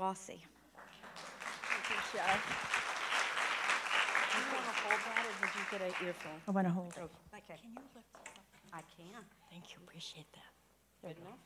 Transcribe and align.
Wassey. 0.00 0.40
Thank 1.68 1.84
you, 1.90 1.96
Sheriff. 2.10 2.42
Do 4.32 4.38
you 4.38 4.44
want 4.50 4.64
to 4.64 4.72
hold 4.80 5.00
that, 5.04 5.26
or 5.28 5.34
did 5.44 5.52
you 5.54 5.64
get 5.70 5.80
an 5.82 6.06
earphone? 6.06 6.40
I 6.48 6.50
want 6.52 6.66
to 6.66 6.72
hold 6.72 6.94
it. 6.96 7.00
Okay. 7.00 7.60
Can 7.60 7.68
you 7.68 7.76
lift 7.76 7.92
this 7.94 8.04
up? 8.14 8.26
I 8.72 8.80
can. 8.96 9.22
Thank 9.50 9.72
you, 9.72 9.76
appreciate 9.86 10.24
that. 10.32 11.06
Good 11.06 11.16
enough? 11.20 11.38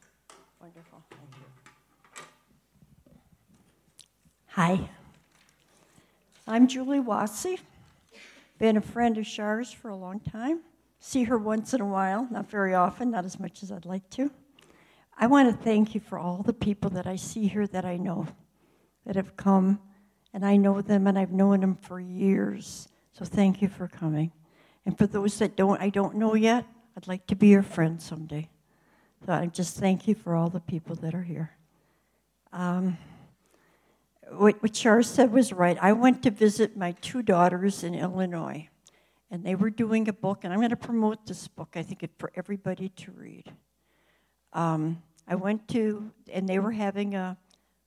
Wonderful, 0.61 1.03
thank 1.11 1.35
you. 1.35 2.25
Hi. 4.51 4.89
I'm 6.47 6.69
Julie 6.69 7.01
Wassey. 7.01 7.59
Been 8.61 8.77
a 8.77 8.81
friend 8.81 9.19
of 9.19 9.27
Char's 9.27 9.73
for 9.73 9.89
a 9.89 9.97
long 9.97 10.21
time. 10.21 10.61
See 11.01 11.25
her 11.25 11.39
once 11.39 11.75
in 11.75 11.81
a 11.81 11.87
while, 11.87 12.29
not 12.31 12.49
very 12.49 12.73
often, 12.73 13.11
not 13.11 13.25
as 13.25 13.41
much 13.41 13.65
as 13.65 13.73
I'd 13.73 13.85
like 13.85 14.09
to. 14.11 14.31
I 15.19 15.27
want 15.27 15.51
to 15.51 15.65
thank 15.65 15.95
you 15.95 16.01
for 16.01 16.19
all 16.19 16.43
the 16.45 16.53
people 16.53 16.91
that 16.91 17.07
I 17.07 17.17
see 17.17 17.49
here 17.49 17.67
that 17.69 17.85
I 17.85 17.97
know 17.97 18.29
that 19.07 19.17
have 19.17 19.37
come, 19.37 19.81
and 20.33 20.45
I 20.45 20.57
know 20.57 20.81
them 20.81 21.07
and 21.07 21.19
I've 21.19 21.33
known 21.33 21.61
them 21.61 21.77
for 21.77 22.01
years. 22.01 22.89
So 23.13 23.25
thank 23.25 23.63
you 23.63 23.69
for 23.69 23.87
coming. 23.87 24.33
And 24.87 24.97
for 24.97 25.07
those 25.07 25.39
that 25.39 25.57
don't 25.57 25.81
I 25.81 25.89
don't 25.89 26.17
know 26.17 26.35
yet, 26.35 26.67
I'd 26.97 27.09
like 27.09 27.27
to 27.29 27.37
be 27.37 27.49
your 27.49 27.63
friend 27.63 28.01
someday. 28.01 28.49
So 29.25 29.33
I 29.33 29.47
just 29.47 29.79
thank 29.79 30.07
you 30.07 30.15
for 30.15 30.35
all 30.35 30.51
the 30.51 30.61
people 30.61 30.97
that 30.97 31.15
are 31.15 31.23
here. 31.23 31.51
Um, 32.53 32.99
what, 34.31 34.63
what 34.63 34.73
Char 34.73 35.03
said 35.03 35.33
was 35.33 35.53
right. 35.53 35.79
I 35.81 35.93
went 35.93 36.23
to 36.23 36.31
visit 36.31 36.77
my 36.77 36.93
two 37.01 37.23
daughters 37.23 37.85
in 37.85 37.95
Illinois, 37.95 38.69
and 39.31 39.45
they 39.45 39.55
were 39.55 39.71
doing 39.71 40.09
a 40.09 40.13
book, 40.13 40.41
and 40.45 40.53
I'm 40.53 40.61
going 40.61 40.71
to 40.71 40.77
promote 40.77 41.27
this 41.27 41.49
book. 41.49 41.71
I 41.75 41.83
think 41.83 42.03
it's 42.03 42.15
for 42.19 42.33
everybody 42.35 42.91
to 42.91 43.13
read. 43.13 43.53
Um, 44.53 45.03
I 45.27 45.35
went 45.35 45.69
to, 45.69 46.11
and 46.33 46.49
they 46.49 46.59
were 46.59 46.73
having 46.73 47.15
a 47.15 47.37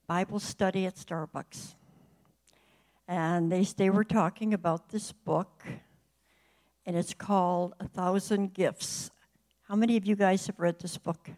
Bible 0.07 0.39
study 0.39 0.85
at 0.85 0.95
Starbucks. 0.95 1.75
And 3.09 3.51
they, 3.51 3.63
they 3.63 3.89
were 3.89 4.05
talking 4.05 4.53
about 4.53 4.87
this 4.87 5.11
book, 5.11 5.65
and 6.85 6.95
it's 6.95 7.13
called 7.13 7.73
A 7.81 7.89
Thousand 7.89 8.53
Gifts. 8.53 9.11
How 9.67 9.75
many 9.75 9.97
of 9.97 10.05
you 10.05 10.15
guys 10.15 10.47
have 10.47 10.61
read 10.61 10.79
this 10.79 10.97
book? 10.97 11.29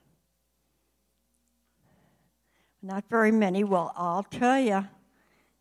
Not 2.84 3.06
very 3.10 3.32
many. 3.32 3.64
Well, 3.64 3.92
I'll 3.96 4.22
tell 4.24 4.60
you, 4.60 4.88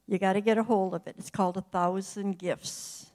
you 0.07 0.19
got 0.19 0.35
to 0.35 0.43
get 0.43 0.59
a 0.59 0.63
hold 0.63 0.95
of 0.95 1.07
it. 1.07 1.15
It's 1.19 1.31
called 1.31 1.57
A 1.57 1.63
Thousand 1.63 2.39
Gifts. 2.39 3.07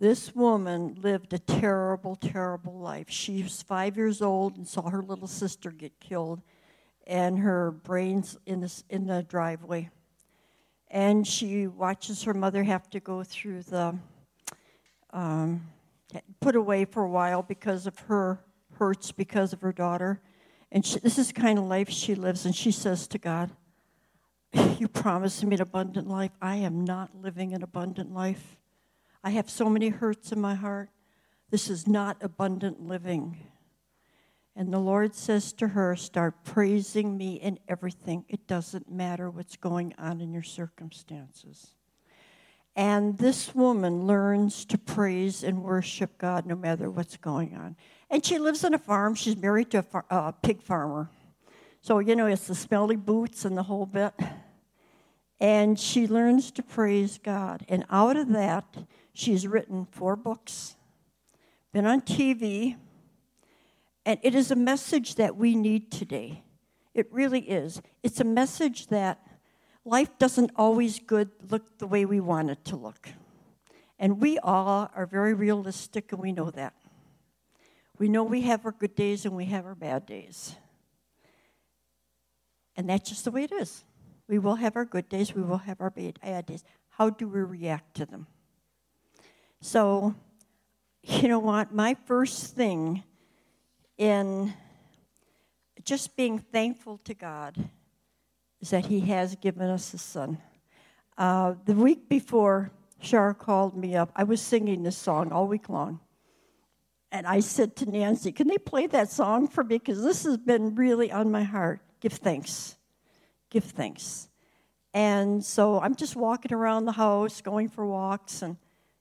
This 0.00 0.34
woman 0.34 0.98
lived 1.00 1.32
a 1.32 1.38
terrible, 1.38 2.16
terrible 2.16 2.76
life. 2.76 3.08
She 3.08 3.44
was 3.44 3.62
five 3.62 3.96
years 3.96 4.20
old 4.20 4.56
and 4.56 4.66
saw 4.66 4.90
her 4.90 5.02
little 5.02 5.28
sister 5.28 5.70
get 5.70 6.00
killed 6.00 6.42
and 7.06 7.38
her 7.38 7.70
brains 7.70 8.36
in, 8.46 8.60
this, 8.60 8.84
in 8.88 9.06
the 9.06 9.22
driveway. 9.22 9.90
And 10.88 11.26
she 11.26 11.66
watches 11.66 12.24
her 12.24 12.34
mother 12.34 12.62
have 12.64 12.90
to 12.90 13.00
go 13.00 13.22
through 13.22 13.62
the, 13.62 13.98
um, 15.12 15.68
put 16.40 16.56
away 16.56 16.84
for 16.84 17.02
a 17.04 17.08
while 17.08 17.42
because 17.42 17.86
of 17.86 17.98
her 18.00 18.40
hurts 18.80 19.12
because 19.12 19.52
of 19.52 19.60
her 19.60 19.72
daughter. 19.72 20.20
And 20.72 20.84
she, 20.84 20.98
this 20.98 21.18
is 21.18 21.28
the 21.28 21.40
kind 21.40 21.58
of 21.58 21.66
life 21.66 21.90
she 21.90 22.14
lives. 22.14 22.44
And 22.46 22.54
she 22.54 22.72
says 22.72 23.06
to 23.08 23.18
God, 23.18 23.50
You 24.78 24.88
promised 24.88 25.44
me 25.44 25.54
an 25.54 25.62
abundant 25.62 26.08
life. 26.08 26.32
I 26.40 26.56
am 26.56 26.84
not 26.84 27.10
living 27.14 27.52
an 27.52 27.62
abundant 27.62 28.12
life. 28.12 28.56
I 29.22 29.30
have 29.30 29.50
so 29.50 29.68
many 29.68 29.90
hurts 29.90 30.32
in 30.32 30.40
my 30.40 30.54
heart. 30.54 30.88
This 31.50 31.68
is 31.68 31.86
not 31.86 32.16
abundant 32.20 32.80
living. 32.80 33.36
And 34.60 34.74
the 34.74 34.78
Lord 34.78 35.14
says 35.14 35.54
to 35.54 35.68
her, 35.68 35.96
Start 35.96 36.44
praising 36.44 37.16
me 37.16 37.36
in 37.36 37.58
everything. 37.66 38.26
It 38.28 38.46
doesn't 38.46 38.92
matter 38.92 39.30
what's 39.30 39.56
going 39.56 39.94
on 39.96 40.20
in 40.20 40.34
your 40.34 40.42
circumstances. 40.42 41.68
And 42.76 43.16
this 43.16 43.54
woman 43.54 44.06
learns 44.06 44.66
to 44.66 44.76
praise 44.76 45.42
and 45.42 45.62
worship 45.62 46.18
God 46.18 46.44
no 46.44 46.56
matter 46.56 46.90
what's 46.90 47.16
going 47.16 47.56
on. 47.56 47.74
And 48.10 48.22
she 48.22 48.38
lives 48.38 48.62
on 48.62 48.74
a 48.74 48.78
farm. 48.78 49.14
She's 49.14 49.34
married 49.34 49.70
to 49.70 49.78
a 49.78 49.82
far, 49.82 50.04
uh, 50.10 50.32
pig 50.32 50.60
farmer. 50.60 51.08
So, 51.80 51.98
you 51.98 52.14
know, 52.14 52.26
it's 52.26 52.46
the 52.46 52.54
smelly 52.54 52.96
boots 52.96 53.46
and 53.46 53.56
the 53.56 53.62
whole 53.62 53.86
bit. 53.86 54.12
And 55.40 55.80
she 55.80 56.06
learns 56.06 56.50
to 56.50 56.62
praise 56.62 57.16
God. 57.16 57.64
And 57.66 57.86
out 57.88 58.18
of 58.18 58.28
that, 58.32 58.76
she's 59.14 59.46
written 59.46 59.86
four 59.86 60.16
books, 60.16 60.76
been 61.72 61.86
on 61.86 62.02
TV, 62.02 62.76
and 64.06 64.18
it 64.22 64.34
is 64.34 64.50
a 64.50 64.56
message 64.56 65.16
that 65.16 65.36
we 65.36 65.54
need 65.54 65.90
today. 65.90 66.42
It 66.94 67.06
really 67.12 67.40
is. 67.40 67.80
It's 68.02 68.20
a 68.20 68.24
message 68.24 68.88
that 68.88 69.20
life 69.84 70.18
doesn't 70.18 70.50
always 70.56 70.98
good 70.98 71.30
look 71.50 71.78
the 71.78 71.86
way 71.86 72.04
we 72.04 72.20
want 72.20 72.50
it 72.50 72.64
to 72.66 72.76
look. 72.76 73.08
And 73.98 74.20
we 74.20 74.38
all 74.38 74.90
are 74.94 75.06
very 75.06 75.34
realistic, 75.34 76.12
and 76.12 76.20
we 76.20 76.32
know 76.32 76.50
that. 76.50 76.74
We 77.98 78.08
know 78.08 78.24
we 78.24 78.40
have 78.42 78.64
our 78.64 78.72
good 78.72 78.94
days 78.94 79.26
and 79.26 79.36
we 79.36 79.44
have 79.44 79.66
our 79.66 79.74
bad 79.74 80.06
days. 80.06 80.56
And 82.74 82.88
that's 82.88 83.10
just 83.10 83.26
the 83.26 83.30
way 83.30 83.44
it 83.44 83.52
is. 83.52 83.84
We 84.26 84.38
will 84.38 84.54
have 84.54 84.74
our 84.74 84.86
good 84.86 85.10
days, 85.10 85.34
we 85.34 85.42
will 85.42 85.58
have 85.58 85.82
our 85.82 85.90
bad 85.90 86.46
days. 86.46 86.64
How 86.88 87.10
do 87.10 87.28
we 87.28 87.40
react 87.40 87.94
to 87.96 88.06
them? 88.06 88.26
So, 89.60 90.14
you 91.02 91.28
know 91.28 91.40
what? 91.40 91.74
My 91.74 91.94
first 92.06 92.54
thing 92.56 93.02
in 94.00 94.54
just 95.84 96.16
being 96.16 96.38
thankful 96.38 96.98
to 97.04 97.12
God 97.12 97.54
is 98.60 98.70
that 98.70 98.86
He 98.86 99.00
has 99.00 99.36
given 99.36 99.68
us 99.68 99.92
a 99.92 99.98
son. 99.98 100.38
Uh, 101.18 101.54
the 101.66 101.74
week 101.74 102.08
before 102.08 102.70
Shar 103.02 103.34
called 103.34 103.76
me 103.76 103.94
up, 103.94 104.10
I 104.16 104.24
was 104.24 104.40
singing 104.40 104.82
this 104.82 104.96
song 104.96 105.32
all 105.32 105.46
week 105.46 105.68
long. 105.68 106.00
And 107.12 107.26
I 107.26 107.40
said 107.40 107.76
to 107.76 107.86
Nancy, 107.86 108.32
Can 108.32 108.48
they 108.48 108.56
play 108.56 108.86
that 108.86 109.10
song 109.10 109.48
for 109.48 109.62
me? 109.62 109.76
Because 109.76 110.02
this 110.02 110.24
has 110.24 110.38
been 110.38 110.74
really 110.76 111.12
on 111.12 111.30
my 111.30 111.42
heart. 111.42 111.80
Give 112.00 112.12
thanks. 112.12 112.76
Give 113.50 113.64
thanks. 113.64 114.28
And 114.94 115.44
so 115.44 115.78
I'm 115.78 115.94
just 115.94 116.16
walking 116.16 116.54
around 116.54 116.86
the 116.86 116.92
house, 116.92 117.42
going 117.42 117.68
for 117.68 117.84
walks, 117.84 118.40
and 118.40 118.56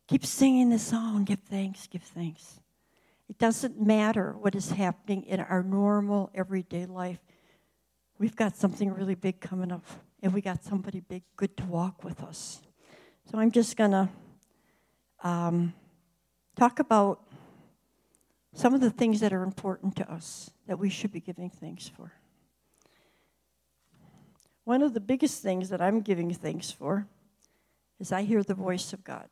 keep 0.08 0.26
singing 0.26 0.70
the 0.70 0.80
song 0.80 1.24
Give 1.24 1.40
thanks, 1.40 1.88
give 1.88 2.04
thanks. 2.04 2.60
It 3.29 3.38
doesn't 3.38 3.79
matter 3.79 4.35
what 4.40 4.56
is 4.56 4.72
happening 4.72 5.23
in 5.23 5.40
our 5.40 5.62
normal, 5.62 6.31
everyday 6.34 6.88
life. 6.88 7.19
We've 8.17 8.35
got 8.35 8.57
something 8.57 8.91
really 8.91 9.16
big 9.16 9.40
coming 9.40 9.72
up, 9.72 9.85
and 10.23 10.34
we 10.34 10.41
got 10.41 10.63
somebody 10.63 11.00
big, 11.00 11.23
good 11.38 11.56
to 11.57 11.66
walk 11.66 12.03
with 12.03 12.22
us. 12.23 12.59
So 13.31 13.38
I'm 13.38 13.51
just 13.51 13.78
going 13.78 13.91
to 13.91 14.09
um, 15.23 15.73
talk 16.57 16.79
about 16.79 17.23
some 18.53 18.73
of 18.73 18.81
the 18.81 18.89
things 18.89 19.19
that 19.19 19.31
are 19.31 19.44
important 19.44 19.95
to 19.97 20.12
us 20.12 20.50
that 20.68 20.79
we 20.79 20.89
should 20.89 21.12
be 21.12 21.19
giving 21.19 21.51
thanks 21.51 21.88
for. 21.88 22.12
One 24.63 24.81
of 24.81 24.94
the 24.94 25.00
biggest 25.00 25.41
things 25.44 25.69
that 25.69 25.81
I'm 25.81 26.01
giving 26.01 26.34
thanks 26.34 26.72
for 26.72 27.07
is 28.00 28.12
I 28.12 28.23
hear 28.23 28.44
the 28.44 28.53
voice 28.56 28.91
of 28.91 29.03
God. 29.03 29.28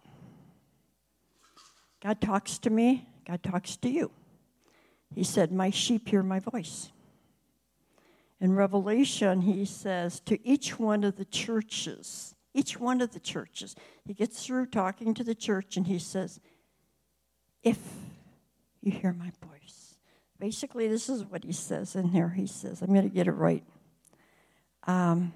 God 2.02 2.22
talks 2.22 2.60
to 2.60 2.70
me, 2.70 3.08
God 3.28 3.44
talks 3.44 3.76
to 3.78 3.90
you. 3.90 4.12
He 5.14 5.24
said, 5.24 5.52
My 5.52 5.70
sheep 5.70 6.08
hear 6.10 6.24
my 6.24 6.40
voice. 6.40 6.92
In 8.40 8.56
Revelation, 8.56 9.42
he 9.42 9.66
says 9.66 10.20
to 10.22 10.48
each 10.48 10.80
one 10.80 11.04
of 11.04 11.18
the 11.18 11.26
churches, 11.26 12.36
each 12.54 12.80
one 12.80 13.02
of 13.02 13.14
the 13.14 13.20
churches, 13.20 13.76
he 14.06 14.14
gets 14.14 14.46
through 14.46 14.68
talking 14.68 15.14
to 15.14 15.24
the 15.24 15.36
church 15.36 15.76
and 15.76 15.88
he 15.88 16.00
says, 16.00 16.40
If 17.64 17.80
you 18.82 18.92
hear 18.92 19.14
my 19.14 19.32
voice. 19.46 19.96
Basically, 20.40 20.88
this 20.88 21.10
is 21.10 21.26
what 21.26 21.44
he 21.44 21.52
says 21.52 21.96
in 21.96 22.10
here. 22.10 22.30
He 22.30 22.48
says, 22.48 22.82
I'm 22.82 22.94
going 22.94 23.10
to 23.10 23.14
get 23.14 23.28
it 23.28 23.32
right. 23.32 23.64
Um, 24.86 25.34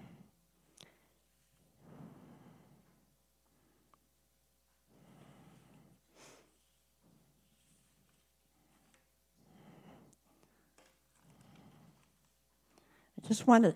I 13.23 13.27
just 13.27 13.47
want 13.47 13.65
it 13.65 13.75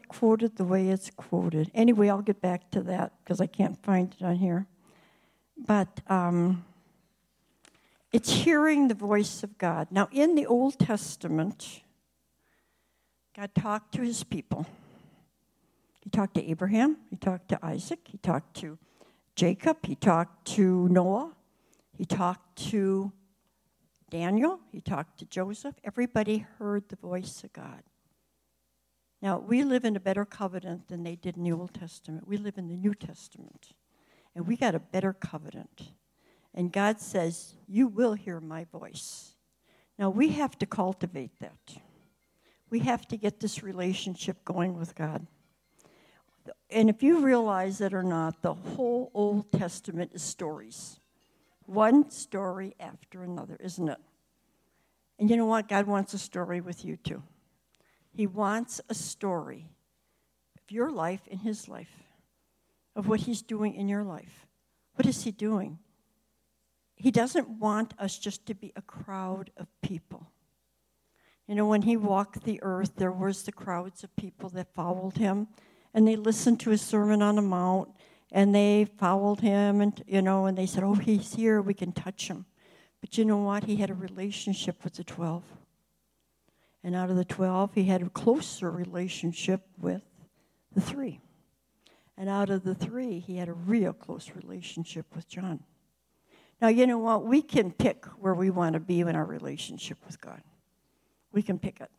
the 0.56 0.63
way 0.63 0.89
it's 0.89 1.12
quoted. 1.15 1.69
Anyway, 1.74 2.09
I'll 2.09 2.21
get 2.21 2.42
back 2.42 2.71
to 2.71 2.81
that 2.83 3.13
because 3.24 3.39
I 3.39 3.45
can't 3.45 3.81
find 3.83 4.15
it 4.19 4.24
on 4.24 4.36
here. 4.36 4.68
But 5.57 6.01
um, 6.07 6.65
it's 8.12 8.31
hearing 8.31 8.88
the 8.88 8.95
voice 8.95 9.44
of 9.44 9.57
God. 9.57 9.88
Now, 9.92 10.09
in 10.12 10.36
the 10.36 10.45
Old 10.45 10.80
Testament, 10.80 11.81
God 13.36 13.53
talked 13.53 13.94
to 13.95 14.01
his 14.01 14.24
people. 14.24 14.65
He 16.01 16.09
talked 16.09 16.36
to 16.36 16.50
Abraham, 16.50 16.98
he 17.09 17.15
talked 17.15 17.50
to 17.50 17.59
Isaac, 17.65 18.00
he 18.06 18.19
talked 18.19 18.56
to 18.57 18.77
Jacob, 19.36 19.86
he 19.86 19.95
talked 19.95 20.45
to 20.50 20.88
Noah, 20.88 21.33
he 21.98 22.06
talked 22.06 22.56
to 22.69 23.12
Daniel, 24.12 24.59
he 24.71 24.81
talked 24.81 25.18
to 25.19 25.25
Joseph. 25.25 25.75
Everybody 25.83 26.45
heard 26.59 26.89
the 26.89 26.95
voice 26.95 27.44
of 27.44 27.51
God. 27.53 27.81
Now, 29.21 29.39
we 29.39 29.63
live 29.63 29.85
in 29.85 29.95
a 29.95 30.00
better 30.00 30.25
covenant 30.25 30.88
than 30.88 31.03
they 31.03 31.15
did 31.15 31.38
in 31.38 31.44
the 31.44 31.51
Old 31.51 31.73
Testament. 31.73 32.27
We 32.27 32.38
live 32.38 32.57
in 32.57 32.67
the 32.67 32.75
New 32.75 32.94
Testament. 32.94 33.73
And 34.35 34.45
we 34.45 34.57
got 34.57 34.75
a 34.75 34.79
better 34.79 35.13
covenant. 35.13 35.94
And 36.53 36.71
God 36.71 37.00
says, 37.00 37.56
You 37.67 37.88
will 37.88 38.13
hear 38.13 38.39
my 38.39 38.65
voice. 38.65 39.35
Now, 39.97 40.09
we 40.09 40.29
have 40.29 40.57
to 40.59 40.65
cultivate 40.65 41.39
that. 41.39 41.77
We 42.69 42.79
have 42.79 43.07
to 43.07 43.17
get 43.17 43.39
this 43.39 43.63
relationship 43.63 44.44
going 44.44 44.77
with 44.77 44.95
God. 44.95 45.25
And 46.69 46.89
if 46.89 47.01
you 47.01 47.19
realize 47.19 47.79
it 47.81 47.94
or 47.94 48.03
not, 48.03 48.41
the 48.41 48.53
whole 48.53 49.12
Old 49.13 49.51
Testament 49.51 50.12
is 50.13 50.21
stories. 50.21 51.00
One 51.65 52.09
story 52.12 52.75
after 52.79 53.23
another, 53.23 53.57
isn't 53.59 53.88
it? 53.88 53.97
And 55.17 55.29
you 55.29 55.38
know 55.38 55.45
what? 55.45 55.69
God 55.69 55.88
wants 55.88 56.13
a 56.13 56.19
story 56.19 56.62
with 56.62 56.83
you 56.83 56.97
too. 56.97 57.23
He 58.15 58.27
wants 58.27 58.79
a 58.88 58.94
story 58.94 59.67
of 60.56 60.71
your 60.71 60.89
life 60.89 61.27
in 61.27 61.39
his 61.39 61.67
life, 61.67 62.03
of 62.95 63.09
what 63.09 63.19
he's 63.19 63.41
doing 63.41 63.75
in 63.75 63.89
your 63.89 64.03
life. 64.03 64.47
What 64.94 65.06
is 65.06 65.25
he 65.25 65.31
doing? 65.31 65.79
He 66.95 67.12
doesn't 67.12 67.50
want 67.50 67.94
us 68.00 68.17
just 68.17 68.45
to 68.45 68.53
be 68.53 68.71
a 68.77 68.81
crowd 68.81 69.51
of 69.57 69.67
people. 69.81 70.31
You 71.45 71.56
know, 71.56 71.67
when 71.67 71.81
he 71.81 71.97
walked 71.97 72.45
the 72.45 72.63
earth, 72.63 72.94
there 72.95 73.12
was 73.12 73.44
the 73.44 73.51
crowds 73.51 74.01
of 74.06 74.15
people 74.15 74.47
that 74.51 74.73
followed 74.73 75.17
him, 75.17 75.50
and 75.94 76.07
they 76.07 76.15
listened 76.15 76.62
to 76.62 76.69
his 76.69 76.81
Sermon 76.81 77.21
on 77.21 77.35
the 77.35 77.41
Mount, 77.41 77.89
and 78.31 78.56
they 78.56 78.85
followed 78.97 79.41
him, 79.41 79.81
and 79.81 80.01
you 80.07 80.21
know, 80.21 80.45
and 80.45 80.57
they 80.57 80.65
said, 80.65 80.83
"Oh, 80.83 80.95
he's 80.95 81.35
here. 81.35 81.62
We 81.62 81.73
can 81.73 81.91
touch 81.91 82.29
him." 82.29 82.45
But 83.01 83.17
you 83.17 83.25
know 83.25 83.39
what? 83.39 83.65
He 83.65 83.75
had 83.75 83.89
a 83.89 83.94
relationship 83.94 84.85
with 84.85 84.94
the 84.94 85.03
twelve, 85.03 85.44
and 86.86 86.96
out 86.96 87.10
of 87.10 87.16
the 87.16 87.26
twelve, 87.26 87.74
he 87.74 87.86
had 87.86 88.04
a 88.04 88.10
closer 88.12 88.70
relationship 88.70 89.62
with 89.82 90.04
the 90.72 90.80
three, 90.80 91.20
and 92.16 92.30
out 92.30 92.52
of 92.52 92.64
the 92.64 92.76
three, 92.76 93.18
he 93.18 93.38
had 93.38 93.50
a 93.50 93.54
real 93.54 93.92
close 93.92 94.30
relationship 94.36 95.08
with 95.16 95.28
John. 95.28 95.64
Now, 96.62 96.68
you 96.68 96.86
know 96.86 97.00
what? 97.00 97.26
We 97.26 97.42
can 97.42 97.72
pick 97.72 98.06
where 98.20 98.36
we 98.36 98.52
want 98.52 98.74
to 98.74 98.80
be 98.80 99.02
in 99.02 99.16
our 99.16 99.26
relationship 99.26 99.98
with 100.06 100.22
God. 100.22 100.44
We 101.32 101.42
can 101.42 101.58
pick 101.58 101.82
it. 101.82 101.90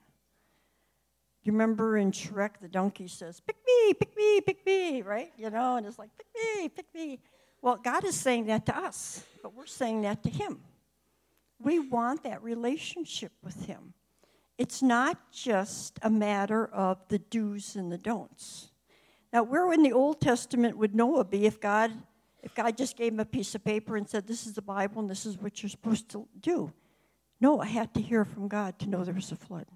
You 1.42 1.50
remember 1.50 1.96
in 1.96 2.12
Shrek, 2.12 2.60
the 2.62 2.68
donkey 2.68 3.08
says, 3.08 3.40
Pick 3.40 3.56
me, 3.66 3.92
pick 3.92 4.16
me, 4.16 4.40
pick 4.40 4.64
me, 4.64 5.02
right? 5.02 5.32
You 5.36 5.50
know, 5.50 5.76
and 5.76 5.84
it's 5.84 5.98
like, 5.98 6.10
Pick 6.16 6.26
me, 6.34 6.68
pick 6.68 6.86
me. 6.94 7.18
Well, 7.60 7.76
God 7.76 8.04
is 8.04 8.14
saying 8.14 8.46
that 8.46 8.66
to 8.66 8.76
us, 8.76 9.24
but 9.42 9.52
we're 9.52 9.66
saying 9.66 10.02
that 10.02 10.22
to 10.22 10.30
Him. 10.30 10.60
We 11.58 11.80
want 11.80 12.22
that 12.22 12.44
relationship 12.44 13.32
with 13.42 13.66
Him. 13.66 13.92
It's 14.58 14.82
not 14.82 15.30
just 15.30 15.98
a 16.02 16.10
matter 16.10 16.66
of 16.66 16.98
the 17.08 17.18
do's 17.18 17.76
and 17.76 17.92
the 17.92 17.98
don'ts. 17.98 18.70
Now, 19.32 19.42
where 19.42 19.72
in 19.72 19.82
the 19.82 19.92
Old 19.92 20.20
Testament 20.20 20.78
would 20.78 20.94
Noah 20.94 21.24
be 21.24 21.46
if 21.46 21.60
God 21.60 21.92
if 22.46 22.54
God 22.54 22.76
just 22.76 22.96
gave 22.96 23.12
him 23.12 23.18
a 23.18 23.24
piece 23.24 23.56
of 23.56 23.64
paper 23.64 23.96
and 23.96 24.08
said, 24.08 24.28
This 24.28 24.46
is 24.46 24.54
the 24.54 24.62
Bible 24.62 25.00
and 25.00 25.10
this 25.10 25.26
is 25.26 25.36
what 25.36 25.62
you're 25.62 25.68
supposed 25.68 26.08
to 26.10 26.28
do. 26.38 26.72
No, 27.40 27.60
I 27.60 27.66
had 27.66 27.92
to 27.94 28.00
hear 28.00 28.24
from 28.24 28.46
God 28.46 28.78
to 28.78 28.88
know 28.88 29.02
there 29.02 29.12
was 29.12 29.32
a 29.32 29.36
flood. 29.36 29.66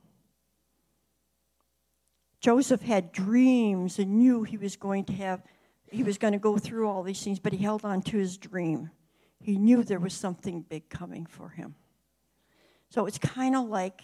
Joseph 2.40 2.80
had 2.80 3.10
dreams 3.10 3.98
and 3.98 4.18
knew 4.20 4.44
he 4.44 4.56
was 4.56 4.76
going 4.76 5.04
to 5.06 5.12
have, 5.14 5.42
he 5.90 6.04
was 6.04 6.16
going 6.16 6.32
to 6.32 6.38
go 6.38 6.58
through 6.58 6.88
all 6.88 7.02
these 7.02 7.22
things, 7.22 7.40
but 7.40 7.52
he 7.52 7.58
held 7.58 7.84
on 7.84 8.02
to 8.02 8.16
his 8.16 8.38
dream. 8.38 8.90
He 9.40 9.58
knew 9.58 9.82
there 9.82 9.98
was 9.98 10.14
something 10.14 10.62
big 10.62 10.88
coming 10.88 11.26
for 11.26 11.48
him. 11.48 11.74
So 12.88 13.06
it's 13.06 13.18
kind 13.18 13.56
of 13.56 13.68
like 13.68 14.02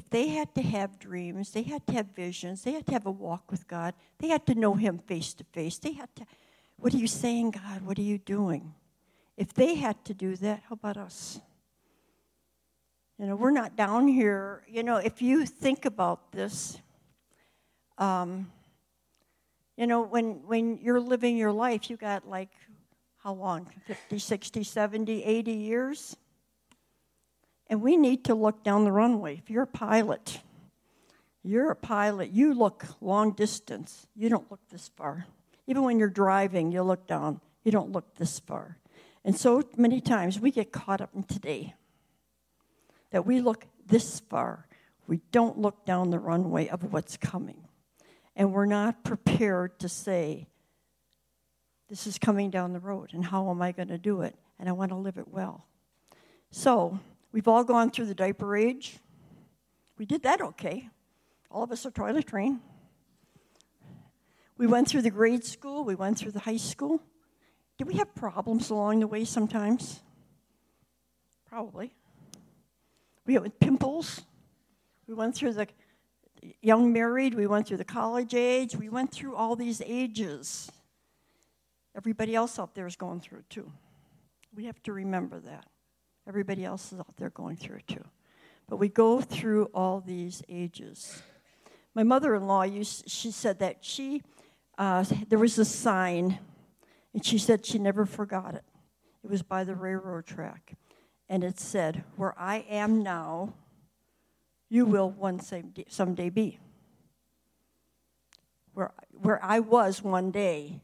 if 0.00 0.08
they 0.08 0.28
had 0.28 0.54
to 0.54 0.62
have 0.62 0.98
dreams, 0.98 1.50
they 1.50 1.62
had 1.62 1.86
to 1.86 1.92
have 1.92 2.06
visions, 2.16 2.62
they 2.62 2.72
had 2.72 2.86
to 2.86 2.92
have 2.92 3.06
a 3.06 3.10
walk 3.10 3.50
with 3.50 3.68
God, 3.68 3.92
they 4.18 4.28
had 4.28 4.46
to 4.46 4.54
know 4.54 4.74
Him 4.74 4.98
face 4.98 5.34
to 5.34 5.44
face, 5.44 5.78
they 5.78 5.92
had 5.92 6.14
to 6.16 6.24
what 6.80 6.94
are 6.94 6.96
you 6.96 7.06
saying, 7.06 7.50
God? 7.50 7.82
What 7.82 7.98
are 7.98 8.02
you 8.02 8.16
doing? 8.16 8.72
If 9.36 9.52
they 9.52 9.74
had 9.74 10.02
to 10.06 10.14
do 10.14 10.34
that, 10.36 10.62
how 10.66 10.72
about 10.72 10.96
us? 10.96 11.38
You 13.18 13.26
know, 13.26 13.36
we're 13.36 13.50
not 13.50 13.76
down 13.76 14.08
here. 14.08 14.62
You 14.66 14.82
know, 14.82 14.96
if 14.96 15.20
you 15.20 15.44
think 15.44 15.84
about 15.84 16.32
this, 16.32 16.78
um, 17.98 18.50
you 19.76 19.86
know, 19.86 20.00
when, 20.00 20.40
when 20.46 20.78
you're 20.78 21.00
living 21.00 21.36
your 21.36 21.52
life, 21.52 21.90
you 21.90 21.98
got 21.98 22.26
like, 22.26 22.52
how 23.18 23.34
long? 23.34 23.68
50, 23.86 24.18
60, 24.18 24.64
70, 24.64 25.22
80 25.22 25.52
years? 25.52 26.16
And 27.70 27.80
we 27.80 27.96
need 27.96 28.24
to 28.24 28.34
look 28.34 28.64
down 28.64 28.82
the 28.82 28.90
runway. 28.90 29.38
If 29.38 29.48
you're 29.48 29.62
a 29.62 29.66
pilot, 29.66 30.40
you're 31.44 31.70
a 31.70 31.76
pilot, 31.76 32.30
you 32.30 32.52
look 32.52 32.84
long 33.00 33.30
distance. 33.30 34.08
You 34.16 34.28
don't 34.28 34.50
look 34.50 34.60
this 34.70 34.90
far. 34.96 35.26
Even 35.68 35.84
when 35.84 36.00
you're 36.00 36.10
driving, 36.10 36.72
you 36.72 36.82
look 36.82 37.06
down, 37.06 37.40
you 37.62 37.70
don't 37.70 37.92
look 37.92 38.16
this 38.16 38.40
far. 38.40 38.76
And 39.24 39.36
so 39.36 39.62
many 39.76 40.00
times 40.00 40.40
we 40.40 40.50
get 40.50 40.72
caught 40.72 41.00
up 41.00 41.10
in 41.14 41.22
today 41.22 41.74
that 43.12 43.24
we 43.24 43.40
look 43.40 43.66
this 43.86 44.18
far. 44.18 44.66
We 45.06 45.20
don't 45.30 45.56
look 45.56 45.86
down 45.86 46.10
the 46.10 46.18
runway 46.18 46.66
of 46.68 46.92
what's 46.92 47.16
coming. 47.16 47.68
And 48.34 48.52
we're 48.52 48.66
not 48.66 49.04
prepared 49.04 49.78
to 49.78 49.88
say, 49.88 50.48
This 51.88 52.08
is 52.08 52.18
coming 52.18 52.50
down 52.50 52.72
the 52.72 52.80
road, 52.80 53.10
and 53.12 53.24
how 53.24 53.48
am 53.50 53.62
I 53.62 53.70
going 53.70 53.88
to 53.88 53.98
do 53.98 54.22
it? 54.22 54.34
And 54.58 54.68
I 54.68 54.72
want 54.72 54.90
to 54.90 54.96
live 54.96 55.18
it 55.18 55.28
well. 55.28 55.66
So, 56.50 56.98
we've 57.32 57.48
all 57.48 57.64
gone 57.64 57.90
through 57.90 58.06
the 58.06 58.14
diaper 58.14 58.56
age. 58.56 58.98
We 59.98 60.06
did 60.06 60.22
that 60.22 60.40
okay. 60.40 60.88
All 61.50 61.62
of 61.62 61.72
us 61.72 61.84
are 61.84 61.90
toilet 61.90 62.26
trained. 62.26 62.60
We 64.56 64.66
went 64.66 64.88
through 64.88 65.02
the 65.02 65.10
grade 65.10 65.44
school, 65.44 65.84
we 65.84 65.94
went 65.94 66.18
through 66.18 66.32
the 66.32 66.40
high 66.40 66.58
school. 66.58 67.02
Did 67.78 67.88
we 67.88 67.94
have 67.94 68.14
problems 68.14 68.68
along 68.68 69.00
the 69.00 69.06
way 69.06 69.24
sometimes? 69.24 70.00
Probably. 71.46 71.94
We 73.26 73.34
had 73.34 73.58
pimples. 73.58 74.20
We 75.06 75.14
went 75.14 75.34
through 75.34 75.54
the 75.54 75.66
young 76.60 76.92
married, 76.92 77.34
we 77.34 77.46
went 77.46 77.66
through 77.66 77.78
the 77.78 77.84
college 77.84 78.34
age, 78.34 78.76
we 78.76 78.88
went 78.88 79.12
through 79.12 79.34
all 79.34 79.56
these 79.56 79.82
ages. 79.84 80.70
Everybody 81.96 82.34
else 82.34 82.58
out 82.58 82.74
there 82.74 82.86
is 82.86 82.96
going 82.96 83.20
through 83.20 83.44
too. 83.48 83.72
We 84.54 84.66
have 84.66 84.82
to 84.82 84.92
remember 84.92 85.40
that. 85.40 85.66
Everybody 86.30 86.64
else 86.64 86.92
is 86.92 87.00
out 87.00 87.16
there 87.16 87.30
going 87.30 87.56
through 87.56 87.78
it 87.78 87.88
too. 87.88 88.04
But 88.68 88.76
we 88.76 88.88
go 88.88 89.20
through 89.20 89.64
all 89.74 90.00
these 90.00 90.44
ages. 90.48 91.24
My 91.92 92.04
mother 92.04 92.36
in 92.36 92.46
law, 92.46 92.64
she 92.84 93.32
said 93.32 93.58
that 93.58 93.78
she 93.80 94.22
uh, 94.78 95.04
there 95.28 95.40
was 95.40 95.58
a 95.58 95.64
sign, 95.64 96.38
and 97.12 97.26
she 97.26 97.36
said 97.36 97.66
she 97.66 97.80
never 97.80 98.06
forgot 98.06 98.54
it. 98.54 98.62
It 99.24 99.28
was 99.28 99.42
by 99.42 99.64
the 99.64 99.74
railroad 99.74 100.24
track. 100.24 100.74
And 101.28 101.42
it 101.42 101.58
said, 101.58 102.04
Where 102.14 102.38
I 102.38 102.64
am 102.70 103.02
now, 103.02 103.54
you 104.68 104.86
will 104.86 105.10
one 105.10 105.40
someday 105.40 106.30
be. 106.30 106.60
Where, 108.74 108.92
where 109.10 109.44
I 109.44 109.58
was 109.58 110.00
one 110.00 110.30
day, 110.30 110.80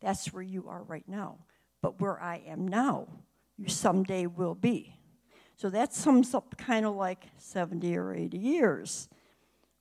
that's 0.00 0.32
where 0.32 0.42
you 0.42 0.66
are 0.66 0.82
right 0.82 1.06
now. 1.06 1.40
But 1.82 2.00
where 2.00 2.18
I 2.18 2.42
am 2.46 2.66
now, 2.66 3.08
you 3.58 3.68
someday 3.68 4.26
will 4.26 4.54
be. 4.54 4.94
So 5.56 5.68
that 5.70 5.92
sums 5.92 6.34
up 6.34 6.56
kind 6.56 6.86
of 6.86 6.94
like 6.94 7.26
70 7.36 7.96
or 7.96 8.14
80 8.14 8.38
years. 8.38 9.08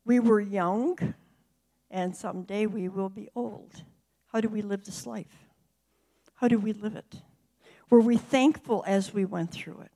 We 0.05 0.19
were 0.19 0.39
young, 0.39 1.13
and 1.91 2.15
someday 2.15 2.65
we 2.65 2.89
will 2.89 3.09
be 3.09 3.29
old. 3.35 3.83
How 4.33 4.41
do 4.41 4.49
we 4.49 4.61
live 4.61 4.83
this 4.83 5.05
life? 5.05 5.47
How 6.33 6.47
do 6.47 6.57
we 6.57 6.73
live 6.73 6.95
it? 6.95 7.21
Were 7.89 8.01
we 8.01 8.17
thankful 8.17 8.83
as 8.87 9.13
we 9.13 9.25
went 9.25 9.51
through 9.51 9.81
it? 9.81 9.91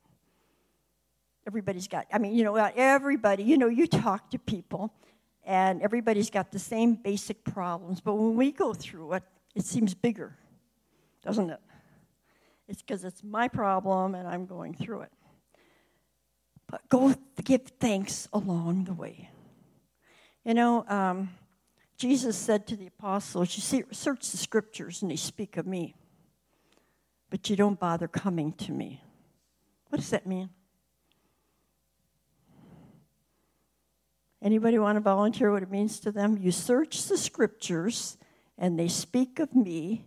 Everybody's 1.46 1.88
got, 1.88 2.06
I 2.12 2.18
mean, 2.18 2.34
you 2.34 2.44
know, 2.44 2.54
everybody, 2.54 3.42
you 3.42 3.58
know, 3.58 3.68
you 3.68 3.88
talk 3.88 4.30
to 4.30 4.38
people 4.38 4.94
and 5.44 5.82
everybody's 5.82 6.30
got 6.30 6.52
the 6.52 6.58
same 6.58 6.94
basic 6.94 7.42
problems, 7.42 8.00
but 8.00 8.14
when 8.14 8.36
we 8.36 8.52
go 8.52 8.72
through 8.72 9.14
it, 9.14 9.24
it 9.56 9.64
seems 9.64 9.92
bigger, 9.92 10.36
doesn't 11.24 11.50
it? 11.50 11.60
It's 12.72 12.80
because 12.80 13.04
it's 13.04 13.22
my 13.22 13.48
problem 13.48 14.14
and 14.14 14.26
I'm 14.26 14.46
going 14.46 14.72
through 14.72 15.02
it. 15.02 15.12
But 16.70 16.88
go 16.88 17.14
give 17.44 17.64
thanks 17.78 18.28
along 18.32 18.84
the 18.84 18.94
way. 18.94 19.28
You 20.42 20.54
know, 20.54 20.86
um, 20.88 21.28
Jesus 21.98 22.34
said 22.34 22.66
to 22.68 22.76
the 22.76 22.86
apostles, 22.86 23.54
You 23.54 23.60
see, 23.60 23.84
search 23.92 24.30
the 24.30 24.38
scriptures 24.38 25.02
and 25.02 25.10
they 25.10 25.16
speak 25.16 25.58
of 25.58 25.66
me, 25.66 25.94
but 27.28 27.50
you 27.50 27.56
don't 27.56 27.78
bother 27.78 28.08
coming 28.08 28.54
to 28.54 28.72
me. 28.72 29.02
What 29.90 29.98
does 29.98 30.08
that 30.08 30.26
mean? 30.26 30.48
Anybody 34.40 34.78
want 34.78 34.96
to 34.96 35.00
volunteer 35.00 35.52
what 35.52 35.62
it 35.62 35.70
means 35.70 36.00
to 36.00 36.10
them? 36.10 36.38
You 36.40 36.50
search 36.52 37.04
the 37.04 37.18
scriptures 37.18 38.16
and 38.56 38.78
they 38.78 38.88
speak 38.88 39.38
of 39.40 39.54
me, 39.54 40.06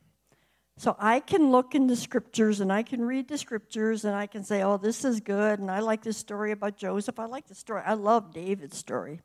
So 0.81 0.95
I 0.97 1.19
can 1.19 1.51
look 1.51 1.75
in 1.75 1.85
the 1.85 1.95
scriptures 1.95 2.59
and 2.59 2.73
I 2.73 2.81
can 2.81 3.05
read 3.05 3.27
the 3.27 3.37
scriptures 3.37 4.03
and 4.03 4.15
I 4.15 4.25
can 4.25 4.43
say, 4.43 4.63
oh, 4.63 4.77
this 4.77 5.05
is 5.05 5.19
good. 5.19 5.59
And 5.59 5.69
I 5.69 5.77
like 5.77 6.01
this 6.01 6.17
story 6.17 6.51
about 6.51 6.75
Joseph. 6.75 7.19
I 7.19 7.25
like 7.25 7.45
the 7.45 7.53
story. 7.53 7.83
I 7.85 7.93
love 7.93 8.33
David's 8.33 8.79
story. 8.79 9.21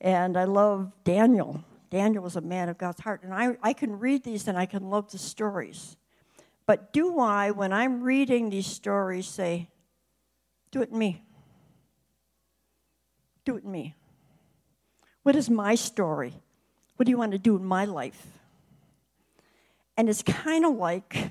And 0.00 0.36
I 0.36 0.44
love 0.44 0.92
Daniel. 1.02 1.64
Daniel 1.90 2.22
was 2.22 2.36
a 2.36 2.40
man 2.40 2.68
of 2.68 2.78
God's 2.78 3.00
heart. 3.00 3.24
And 3.24 3.34
I, 3.34 3.56
I 3.64 3.72
can 3.72 3.98
read 3.98 4.22
these 4.22 4.46
and 4.46 4.56
I 4.56 4.64
can 4.64 4.88
love 4.88 5.10
the 5.10 5.18
stories. 5.18 5.96
But 6.66 6.92
do 6.92 7.18
I, 7.18 7.50
when 7.50 7.72
I'm 7.72 8.04
reading 8.04 8.50
these 8.50 8.68
stories, 8.68 9.26
say, 9.26 9.68
do 10.70 10.82
it 10.82 10.90
in 10.90 10.98
me? 10.98 11.20
Do 13.44 13.56
it 13.56 13.64
in 13.64 13.72
me. 13.72 13.96
What 15.24 15.34
is 15.34 15.50
my 15.50 15.74
story? 15.74 16.34
What 16.94 17.06
do 17.06 17.10
you 17.10 17.18
want 17.18 17.32
to 17.32 17.38
do 17.38 17.56
in 17.56 17.64
my 17.64 17.86
life? 17.86 18.24
And 19.96 20.08
it's 20.08 20.22
kind 20.22 20.64
of 20.64 20.76
like, 20.76 21.30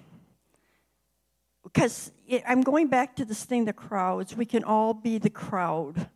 because 1.63 2.12
I'm 2.48 2.62
going 2.62 2.88
back 2.88 3.15
to 3.17 3.25
this 3.25 3.43
thing, 3.43 3.65
the 3.65 3.74
crowds. 3.74 4.36
We 4.36 4.45
can 4.45 4.63
all 4.63 4.93
be 4.93 5.17
the 5.17 5.29
crowd. 5.29 6.10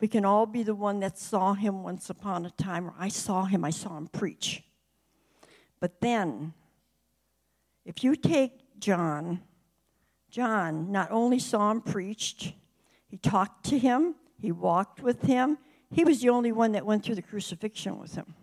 We 0.00 0.08
can 0.08 0.24
all 0.24 0.46
be 0.46 0.64
the 0.64 0.74
one 0.74 0.98
that 1.00 1.16
saw 1.16 1.54
him 1.54 1.84
once 1.84 2.10
upon 2.10 2.44
a 2.44 2.50
time, 2.50 2.88
or 2.88 2.94
I 2.98 3.08
saw 3.08 3.44
him, 3.44 3.64
I 3.64 3.70
saw 3.70 3.96
him 3.96 4.08
preach. 4.08 4.64
But 5.78 6.00
then, 6.00 6.54
if 7.84 8.02
you 8.02 8.16
take 8.16 8.80
John, 8.80 9.42
John 10.28 10.90
not 10.90 11.12
only 11.12 11.38
saw 11.38 11.70
him 11.70 11.80
preached, 11.82 12.54
he 13.06 13.16
talked 13.16 13.64
to 13.66 13.78
him, 13.78 14.16
he 14.40 14.50
walked 14.50 15.02
with 15.02 15.22
him. 15.22 15.58
He 15.90 16.02
was 16.02 16.20
the 16.20 16.30
only 16.30 16.50
one 16.50 16.72
that 16.72 16.86
went 16.86 17.04
through 17.04 17.16
the 17.16 17.22
crucifixion 17.22 17.98
with 18.00 18.14
him. 18.14 18.34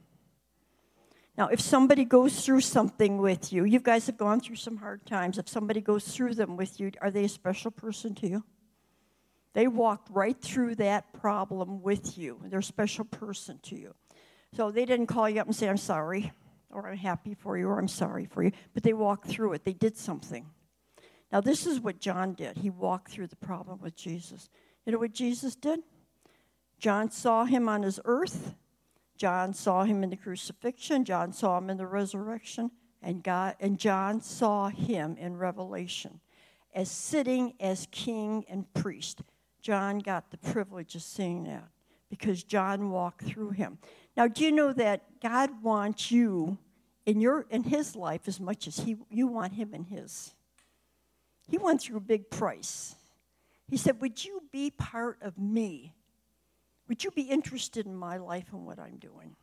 Now, 1.40 1.48
if 1.48 1.62
somebody 1.62 2.04
goes 2.04 2.46
through 2.46 2.60
something 2.60 3.18
with 3.18 3.54
you, 3.54 3.64
you 3.64 3.80
guys 3.80 4.08
have 4.08 4.18
gone 4.18 4.42
through 4.42 4.58
some 4.58 4.76
hard 4.76 5.06
times. 5.06 5.38
If 5.38 5.48
somebody 5.48 5.80
goes 5.80 6.04
through 6.06 6.34
them 6.34 6.58
with 6.58 6.82
you, 6.82 6.92
are 7.02 7.10
they 7.10 7.24
a 7.24 7.30
special 7.30 7.72
person 7.72 8.14
to 8.16 8.28
you? 8.28 8.44
They 9.54 9.66
walked 9.66 10.10
right 10.12 10.36
through 10.40 10.76
that 10.76 11.14
problem 11.14 11.82
with 11.82 12.18
you. 12.18 12.42
They're 12.44 12.60
a 12.60 12.64
special 12.64 13.06
person 13.06 13.58
to 13.64 13.78
you. 13.78 13.96
So 14.54 14.70
they 14.70 14.84
didn't 14.84 15.08
call 15.08 15.30
you 15.30 15.40
up 15.40 15.48
and 15.48 15.56
say, 15.56 15.70
I'm 15.70 15.78
sorry, 15.78 16.34
or 16.72 16.90
I'm 16.90 16.98
happy 16.98 17.36
for 17.36 17.58
you, 17.58 17.70
or 17.70 17.80
I'm 17.80 17.88
sorry 17.88 18.26
for 18.26 18.44
you, 18.44 18.52
but 18.74 18.84
they 18.84 18.92
walked 18.92 19.30
through 19.30 19.54
it. 19.54 19.64
They 19.64 19.72
did 19.72 19.96
something. 19.96 20.46
Now, 21.32 21.40
this 21.40 21.66
is 21.66 21.80
what 21.80 22.02
John 22.02 22.34
did. 22.34 22.58
He 22.58 22.70
walked 22.70 23.12
through 23.12 23.28
the 23.28 23.38
problem 23.38 23.80
with 23.82 23.96
Jesus. 23.96 24.50
You 24.86 24.92
know 24.92 25.00
what 25.00 25.14
Jesus 25.14 25.56
did? 25.56 25.80
John 26.80 27.10
saw 27.10 27.46
him 27.46 27.70
on 27.70 27.84
his 27.84 27.98
earth, 28.04 28.56
John 29.20 29.54
saw 29.54 29.84
him 29.84 30.02
in 30.02 30.10
the 30.10 30.16
crucifixion, 30.16 31.04
John 31.04 31.34
saw 31.34 31.58
him 31.58 31.70
in 31.70 31.76
the 31.76 31.86
resurrection, 31.86 32.72
and 33.02 33.22
God 33.22 33.58
and 33.60 33.78
John 33.78 34.22
saw 34.22 34.70
him 34.70 35.18
in 35.18 35.36
Revelation 35.36 36.22
as 36.74 36.90
sitting 36.90 37.54
as 37.60 37.86
king 37.92 38.46
and 38.48 38.74
priest. 38.74 39.22
John 39.62 40.00
got 40.00 40.32
the 40.32 40.38
privilege 40.38 40.96
of 40.96 41.02
seeing 41.02 41.44
that 41.44 41.68
because 42.10 42.44
John 42.44 42.92
walked 42.92 43.26
through 43.26 43.52
him. 43.52 43.78
Now, 44.16 44.28
do 44.28 44.46
you 44.46 44.54
know 44.54 44.72
that 44.72 45.20
God 45.22 45.62
wants 45.62 46.12
you 46.12 46.58
in 47.06 47.20
your 47.20 47.46
in 47.50 47.64
his 47.64 47.98
life 47.98 48.22
as 48.26 48.40
much 48.40 48.68
as 48.68 48.78
he 48.78 48.96
you 49.10 49.28
want 49.28 49.54
him 49.54 49.74
in 49.74 49.84
his? 49.84 50.34
He 51.46 51.58
went 51.58 51.82
through 51.82 51.98
a 51.98 52.02
big 52.02 52.30
price. 52.30 52.96
He 53.68 53.76
said, 53.76 54.00
Would 54.00 54.24
you 54.24 54.44
be 54.50 54.72
part 54.72 55.18
of 55.22 55.38
me 55.38 55.94
would 56.90 57.04
you 57.04 57.12
be 57.12 57.22
interested 57.22 57.86
in 57.86 57.96
my 57.96 58.18
life 58.18 58.48
and 58.52 58.66
what 58.66 58.80
I'm 58.80 58.98
doing? 58.98 59.36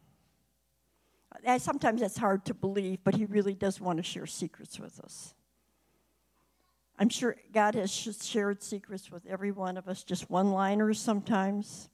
Sometimes 1.58 2.00
that's 2.00 2.18
hard 2.18 2.44
to 2.46 2.54
believe, 2.54 2.98
but 3.04 3.14
He 3.14 3.24
really 3.24 3.54
does 3.54 3.80
want 3.80 3.98
to 3.98 4.02
share 4.02 4.26
secrets 4.26 4.78
with 4.78 4.98
us. 5.00 5.34
I'm 6.98 7.08
sure 7.08 7.36
God 7.52 7.74
has 7.74 7.92
shared 7.92 8.62
secrets 8.62 9.10
with 9.10 9.26
every 9.26 9.52
one 9.52 9.76
of 9.76 9.86
us, 9.86 10.02
just 10.02 10.28
one 10.28 10.50
liners 10.50 10.98
sometimes, 10.98 11.88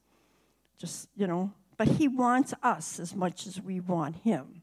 just, 0.78 1.09
you 1.16 1.26
know, 1.26 1.52
but 1.76 1.88
He 1.88 2.09
wants 2.09 2.54
us 2.62 2.99
as 2.99 3.14
much 3.14 3.47
as 3.47 3.61
we 3.61 3.80
want 3.80 4.16
Him. 4.16 4.62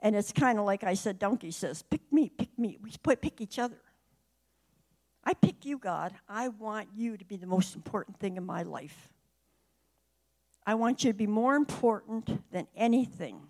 And 0.00 0.14
it's 0.14 0.32
kind 0.32 0.58
of 0.58 0.64
like 0.64 0.84
I 0.84 0.94
said, 0.94 1.18
Donkey 1.18 1.50
says, 1.50 1.82
pick 1.82 2.02
me, 2.12 2.28
pick 2.28 2.56
me. 2.58 2.78
We 2.82 2.90
pick 3.16 3.40
each 3.40 3.58
other. 3.58 3.80
I 5.24 5.34
pick 5.34 5.64
you, 5.64 5.78
God. 5.78 6.12
I 6.28 6.48
want 6.48 6.88
you 6.94 7.16
to 7.16 7.24
be 7.24 7.36
the 7.36 7.46
most 7.46 7.74
important 7.74 8.18
thing 8.18 8.36
in 8.36 8.44
my 8.44 8.62
life. 8.62 9.12
I 10.68 10.74
want 10.74 11.02
you 11.02 11.10
to 11.10 11.16
be 11.16 11.26
more 11.26 11.54
important 11.54 12.42
than 12.52 12.66
anything. 12.76 13.40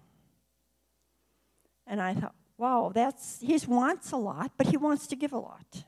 And 1.84 2.00
I 2.00 2.14
thought, 2.14 2.36
wow, 2.56 2.92
that's, 2.94 3.40
he 3.40 3.58
wants 3.66 4.12
a 4.12 4.16
lot, 4.16 4.52
but 4.56 4.68
he 4.68 4.76
wants 4.76 5.08
to 5.08 5.16
give 5.16 5.32
a 5.32 5.38
lot. 5.38 5.84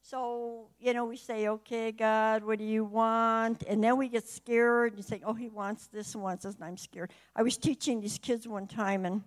So, 0.00 0.68
you 0.78 0.94
know, 0.94 1.04
we 1.04 1.18
say, 1.18 1.48
okay, 1.48 1.92
God, 1.92 2.44
what 2.44 2.58
do 2.58 2.64
you 2.64 2.82
want? 2.82 3.62
And 3.64 3.84
then 3.84 3.98
we 3.98 4.08
get 4.08 4.26
scared 4.26 4.94
and 4.94 5.04
say, 5.04 5.20
oh, 5.22 5.34
he 5.34 5.50
wants 5.50 5.88
this 5.88 6.14
and 6.14 6.22
wants 6.22 6.44
this, 6.44 6.54
and 6.54 6.64
I'm 6.64 6.78
scared. 6.78 7.10
I 7.36 7.42
was 7.42 7.58
teaching 7.58 8.00
these 8.00 8.16
kids 8.16 8.48
one 8.48 8.66
time, 8.66 9.04
and 9.04 9.22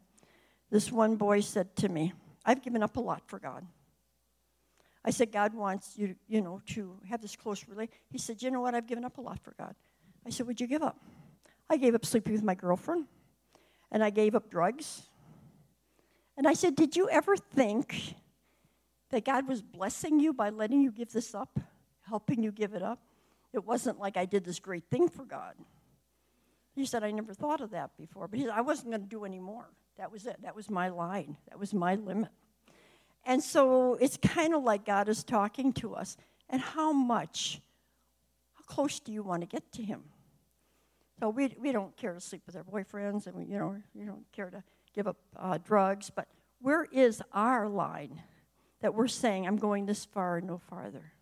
this 0.72 0.92
one 0.92 1.18
boy 1.18 1.42
said 1.42 1.76
to 1.76 1.88
me, 1.88 2.14
I've 2.44 2.64
given 2.64 2.82
up 2.82 2.98
a 2.98 3.00
lot 3.00 3.22
for 3.28 3.38
God. 3.38 3.64
I 5.06 5.12
said, 5.12 5.32
God 5.32 5.54
wants 5.54 6.00
you, 6.00 6.16
you 6.28 6.42
know, 6.42 6.64
to 6.70 6.98
have 7.08 7.22
this 7.22 7.36
close 7.36 7.64
relationship. 7.68 8.02
He 8.10 8.18
said, 8.18 8.42
you 8.42 8.50
know 8.50 8.62
what? 8.62 8.74
I've 8.74 8.88
given 8.88 9.06
up 9.06 9.20
a 9.20 9.22
lot 9.22 9.38
for 9.44 9.54
God. 9.56 9.76
I 10.26 10.30
said, 10.30 10.48
Would 10.48 10.62
you 10.62 10.68
give 10.68 10.82
up? 10.82 10.98
I 11.70 11.78
gave 11.78 11.96
up 11.96 12.06
sleeping 12.06 12.34
with 12.34 12.44
my 12.44 12.56
girlfriend, 12.56 13.06
and 13.92 14.04
I 14.04 14.10
gave 14.10 14.36
up 14.36 14.50
drugs. 14.50 15.04
And 16.38 16.48
I 16.48 16.54
said, 16.54 16.76
Did 16.76 16.96
you 16.96 17.10
ever 17.10 17.36
think 17.38 18.16
that 19.12 19.26
God 19.26 19.48
was 19.48 19.62
blessing 19.62 20.20
you 20.20 20.34
by 20.34 20.50
letting 20.50 20.82
you 20.82 20.92
give 20.92 21.12
this 21.12 21.36
up, 21.36 21.60
helping 22.08 22.44
you 22.44 22.52
give 22.52 22.74
it 22.74 22.84
up? 22.84 23.00
It 23.54 23.64
wasn't 23.66 24.00
like 24.00 24.18
I 24.18 24.26
did 24.26 24.44
this 24.44 24.60
great 24.60 24.86
thing 24.90 25.08
for 25.08 25.26
God. 25.26 25.54
He 26.76 26.86
said, 26.86 27.04
I 27.04 27.12
never 27.12 27.34
thought 27.34 27.62
of 27.62 27.70
that 27.72 27.96
before, 27.98 28.28
but 28.28 28.40
he 28.40 28.46
said, 28.46 28.54
I 28.54 28.62
wasn't 28.62 28.90
going 28.90 29.04
to 29.04 29.08
do 29.08 29.26
any 29.26 29.40
more. 29.40 29.70
That 29.98 30.12
was 30.12 30.26
it. 30.26 30.38
That 30.42 30.56
was 30.56 30.72
my 30.72 30.90
line. 30.90 31.38
That 31.50 31.60
was 31.60 31.72
my 31.72 31.96
limit. 31.96 32.32
And 33.26 33.44
so 33.44 33.94
it's 34.02 34.18
kind 34.18 34.56
of 34.56 34.64
like 34.64 34.86
God 34.86 35.08
is 35.08 35.24
talking 35.24 35.72
to 35.74 35.94
us. 35.94 36.18
And 36.50 36.62
how 36.62 36.92
much, 36.92 37.62
how 38.54 38.64
close 38.66 39.00
do 39.00 39.12
you 39.12 39.22
want 39.22 39.42
to 39.42 39.48
get 39.48 39.72
to 39.74 39.84
Him? 39.84 40.04
So 41.20 41.30
we, 41.30 41.56
we 41.60 41.72
don't 41.72 41.96
care 41.96 42.14
to 42.14 42.20
sleep 42.20 42.42
with 42.46 42.56
our 42.56 42.64
boyfriends, 42.64 43.28
and 43.28 43.36
we, 43.36 43.46
you 43.46 43.58
know, 43.58 43.78
we 43.94 44.06
don't 44.06 44.26
care 44.32 44.50
to 44.50 44.64
give 44.94 45.08
up 45.08 45.18
uh, 45.38 45.58
drugs. 45.64 46.10
But 46.10 46.28
where 46.60 46.86
is 46.92 47.22
our 47.32 47.70
line 47.70 48.22
that 48.82 48.94
we're 48.94 49.08
saying, 49.08 49.48
I'm 49.48 49.58
going 49.58 49.86
this 49.86 50.06
far 50.06 50.38
and 50.38 50.48
no 50.48 50.58
farther? 50.58 51.14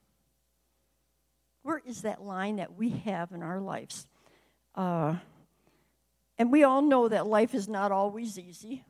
Where 1.64 1.82
is 1.86 2.02
that 2.02 2.24
line 2.24 2.56
that 2.56 2.76
we 2.76 2.90
have 2.90 3.32
in 3.32 3.44
our 3.44 3.60
lives? 3.60 4.08
Uh, 4.74 5.16
and 6.40 6.52
we 6.52 6.64
all 6.64 6.82
know 6.82 7.08
that 7.08 7.28
life 7.28 7.54
is 7.54 7.68
not 7.68 7.92
always 7.92 8.40
easy. 8.40 8.84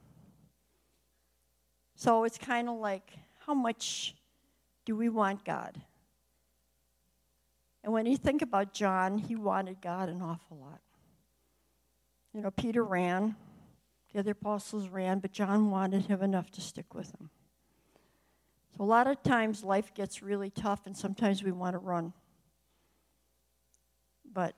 So 1.95 2.23
it's 2.23 2.37
kind 2.37 2.69
of 2.69 2.77
like, 2.77 3.11
how 3.45 3.53
much 3.53 4.15
do 4.85 4.95
we 4.95 5.09
want 5.09 5.43
God? 5.43 5.81
And 7.83 7.91
when 7.91 8.05
you 8.05 8.15
think 8.15 8.41
about 8.41 8.73
John, 8.73 9.17
he 9.17 9.35
wanted 9.35 9.81
God 9.81 10.07
an 10.07 10.21
awful 10.21 10.57
lot. 10.57 10.79
You 12.33 12.41
know, 12.41 12.51
Peter 12.51 12.83
ran, 12.83 13.35
the 14.13 14.19
other 14.19 14.31
apostles 14.31 14.87
ran, 14.87 15.19
but 15.19 15.31
John 15.31 15.69
wanted 15.69 16.05
him 16.05 16.21
enough 16.21 16.49
to 16.51 16.61
stick 16.61 16.93
with 16.93 17.11
him. 17.11 17.29
So 18.77 18.83
a 18.83 18.85
lot 18.85 19.07
of 19.07 19.21
times 19.21 19.63
life 19.63 19.93
gets 19.93 20.23
really 20.23 20.49
tough, 20.49 20.85
and 20.85 20.95
sometimes 20.95 21.43
we 21.43 21.51
want 21.51 21.73
to 21.73 21.79
run. 21.79 22.13
But 24.33 24.55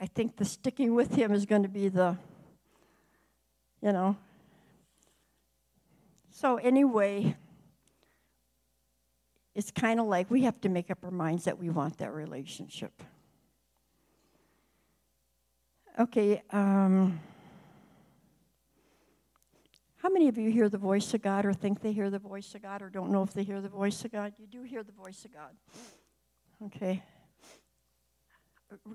I 0.00 0.06
think 0.06 0.36
the 0.36 0.44
sticking 0.44 0.94
with 0.94 1.14
him 1.14 1.32
is 1.32 1.46
going 1.46 1.62
to 1.62 1.68
be 1.68 1.88
the, 1.88 2.16
you 3.82 3.92
know. 3.92 4.16
So, 6.30 6.56
anyway, 6.58 7.36
it's 9.56 9.72
kind 9.72 9.98
of 9.98 10.06
like 10.06 10.30
we 10.30 10.42
have 10.42 10.60
to 10.60 10.68
make 10.68 10.88
up 10.88 10.98
our 11.02 11.10
minds 11.10 11.44
that 11.46 11.58
we 11.58 11.68
want 11.68 11.98
that 11.98 12.12
relationship. 12.14 13.02
Okay. 15.98 16.40
Um, 16.52 17.18
how 19.96 20.08
many 20.08 20.28
of 20.28 20.38
you 20.38 20.48
hear 20.48 20.68
the 20.68 20.78
voice 20.78 21.12
of 21.12 21.22
God 21.22 21.44
or 21.44 21.52
think 21.52 21.80
they 21.80 21.92
hear 21.92 22.08
the 22.08 22.20
voice 22.20 22.54
of 22.54 22.62
God 22.62 22.82
or 22.82 22.88
don't 22.88 23.10
know 23.10 23.24
if 23.24 23.32
they 23.32 23.42
hear 23.42 23.60
the 23.60 23.68
voice 23.68 24.04
of 24.04 24.12
God? 24.12 24.32
You 24.38 24.46
do 24.46 24.62
hear 24.62 24.84
the 24.84 24.92
voice 24.92 25.24
of 25.24 25.32
God. 25.34 25.56
Okay. 26.66 27.02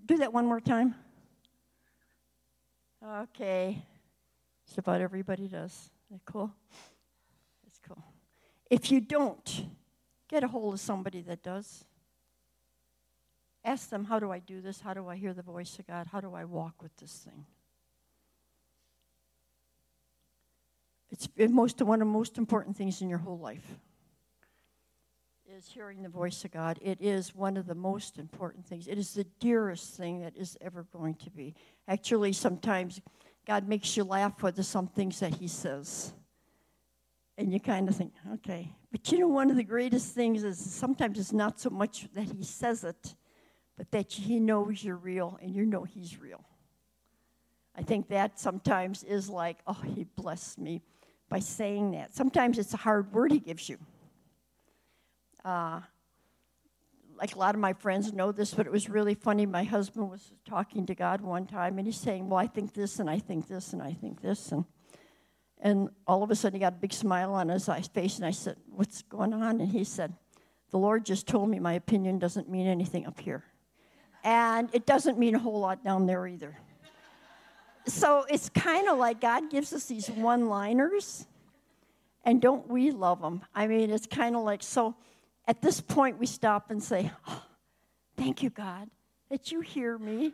Do 0.05 0.15
that 0.17 0.31
one 0.31 0.45
more 0.45 0.61
time. 0.61 0.95
Okay. 3.05 3.83
Just 4.65 4.77
about 4.77 5.01
everybody 5.01 5.49
does. 5.49 5.89
That 6.09 6.21
cool? 6.23 6.53
That's 7.65 7.79
cool. 7.85 8.01
If 8.69 8.91
you 8.91 9.01
don't, 9.01 9.65
get 10.29 10.45
a 10.45 10.47
hold 10.47 10.75
of 10.75 10.79
somebody 10.79 11.19
that 11.23 11.43
does. 11.43 11.83
Ask 13.65 13.89
them, 13.89 14.05
how 14.05 14.19
do 14.19 14.31
I 14.31 14.39
do 14.39 14.61
this? 14.61 14.81
How 14.81 14.93
do 14.93 15.07
I 15.07 15.15
hear 15.15 15.33
the 15.33 15.41
voice 15.41 15.79
of 15.79 15.87
God? 15.87 16.07
How 16.11 16.19
do 16.19 16.33
I 16.33 16.43
walk 16.45 16.81
with 16.81 16.95
this 16.97 17.13
thing? 17.13 17.45
It's 21.11 21.29
most 21.37 21.81
one 21.81 22.01
of 22.01 22.07
the 22.07 22.11
most 22.11 22.37
important 22.37 22.75
things 22.75 23.01
in 23.01 23.09
your 23.09 23.19
whole 23.19 23.37
life 23.37 23.79
is 25.55 25.69
hearing 25.69 26.01
the 26.01 26.09
voice 26.09 26.43
of 26.45 26.51
God. 26.51 26.79
It 26.81 26.99
is 26.99 27.35
one 27.35 27.57
of 27.57 27.67
the 27.67 27.75
most 27.75 28.17
important 28.17 28.65
things. 28.65 28.87
It 28.87 28.97
is 28.97 29.13
the 29.13 29.25
dearest 29.39 29.93
thing 29.93 30.21
that 30.21 30.35
is 30.35 30.57
ever 30.61 30.87
going 30.91 31.13
to 31.15 31.29
be. 31.29 31.53
Actually, 31.87 32.33
sometimes 32.33 32.99
God 33.45 33.67
makes 33.67 33.95
you 33.95 34.03
laugh 34.03 34.41
with 34.41 34.63
some 34.65 34.87
things 34.87 35.19
that 35.19 35.35
He 35.35 35.47
says. 35.47 36.13
And 37.37 37.53
you 37.53 37.59
kind 37.59 37.87
of 37.87 37.95
think, 37.95 38.13
okay. 38.35 38.71
But 38.91 39.11
you 39.11 39.19
know, 39.19 39.27
one 39.27 39.51
of 39.51 39.55
the 39.55 39.63
greatest 39.63 40.15
things 40.15 40.43
is 40.43 40.57
sometimes 40.57 41.19
it's 41.19 41.33
not 41.33 41.59
so 41.59 41.69
much 41.69 42.07
that 42.13 42.23
He 42.23 42.43
says 42.43 42.83
it, 42.83 43.15
but 43.77 43.91
that 43.91 44.11
He 44.11 44.39
knows 44.39 44.83
you're 44.83 44.95
real 44.95 45.37
and 45.41 45.55
you 45.55 45.65
know 45.65 45.83
He's 45.83 46.19
real. 46.19 46.43
I 47.75 47.81
think 47.81 48.09
that 48.09 48.39
sometimes 48.39 49.03
is 49.03 49.29
like, 49.29 49.57
oh, 49.67 49.81
He 49.95 50.03
blessed 50.03 50.59
me 50.59 50.81
by 51.29 51.39
saying 51.39 51.91
that. 51.91 52.13
Sometimes 52.13 52.59
it's 52.59 52.73
a 52.73 52.77
hard 52.77 53.11
word 53.13 53.31
He 53.31 53.39
gives 53.39 53.69
you. 53.69 53.77
Uh, 55.43 55.81
like 57.17 57.35
a 57.35 57.39
lot 57.39 57.55
of 57.55 57.61
my 57.61 57.73
friends 57.73 58.11
know 58.13 58.31
this, 58.31 58.53
but 58.53 58.65
it 58.65 58.71
was 58.71 58.89
really 58.89 59.15
funny. 59.15 59.45
My 59.45 59.63
husband 59.63 60.09
was 60.09 60.33
talking 60.45 60.85
to 60.87 60.95
God 60.95 61.21
one 61.21 61.45
time, 61.45 61.77
and 61.77 61.87
he's 61.87 61.99
saying, 61.99 62.29
"Well, 62.29 62.39
I 62.39 62.47
think 62.47 62.73
this, 62.73 62.99
and 62.99 63.09
I 63.09 63.19
think 63.19 63.47
this, 63.47 63.73
and 63.73 63.81
I 63.81 63.93
think 63.93 64.21
this," 64.21 64.51
and 64.51 64.65
and 65.59 65.89
all 66.05 66.23
of 66.23 66.31
a 66.31 66.35
sudden 66.35 66.55
he 66.55 66.59
got 66.59 66.73
a 66.73 66.77
big 66.77 66.91
smile 66.93 67.33
on 67.33 67.49
his 67.49 67.69
face, 67.93 68.17
and 68.17 68.25
I 68.25 68.31
said, 68.31 68.57
"What's 68.69 69.03
going 69.03 69.33
on?" 69.33 69.61
And 69.61 69.69
he 69.69 69.83
said, 69.83 70.13
"The 70.71 70.77
Lord 70.77 71.05
just 71.05 71.27
told 71.27 71.49
me 71.49 71.59
my 71.59 71.73
opinion 71.73 72.19
doesn't 72.19 72.49
mean 72.49 72.67
anything 72.67 73.05
up 73.05 73.19
here, 73.19 73.43
and 74.23 74.69
it 74.73 74.85
doesn't 74.85 75.17
mean 75.17 75.35
a 75.35 75.39
whole 75.39 75.59
lot 75.59 75.83
down 75.83 76.05
there 76.05 76.27
either." 76.27 76.57
so 77.85 78.25
it's 78.29 78.49
kind 78.49 78.87
of 78.87 78.97
like 78.97 79.19
God 79.19 79.49
gives 79.49 79.73
us 79.73 79.85
these 79.85 80.09
one-liners, 80.09 81.27
and 82.23 82.41
don't 82.41 82.67
we 82.69 82.91
love 82.91 83.21
them? 83.21 83.41
I 83.53 83.67
mean, 83.67 83.89
it's 83.89 84.07
kind 84.07 84.35
of 84.35 84.43
like 84.43 84.63
so 84.63 84.95
at 85.45 85.61
this 85.61 85.81
point, 85.81 86.19
we 86.19 86.25
stop 86.25 86.71
and 86.71 86.81
say, 86.81 87.11
oh, 87.27 87.43
Thank 88.15 88.43
you, 88.43 88.49
God, 88.49 88.89
that 89.29 89.51
you 89.51 89.61
hear 89.61 89.97
me, 89.97 90.33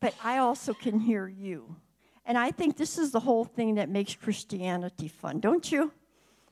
but 0.00 0.14
I 0.22 0.38
also 0.38 0.72
can 0.72 1.00
hear 1.00 1.26
you. 1.26 1.76
And 2.24 2.38
I 2.38 2.52
think 2.52 2.76
this 2.76 2.96
is 2.96 3.10
the 3.10 3.20
whole 3.20 3.44
thing 3.44 3.74
that 3.74 3.88
makes 3.88 4.14
Christianity 4.14 5.08
fun, 5.08 5.40
don't 5.40 5.70
you? 5.70 5.92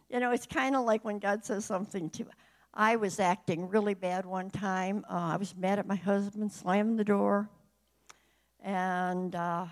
You 0.09 0.19
know, 0.19 0.33
it's 0.33 0.47
kind 0.47 0.75
of 0.75 0.85
like 0.85 1.05
when 1.05 1.21
God 1.21 1.45
says 1.45 1.65
something 1.65 2.11
to 2.11 2.25
I 2.73 2.97
was 2.97 3.19
acting 3.19 3.69
really 3.69 3.95
bad 3.95 4.25
one 4.25 4.51
time. 4.51 5.05
Uh, 5.11 5.31
I 5.33 5.37
was 5.37 5.57
mad 5.57 5.79
at 5.79 5.87
my 5.87 5.97
husband, 5.97 6.53
slammed 6.53 6.99
the 6.99 7.05
door, 7.05 7.49
and 8.63 9.35
uh, 9.35 9.67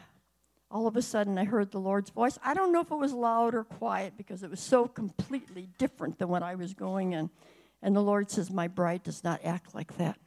all 0.70 0.86
of 0.86 0.96
a 0.96 1.02
sudden 1.02 1.38
I 1.38 1.44
heard 1.44 1.70
the 1.70 1.78
Lord's 1.78 2.10
voice. 2.10 2.38
I 2.44 2.54
don't 2.54 2.72
know 2.72 2.80
if 2.80 2.90
it 2.90 2.96
was 2.96 3.12
loud 3.12 3.54
or 3.54 3.64
quiet 3.64 4.14
because 4.16 4.42
it 4.42 4.50
was 4.50 4.60
so 4.60 4.86
completely 4.86 5.68
different 5.78 6.18
than 6.18 6.28
what 6.28 6.42
I 6.42 6.56
was 6.56 6.74
going 6.74 7.12
in. 7.12 7.30
And 7.82 7.94
the 7.94 8.02
Lord 8.02 8.30
says, 8.30 8.50
My 8.50 8.66
bride 8.66 9.04
does 9.04 9.22
not 9.22 9.40
act 9.44 9.74
like 9.74 9.96
that. 9.98 10.18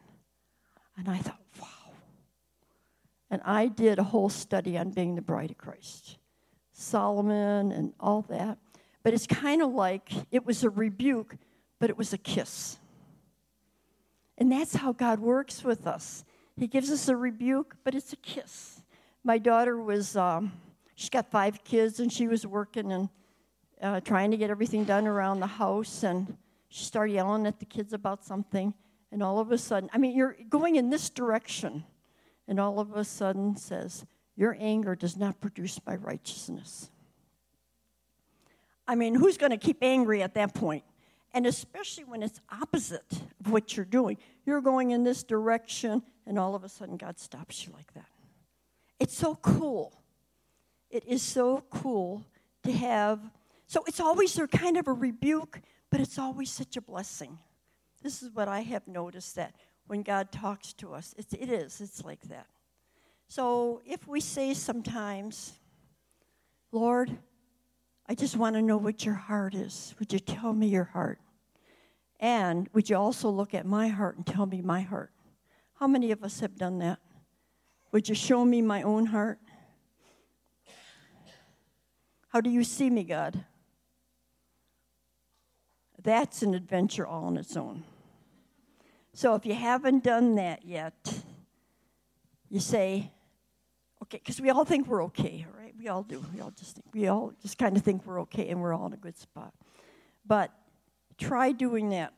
And 0.98 1.10
I 1.10 1.18
thought, 1.18 1.40
wow. 1.60 1.68
And 3.30 3.42
I 3.44 3.68
did 3.68 4.00
a 4.00 4.04
whole 4.04 4.30
study 4.30 4.78
on 4.78 4.92
being 4.92 5.16
the 5.16 5.22
bride 5.22 5.52
of 5.52 5.58
Christ, 5.58 6.18
Solomon 6.74 7.72
and 7.72 7.94
all 8.00 8.22
that. 8.30 8.58
But 9.04 9.14
it's 9.14 9.28
kind 9.28 9.62
of 9.62 9.74
like 9.74 10.12
it 10.32 10.46
was 10.46 10.64
a 10.64 10.70
rebuke, 10.70 11.36
but 11.82 11.90
it 11.90 11.98
was 11.98 12.14
a 12.14 12.18
kiss. 12.18 12.78
And 14.38 14.50
that's 14.50 14.76
how 14.76 14.94
God 14.94 15.20
works 15.20 15.66
with 15.66 15.86
us. 15.86 16.24
He 16.56 16.68
gives 16.68 16.90
us 16.90 17.10
a 17.10 17.18
rebuke, 17.18 17.76
but 17.84 17.94
it's 17.94 18.14
a 18.14 18.18
kiss 18.18 18.82
my 19.24 19.38
daughter 19.38 19.78
was, 19.78 20.16
um, 20.16 20.52
she's 20.96 21.10
got 21.10 21.30
five 21.30 21.64
kids, 21.64 22.00
and 22.00 22.12
she 22.12 22.28
was 22.28 22.46
working 22.46 22.92
and 22.92 23.10
uh, 23.82 24.00
trying 24.02 24.32
to 24.32 24.38
get 24.38 24.50
everything 24.50 24.84
done 24.84 25.08
around 25.08 25.40
the 25.40 25.48
house. 25.48 26.04
And 26.04 26.38
she 26.70 26.84
started 26.84 27.14
yelling 27.14 27.46
at 27.46 27.60
the 27.60 27.66
kids 27.66 27.94
about 27.94 28.24
something. 28.24 28.74
And 29.12 29.22
all 29.22 29.40
of 29.40 29.52
a 29.52 29.58
sudden, 29.58 29.90
I 29.94 29.98
mean, 29.98 30.16
you're 30.16 30.38
going 30.50 30.76
in 30.76 30.90
this 30.90 31.10
direction. 31.10 31.84
And 32.48 32.60
all 32.60 32.80
of 32.80 32.96
a 32.96 33.04
sudden 33.04 33.56
says, 33.56 34.06
Your 34.36 34.58
anger 34.60 34.96
does 34.96 35.18
not 35.18 35.40
produce 35.42 35.80
my 35.86 35.96
righteousness. 35.96 36.90
I 38.88 38.96
mean, 38.96 39.16
who's 39.16 39.38
going 39.38 39.52
to 39.52 39.58
keep 39.58 39.84
angry 39.84 40.24
at 40.24 40.34
that 40.34 40.54
point? 40.54 40.84
And 41.34 41.46
especially 41.46 42.04
when 42.04 42.24
it's 42.24 42.42
opposite 42.50 43.12
of 43.40 43.52
what 43.52 43.76
you're 43.76 43.86
doing. 43.86 44.18
You're 44.46 44.62
going 44.62 44.92
in 44.92 45.04
this 45.04 45.24
direction, 45.24 46.04
and 46.26 46.38
all 46.38 46.56
of 46.56 46.64
a 46.64 46.70
sudden, 46.70 46.98
God 46.98 47.20
stops 47.20 47.66
you 47.66 47.74
like 47.74 47.94
that. 47.94 48.10
It's 49.00 49.16
so 49.16 49.36
cool. 49.36 50.02
It 50.90 51.06
is 51.08 51.22
so 51.22 51.64
cool 51.70 52.26
to 52.64 52.72
have. 52.72 53.20
So 53.68 53.84
it's 53.88 54.00
always 54.00 54.38
a 54.38 54.48
kind 54.48 54.78
of 54.78 54.88
a 54.88 54.94
rebuke, 54.94 55.62
but 55.90 56.02
it's 56.02 56.20
always 56.20 56.52
such 56.52 56.76
a 56.76 56.82
blessing. 56.82 57.38
This 58.04 58.22
is 58.22 58.32
what 58.34 58.48
I 58.48 58.62
have 58.62 58.88
noticed 58.88 59.36
that 59.36 59.56
when 59.88 60.04
God 60.04 60.32
talks 60.32 60.74
to 60.74 60.94
us, 60.94 61.16
it's, 61.18 61.34
it 61.34 61.50
is, 61.50 61.82
it's 61.82 62.04
like 62.04 62.22
that. 62.30 62.48
So 63.28 63.82
if 63.86 64.08
we 64.08 64.20
say 64.20 64.54
sometimes, 64.54 65.54
Lord, 66.72 67.18
I 68.08 68.16
just 68.16 68.36
want 68.36 68.56
to 68.56 68.62
know 68.62 68.78
what 68.78 69.06
your 69.06 69.16
heart 69.16 69.56
is. 69.56 69.96
Would 70.00 70.12
you 70.12 70.20
tell 70.20 70.54
me 70.54 70.68
your 70.68 70.86
heart? 70.86 71.20
And 72.20 72.70
would 72.74 72.90
you 72.90 72.98
also 72.98 73.30
look 73.30 73.54
at 73.54 73.66
my 73.66 73.88
heart 73.88 74.18
and 74.18 74.26
tell 74.26 74.46
me 74.46 74.62
my 74.62 74.82
heart? 74.82 75.12
How 75.80 75.88
many 75.88 76.12
of 76.12 76.24
us 76.24 76.40
have 76.42 76.58
done 76.58 76.80
that? 76.80 77.00
Would 77.92 78.08
you 78.08 78.16
show 78.16 78.46
me 78.46 78.62
my 78.62 78.84
own 78.84 79.08
heart? 79.08 79.40
How 82.30 82.40
do 82.40 82.50
you 82.50 82.64
see 82.64 82.90
me, 82.90 83.04
God? 83.04 83.44
That's 86.04 86.42
an 86.42 86.54
adventure 86.54 87.06
all 87.06 87.26
on 87.26 87.38
its 87.38 87.58
own. 87.58 87.84
So 89.14 89.36
if 89.36 89.46
you 89.46 89.54
haven't 89.54 90.04
done 90.04 90.36
that 90.36 90.66
yet, 90.66 91.22
you 92.50 92.60
say, 92.60 93.12
okay, 94.04 94.18
because 94.18 94.40
we 94.40 94.50
all 94.50 94.66
think 94.66 94.88
we're 94.88 95.04
okay, 95.06 95.46
right? 95.58 95.61
We 95.82 95.88
all 95.88 96.04
do. 96.04 96.24
We 96.32 96.42
all 96.42 96.52
just 96.52 96.76
think, 96.76 96.86
we 96.94 97.08
all 97.08 97.34
just 97.42 97.58
kind 97.58 97.76
of 97.76 97.82
think 97.82 98.06
we're 98.06 98.22
okay 98.22 98.50
and 98.50 98.62
we're 98.62 98.72
all 98.72 98.86
in 98.86 98.94
a 98.94 98.98
good 98.98 99.18
spot. 99.18 99.52
But 100.28 100.52
try 101.18 101.54
doing 101.54 101.90
that. 101.90 102.14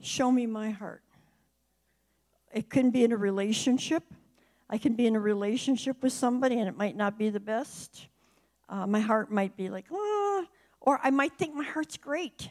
Show 0.00 0.32
me 0.32 0.46
my 0.46 0.70
heart. 0.70 1.02
It 2.54 2.70
can 2.70 2.90
be 2.90 3.04
in 3.04 3.12
a 3.12 3.18
relationship. 3.18 4.02
I 4.70 4.78
can 4.78 4.94
be 4.94 5.06
in 5.06 5.14
a 5.14 5.20
relationship 5.20 6.02
with 6.02 6.14
somebody 6.14 6.58
and 6.58 6.66
it 6.66 6.76
might 6.78 6.96
not 6.96 7.18
be 7.18 7.28
the 7.28 7.40
best. 7.40 8.06
Uh, 8.70 8.86
my 8.86 9.00
heart 9.00 9.30
might 9.30 9.54
be 9.58 9.68
like, 9.68 9.84
ah, 9.92 10.46
or 10.80 11.00
I 11.02 11.10
might 11.10 11.34
think 11.34 11.54
my 11.54 11.64
heart's 11.64 11.98
great. 11.98 12.48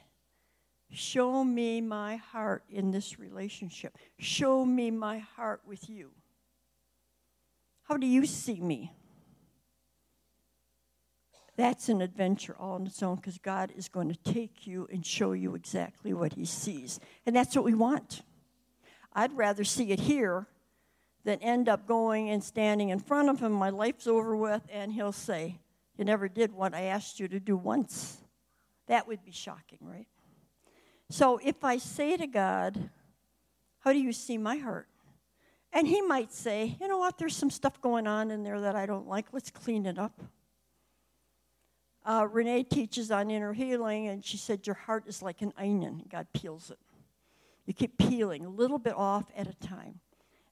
Show 0.91 1.43
me 1.43 1.81
my 1.81 2.17
heart 2.17 2.65
in 2.69 2.91
this 2.91 3.17
relationship. 3.17 3.97
Show 4.19 4.63
me 4.63 4.91
my 4.91 5.17
heart 5.17 5.61
with 5.65 5.89
you. 5.89 6.11
How 7.89 7.97
do 7.97 8.05
you 8.05 8.27
see 8.27 8.61
me? 8.61 8.93
That's 11.57 11.89
an 11.89 12.01
adventure 12.01 12.55
all 12.57 12.73
on 12.73 12.85
its 12.85 13.01
own 13.01 13.15
because 13.15 13.39
God 13.39 13.73
is 13.75 13.89
going 13.89 14.09
to 14.13 14.31
take 14.31 14.67
you 14.67 14.87
and 14.91 15.03
show 15.03 15.31
you 15.33 15.55
exactly 15.55 16.13
what 16.13 16.33
He 16.33 16.45
sees. 16.45 16.99
And 17.25 17.35
that's 17.35 17.55
what 17.55 17.65
we 17.65 17.73
want. 17.73 18.21
I'd 19.11 19.35
rather 19.35 19.63
see 19.63 19.91
it 19.91 20.01
here 20.01 20.47
than 21.25 21.39
end 21.39 21.67
up 21.67 21.87
going 21.87 22.29
and 22.29 22.43
standing 22.43 22.89
in 22.89 22.99
front 22.99 23.27
of 23.27 23.41
him. 23.41 23.51
My 23.51 23.71
life's 23.71 24.07
over 24.07 24.35
with, 24.35 24.61
and 24.71 24.93
he'll 24.93 25.11
say, 25.11 25.59
You 25.97 26.05
never 26.05 26.29
did 26.29 26.53
what 26.53 26.75
I 26.75 26.83
asked 26.83 27.19
you 27.19 27.27
to 27.27 27.39
do 27.39 27.57
once. 27.57 28.17
That 28.87 29.07
would 29.07 29.23
be 29.25 29.31
shocking, 29.31 29.79
right? 29.81 30.07
So 31.09 31.39
if 31.43 31.63
I 31.63 31.77
say 31.77 32.15
to 32.17 32.27
God, 32.27 32.91
How 33.79 33.93
do 33.93 33.99
you 33.99 34.13
see 34.13 34.37
my 34.37 34.57
heart? 34.57 34.88
And 35.71 35.87
he 35.87 36.01
might 36.01 36.31
say, 36.31 36.77
You 36.79 36.87
know 36.87 36.97
what? 36.97 37.17
There's 37.17 37.35
some 37.35 37.49
stuff 37.49 37.79
going 37.81 38.07
on 38.07 38.31
in 38.31 38.43
there 38.43 38.59
that 38.61 38.75
I 38.75 38.85
don't 38.85 39.07
like. 39.07 39.27
Let's 39.31 39.51
clean 39.51 39.85
it 39.85 39.99
up. 39.99 40.21
Uh, 42.05 42.27
Renee 42.31 42.63
teaches 42.63 43.11
on 43.11 43.29
inner 43.29 43.53
healing, 43.53 44.07
and 44.07 44.23
she 44.25 44.37
said, 44.37 44.65
Your 44.65 44.75
heart 44.75 45.03
is 45.07 45.21
like 45.21 45.41
an 45.41 45.53
onion. 45.57 46.03
God 46.09 46.27
peels 46.33 46.71
it. 46.71 46.79
You 47.65 47.73
keep 47.73 47.97
peeling 47.97 48.45
a 48.45 48.49
little 48.49 48.79
bit 48.79 48.95
off 48.95 49.25
at 49.35 49.47
a 49.47 49.53
time. 49.55 49.99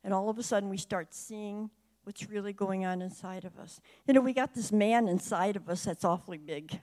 And 0.03 0.13
all 0.13 0.29
of 0.29 0.37
a 0.37 0.43
sudden, 0.43 0.69
we 0.69 0.77
start 0.77 1.13
seeing 1.13 1.71
what's 2.03 2.29
really 2.29 2.53
going 2.53 2.85
on 2.85 3.01
inside 3.01 3.43
of 3.43 3.57
us. 3.57 3.81
You 4.05 4.13
know, 4.13 4.21
we 4.21 4.33
got 4.33 4.53
this 4.53 4.71
man 4.71 5.07
inside 5.07 5.55
of 5.55 5.67
us 5.67 5.83
that's 5.83 6.05
awfully 6.05 6.37
big. 6.37 6.79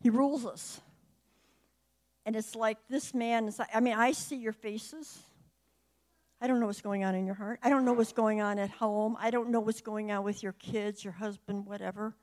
He 0.00 0.10
rules 0.10 0.44
us. 0.44 0.80
And 2.26 2.36
it's 2.36 2.54
like 2.54 2.78
this 2.90 3.14
man 3.14 3.46
is, 3.48 3.60
I 3.72 3.80
mean, 3.80 3.94
I 3.94 4.12
see 4.12 4.36
your 4.36 4.52
faces. 4.52 5.22
I 6.42 6.46
don't 6.46 6.60
know 6.60 6.66
what's 6.66 6.82
going 6.82 7.04
on 7.04 7.14
in 7.14 7.24
your 7.24 7.36
heart. 7.36 7.60
I 7.62 7.70
don't 7.70 7.86
know 7.86 7.94
what's 7.94 8.12
going 8.12 8.42
on 8.42 8.58
at 8.58 8.68
home. 8.68 9.16
I 9.18 9.30
don't 9.30 9.50
know 9.50 9.60
what's 9.60 9.80
going 9.80 10.12
on 10.12 10.24
with 10.24 10.42
your 10.42 10.52
kids, 10.52 11.02
your 11.02 11.14
husband, 11.14 11.64
whatever. 11.64 12.14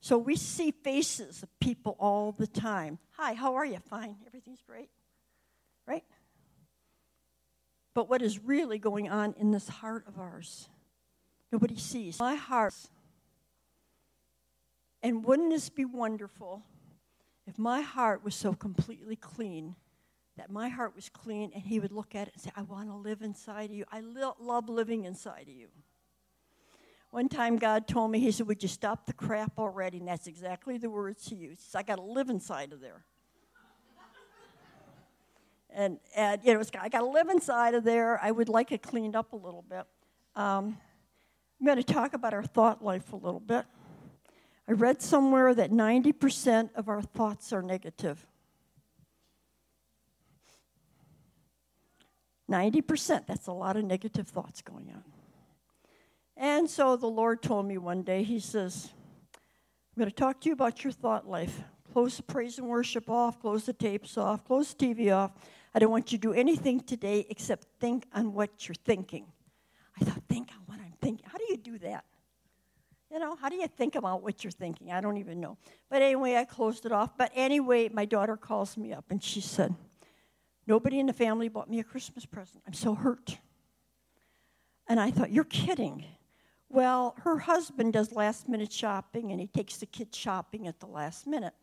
So 0.00 0.16
we 0.16 0.36
see 0.36 0.70
faces 0.70 1.42
of 1.42 1.48
people 1.60 1.96
all 1.98 2.32
the 2.32 2.46
time. 2.46 2.98
Hi, 3.18 3.34
how 3.34 3.56
are 3.56 3.66
you? 3.66 3.78
Fine. 3.90 4.16
Everything's 4.26 4.62
great 4.62 4.88
right? 5.86 6.04
But 7.94 8.08
what 8.08 8.22
is 8.22 8.38
really 8.40 8.78
going 8.78 9.08
on 9.08 9.34
in 9.38 9.50
this 9.50 9.68
heart 9.68 10.04
of 10.08 10.18
ours? 10.18 10.68
Nobody 11.52 11.76
sees. 11.76 12.18
My 12.18 12.34
heart, 12.34 12.74
And 15.02 15.24
wouldn't 15.24 15.50
this 15.50 15.68
be 15.68 15.84
wonderful 15.84 16.62
if 17.46 17.58
my 17.58 17.82
heart 17.82 18.24
was 18.24 18.34
so 18.34 18.54
completely 18.54 19.16
clean 19.16 19.76
that 20.36 20.50
my 20.50 20.68
heart 20.68 20.94
was 20.94 21.08
clean 21.08 21.50
and 21.54 21.62
he 21.62 21.78
would 21.78 21.92
look 21.92 22.14
at 22.14 22.28
it 22.28 22.34
and 22.34 22.42
say, 22.42 22.50
I 22.56 22.62
want 22.62 22.88
to 22.88 22.94
live 22.94 23.22
inside 23.22 23.70
of 23.70 23.76
you. 23.76 23.84
I 23.90 24.00
li- 24.00 24.32
love 24.40 24.68
living 24.68 25.04
inside 25.04 25.42
of 25.42 25.54
you. 25.54 25.68
One 27.10 27.28
time 27.28 27.58
God 27.58 27.86
told 27.86 28.10
me, 28.10 28.18
He 28.18 28.32
said, 28.32 28.48
Would 28.48 28.60
you 28.60 28.68
stop 28.68 29.06
the 29.06 29.12
crap 29.12 29.56
already? 29.56 29.98
And 29.98 30.08
that's 30.08 30.26
exactly 30.26 30.78
the 30.78 30.90
words 30.90 31.28
He 31.28 31.36
used. 31.36 31.62
He 31.72 31.78
I 31.78 31.84
got 31.84 31.96
to 31.96 32.02
live 32.02 32.28
inside 32.28 32.72
of 32.72 32.80
there. 32.80 33.04
and, 35.70 35.98
and, 36.16 36.40
you 36.42 36.54
know, 36.54 36.62
I 36.80 36.88
got 36.88 37.00
to 37.00 37.06
live 37.06 37.28
inside 37.28 37.74
of 37.74 37.84
there. 37.84 38.18
I 38.20 38.32
would 38.32 38.48
like 38.48 38.72
it 38.72 38.82
cleaned 38.82 39.14
up 39.14 39.32
a 39.32 39.36
little 39.36 39.62
bit. 39.62 39.84
Um, 40.34 40.76
I'm 41.60 41.66
going 41.66 41.78
to 41.78 41.84
talk 41.84 42.14
about 42.14 42.34
our 42.34 42.42
thought 42.42 42.84
life 42.84 43.12
a 43.12 43.16
little 43.16 43.38
bit. 43.38 43.64
I 44.66 44.72
read 44.72 45.00
somewhere 45.00 45.54
that 45.54 45.70
90% 45.70 46.70
of 46.74 46.88
our 46.88 47.00
thoughts 47.00 47.52
are 47.52 47.62
negative. 47.62 48.26
90%, 52.50 53.26
that's 53.26 53.46
a 53.46 53.52
lot 53.52 53.76
of 53.76 53.84
negative 53.84 54.28
thoughts 54.28 54.60
going 54.62 54.90
on. 54.94 55.04
And 56.36 56.68
so 56.68 56.96
the 56.96 57.06
Lord 57.06 57.42
told 57.42 57.66
me 57.66 57.78
one 57.78 58.02
day, 58.02 58.22
He 58.22 58.40
says, 58.40 58.90
I'm 59.34 60.00
going 60.00 60.10
to 60.10 60.14
talk 60.14 60.40
to 60.40 60.48
you 60.48 60.52
about 60.52 60.82
your 60.82 60.92
thought 60.92 61.28
life. 61.28 61.62
Close 61.92 62.16
the 62.16 62.24
praise 62.24 62.58
and 62.58 62.68
worship 62.68 63.08
off, 63.08 63.40
close 63.40 63.66
the 63.66 63.72
tapes 63.72 64.18
off, 64.18 64.44
close 64.44 64.74
the 64.74 64.86
TV 64.86 65.14
off. 65.14 65.30
I 65.74 65.78
don't 65.78 65.90
want 65.90 66.10
you 66.10 66.18
to 66.18 66.22
do 66.22 66.32
anything 66.32 66.80
today 66.80 67.26
except 67.30 67.66
think 67.78 68.06
on 68.12 68.32
what 68.32 68.66
you're 68.66 68.74
thinking. 68.74 69.26
I 70.00 70.04
thought, 70.04 70.20
think 70.28 70.50
on 70.50 70.62
what 70.66 70.80
I'm 70.80 70.94
thinking. 71.00 71.24
How 71.30 71.38
do 71.38 71.44
you 71.48 71.56
do 71.56 71.78
that? 71.78 72.04
You 73.12 73.20
know, 73.20 73.36
how 73.36 73.48
do 73.48 73.54
you 73.54 73.68
think 73.68 73.94
about 73.94 74.24
what 74.24 74.42
you're 74.42 74.50
thinking? 74.50 74.90
I 74.90 75.00
don't 75.00 75.18
even 75.18 75.38
know. 75.38 75.56
But 75.88 76.02
anyway, 76.02 76.34
I 76.34 76.44
closed 76.44 76.84
it 76.84 76.90
off. 76.90 77.16
But 77.16 77.30
anyway, 77.34 77.88
my 77.88 78.06
daughter 78.06 78.36
calls 78.36 78.76
me 78.76 78.92
up 78.92 79.04
and 79.10 79.22
she 79.22 79.40
said, 79.40 79.72
Nobody 80.66 80.98
in 80.98 81.06
the 81.06 81.12
family 81.12 81.48
bought 81.48 81.68
me 81.68 81.80
a 81.80 81.84
Christmas 81.84 82.24
present. 82.24 82.62
I'm 82.66 82.74
so 82.74 82.94
hurt. 82.94 83.38
And 84.88 84.98
I 85.00 85.10
thought, 85.10 85.30
You're 85.30 85.44
kidding. 85.44 86.04
Well, 86.68 87.14
her 87.22 87.38
husband 87.38 87.92
does 87.92 88.12
last 88.12 88.48
minute 88.48 88.72
shopping 88.72 89.30
and 89.30 89.40
he 89.40 89.46
takes 89.46 89.76
the 89.76 89.86
kids 89.86 90.16
shopping 90.16 90.66
at 90.66 90.80
the 90.80 90.86
last 90.86 91.26
minute. 91.26 91.54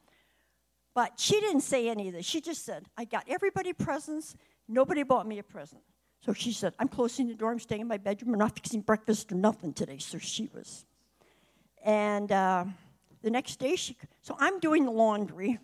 But 0.93 1.19
she 1.19 1.39
didn't 1.39 1.61
say 1.61 1.89
any 1.89 2.07
of 2.07 2.13
this. 2.13 2.25
She 2.25 2.39
just 2.39 2.63
said, 2.63 2.85
I 2.97 3.05
got 3.05 3.25
everybody 3.27 3.73
presents. 3.73 4.35
Nobody 4.69 5.03
bought 5.03 5.27
me 5.27 5.39
a 5.39 5.43
present. 5.43 5.81
So 6.25 6.33
she 6.33 6.53
said, 6.53 6.73
I'm 6.79 6.87
closing 6.87 7.27
the 7.27 7.33
door. 7.33 7.51
I'm 7.51 7.59
staying 7.59 7.81
in 7.81 7.87
my 7.87 7.97
bedroom. 7.97 8.33
I'm 8.33 8.39
not 8.39 8.55
fixing 8.55 8.81
breakfast 8.81 9.31
or 9.31 9.35
nothing 9.35 9.73
today. 9.73 9.97
So 9.97 10.17
she 10.17 10.49
was 10.53 10.85
and 11.83 12.31
uh, 12.31 12.65
the 13.21 13.29
next 13.29 13.59
day, 13.59 13.75
she, 13.75 13.97
so 14.21 14.35
I'm 14.39 14.59
doing 14.59 14.85
the 14.85 14.91
laundry 14.91 15.59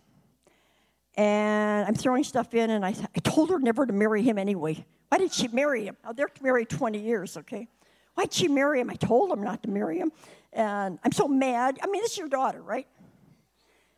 and 1.17 1.85
I'm 1.85 1.95
throwing 1.95 2.23
stuff 2.23 2.53
in, 2.53 2.69
and 2.69 2.85
I, 2.85 2.89
I 2.89 3.19
told 3.19 3.49
her 3.49 3.59
never 3.59 3.85
to 3.85 3.91
marry 3.91 4.21
him 4.21 4.37
anyway. 4.37 4.85
Why 5.09 5.17
did 5.17 5.33
she 5.33 5.47
marry 5.49 5.85
him? 5.85 5.97
Now, 6.03 6.13
they're 6.13 6.29
married 6.41 6.69
20 6.69 6.99
years, 6.99 7.35
okay? 7.37 7.67
Why'd 8.13 8.31
she 8.31 8.47
marry 8.47 8.79
him? 8.79 8.89
I 8.89 8.95
told 8.95 9.31
him 9.31 9.43
not 9.43 9.63
to 9.63 9.69
marry 9.69 9.97
him. 9.99 10.11
And 10.53 10.99
I'm 11.03 11.11
so 11.11 11.27
mad. 11.27 11.77
I 11.83 11.87
mean, 11.87 12.01
this 12.01 12.13
is 12.13 12.17
your 12.17 12.29
daughter, 12.29 12.61
right? 12.61 12.87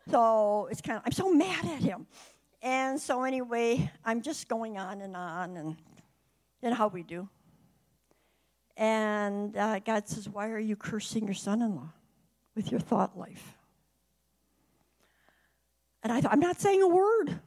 So 0.10 0.68
it's 0.72 0.82
kind 0.82 0.98
of, 0.98 1.04
I'm 1.06 1.12
so 1.12 1.32
mad 1.32 1.66
at 1.66 1.82
him. 1.82 2.08
And 2.62 3.00
so, 3.00 3.24
anyway, 3.24 3.92
I'm 4.04 4.22
just 4.22 4.48
going 4.48 4.78
on 4.78 5.02
and 5.02 5.16
on, 5.16 5.58
and 5.58 5.76
then 6.62 6.74
how 6.74 6.88
we 6.88 7.04
do. 7.04 7.30
And 8.76 9.56
uh, 9.56 9.80
God 9.80 10.08
says, 10.08 10.28
Why 10.28 10.50
are 10.50 10.60
you 10.60 10.76
cursing 10.76 11.26
your 11.26 11.34
son 11.34 11.62
in 11.62 11.76
law? 11.76 11.94
with 12.60 12.72
your 12.72 12.82
thought 12.82 13.18
life. 13.18 13.56
And 16.04 16.14
I 16.14 16.22
thought, 16.22 16.32
I'm 16.32 16.40
not 16.40 16.60
saying 16.60 16.82
a 16.82 16.88
word. 16.88 17.40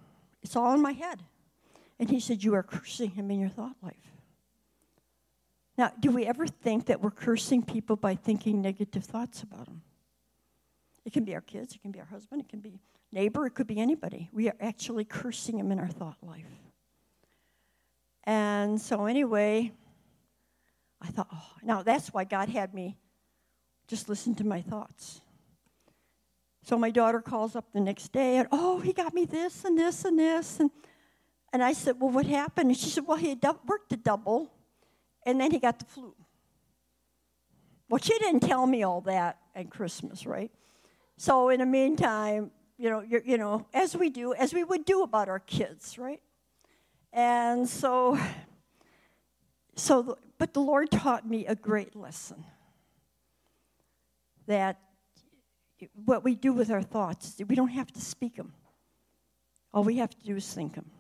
It's 0.43 0.57
all 0.57 0.75
in 0.75 0.81
my 0.81 0.93
head. 0.93 1.23
And 1.99 2.11
he 2.11 2.21
said, 2.21 2.43
You 2.43 2.55
are 2.55 2.63
cursing 2.63 3.11
him 3.11 3.31
in 3.31 3.41
your 3.41 3.49
thought 3.49 3.77
life. 3.83 3.95
Now, 5.79 5.93
do 5.99 6.11
we 6.11 6.27
ever 6.27 6.47
think 6.47 6.87
that 6.87 7.01
we're 7.01 7.11
cursing 7.11 7.63
people 7.63 7.97
by 7.97 8.15
thinking 8.15 8.61
negative 8.61 9.05
thoughts 9.05 9.43
about 9.43 9.67
them? 9.67 9.83
It 11.05 11.13
can 11.13 11.25
be 11.25 11.35
our 11.35 11.41
kids, 11.41 11.75
it 11.75 11.83
can 11.83 11.91
be 11.91 11.99
our 11.99 12.07
husband, 12.07 12.43
it 12.43 12.49
can 12.49 12.61
be 12.61 12.79
neighbor, 13.11 13.47
it 13.47 13.55
could 13.55 13.67
be 13.67 13.81
anybody. 13.81 14.29
We 14.33 14.49
are 14.49 14.57
actually 14.61 15.05
cursing 15.05 15.57
them 15.57 15.73
in 15.73 15.79
our 15.79 15.89
thought 15.89 16.19
life. 16.23 16.45
And 18.25 18.81
so, 18.81 19.07
anyway, 19.07 19.73
I 21.01 21.09
thought, 21.09 21.29
oh, 21.33 21.51
now 21.63 21.83
that's 21.83 22.09
why 22.13 22.25
God 22.25 22.49
had 22.49 22.73
me 22.73 22.97
just 23.89 24.09
listen 24.09 24.35
to 24.37 24.45
my 24.45 24.61
thoughts. 24.61 25.21
So 26.63 26.79
my 26.79 26.91
daughter 26.91 27.21
calls 27.21 27.57
up 27.57 27.67
the 27.73 27.81
next 27.81 28.13
day 28.13 28.37
and, 28.37 28.49
oh, 28.53 28.79
he 28.79 28.93
got 28.93 29.13
me 29.15 29.25
this 29.25 29.65
and 29.65 29.77
this 29.77 30.05
and 30.05 30.19
this. 30.19 30.61
And, 30.61 30.71
and 31.53 31.63
I 31.63 31.73
said, 31.73 32.01
well, 32.01 32.11
what 32.11 32.27
happened? 32.27 32.71
And 32.71 32.79
she 32.79 32.89
said, 32.89 33.07
well, 33.07 33.17
he 33.17 33.37
worked 33.67 33.93
a 33.93 33.97
double 33.97 34.53
and 35.27 35.41
then 35.41 35.51
he 35.51 35.59
got 35.59 35.79
the 35.79 35.85
flu. 35.85 36.15
Well, 37.89 38.01
she 38.01 38.17
didn't 38.19 38.41
tell 38.41 38.67
me 38.67 38.85
all 38.85 39.01
that 39.03 39.39
at 39.55 39.71
Christmas, 39.71 40.25
right? 40.25 40.51
So 41.17 41.51
in 41.51 41.61
the 41.61 41.67
meantime, 41.67 42.53
you 42.79 42.91
know, 42.91 43.03
you 43.03 43.37
know, 43.37 43.67
as 43.75 43.97
we 43.97 44.09
do, 44.09 44.33
as 44.35 44.55
we 44.55 44.65
would 44.65 44.85
do 44.85 45.03
about 45.03 45.29
our 45.29 45.41
kids, 45.41 45.99
right? 45.99 46.21
And 47.13 47.69
so, 47.69 48.19
so, 49.77 50.17
but 50.39 50.55
the 50.55 50.61
Lord 50.61 50.91
taught 50.91 51.29
me 51.29 51.47
a 51.47 51.55
great 51.55 51.95
lesson 51.95 52.45
that 54.47 54.81
what 56.05 56.25
we 56.25 56.35
do 56.35 56.53
with 56.53 56.71
our 56.71 56.83
thoughts, 56.83 57.37
we 57.47 57.55
don't 57.55 57.69
have 57.69 57.93
to 57.93 58.01
speak 58.01 58.37
them. 58.37 58.53
All 59.73 59.85
we 59.85 59.97
have 59.97 60.11
to 60.11 60.25
do 60.25 60.37
is 60.37 60.53
think 60.53 60.75
them. 60.75 60.91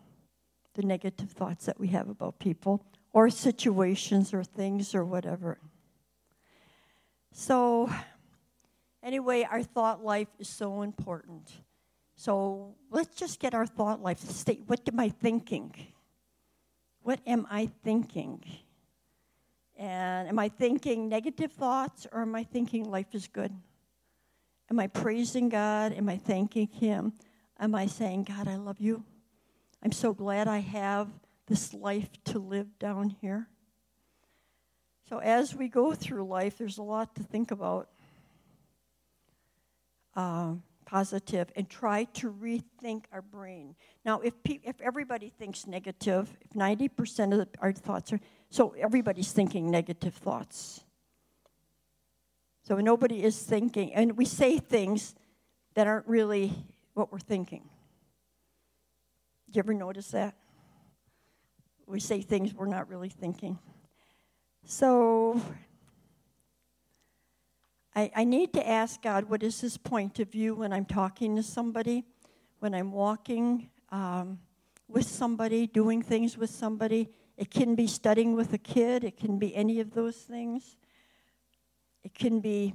The 0.75 0.83
negative 0.83 1.31
thoughts 1.31 1.66
that 1.66 1.79
we 1.79 1.88
have 1.88 2.09
about 2.09 2.38
people 2.38 2.85
or 3.12 3.29
situations 3.29 4.33
or 4.33 4.42
things 4.42 4.95
or 4.95 5.05
whatever. 5.05 5.59
So, 7.33 7.90
anyway, 9.03 9.47
our 9.51 9.62
thought 9.62 10.05
life 10.05 10.29
is 10.38 10.49
so 10.49 10.83
important. 10.83 11.51
So, 12.16 12.75
let's 12.90 13.14
just 13.14 13.40
get 13.40 13.55
our 13.55 13.66
thought 13.66 14.03
life. 14.03 14.21
State, 14.21 14.62
what 14.66 14.81
am 14.88 15.01
I 15.01 15.11
thinking? 15.11 15.75
What 17.03 17.21
am 17.27 17.47
I 17.51 17.71
thinking? 17.85 18.42
And 19.77 20.29
am 20.29 20.38
I 20.38 20.49
thinking 20.49 21.09
negative 21.09 21.53
thoughts 21.53 22.07
or 22.12 22.23
am 22.23 22.35
I 22.35 22.45
thinking 22.45 22.90
life 22.90 23.14
is 23.14 23.27
good? 23.27 23.53
Am 24.72 24.80
I 24.80 24.87
praising 24.87 25.50
God? 25.50 25.92
Am 25.92 26.08
I 26.08 26.16
thanking 26.16 26.66
Him? 26.66 27.12
Am 27.61 27.74
I 27.74 27.85
saying, 27.85 28.24
God, 28.24 28.48
I 28.48 28.56
love 28.56 28.80
you? 28.80 29.04
I'm 29.82 29.92
so 29.92 30.14
glad 30.14 30.48
I 30.48 30.61
have 30.61 31.11
this 31.46 31.74
life 31.74 32.08
to 32.24 32.38
live 32.38 32.78
down 32.78 33.11
here. 33.20 33.48
So, 35.11 35.18
as 35.18 35.54
we 35.54 35.68
go 35.68 35.92
through 35.92 36.24
life, 36.24 36.56
there's 36.56 36.78
a 36.78 36.82
lot 36.82 37.14
to 37.16 37.22
think 37.22 37.50
about. 37.50 37.90
Um, 40.14 40.62
positive 40.87 41.50
and 41.56 41.70
try 41.70 42.04
to 42.04 42.30
rethink 42.30 43.04
our 43.12 43.22
brain. 43.22 43.74
Now, 44.04 44.20
if, 44.20 44.42
pe- 44.42 44.61
if 44.62 44.78
everybody 44.80 45.30
thinks 45.38 45.66
negative, 45.66 46.37
if 46.42 46.50
90% 46.50 47.32
of 47.32 47.38
the, 47.38 47.48
our 47.61 47.72
thoughts 47.72 48.12
are, 48.12 48.20
so 48.50 48.74
everybody's 48.78 49.32
thinking 49.32 49.70
negative 49.70 50.14
thoughts. 50.14 50.82
So 52.62 52.77
nobody 52.77 53.25
is 53.25 53.42
thinking, 53.42 53.92
and 53.92 54.16
we 54.16 54.25
say 54.25 54.59
things 54.59 55.14
that 55.75 55.87
aren't 55.87 56.07
really 56.07 56.53
what 56.94 57.11
we're 57.11 57.18
thinking. 57.18 57.68
Do 59.51 59.59
you 59.59 59.61
ever 59.61 59.75
notice 59.75 60.12
that? 60.12 60.35
We 61.87 61.98
say 61.98 62.22
things 62.22 62.55
we're 62.55 62.66
not 62.66 62.88
really 62.88 63.09
thinking. 63.09 63.59
So 64.64 65.42
I, 67.94 68.11
I 68.14 68.25
need 68.25 68.53
to 68.55 68.66
ask 68.66 69.03
God, 69.03 69.25
what 69.25 69.42
is 69.42 69.61
his 69.61 69.77
point 69.77 70.20
of 70.20 70.31
view 70.31 70.55
when 70.55 70.72
I'm 70.72 70.85
talking 70.85 71.37
to 71.37 71.42
somebody, 71.42 72.05
when 72.61 72.75
I'm 72.75 72.92
walking 72.92 73.70
um, 73.90 74.38
with 74.88 75.07
somebody, 75.07 75.66
doing 75.66 76.01
things 76.01 76.38
with 76.38 76.51
somebody? 76.51 77.11
It 77.37 77.51
can 77.51 77.75
be 77.75 77.87
studying 77.87 78.35
with 78.35 78.53
a 78.53 78.59
kid, 78.59 79.05
it 79.05 79.16
can 79.16 79.38
be 79.38 79.55
any 79.55 79.81
of 79.81 79.94
those 79.94 80.16
things. 80.16 80.77
It 82.05 82.15
can 82.15 82.41
be 82.41 82.75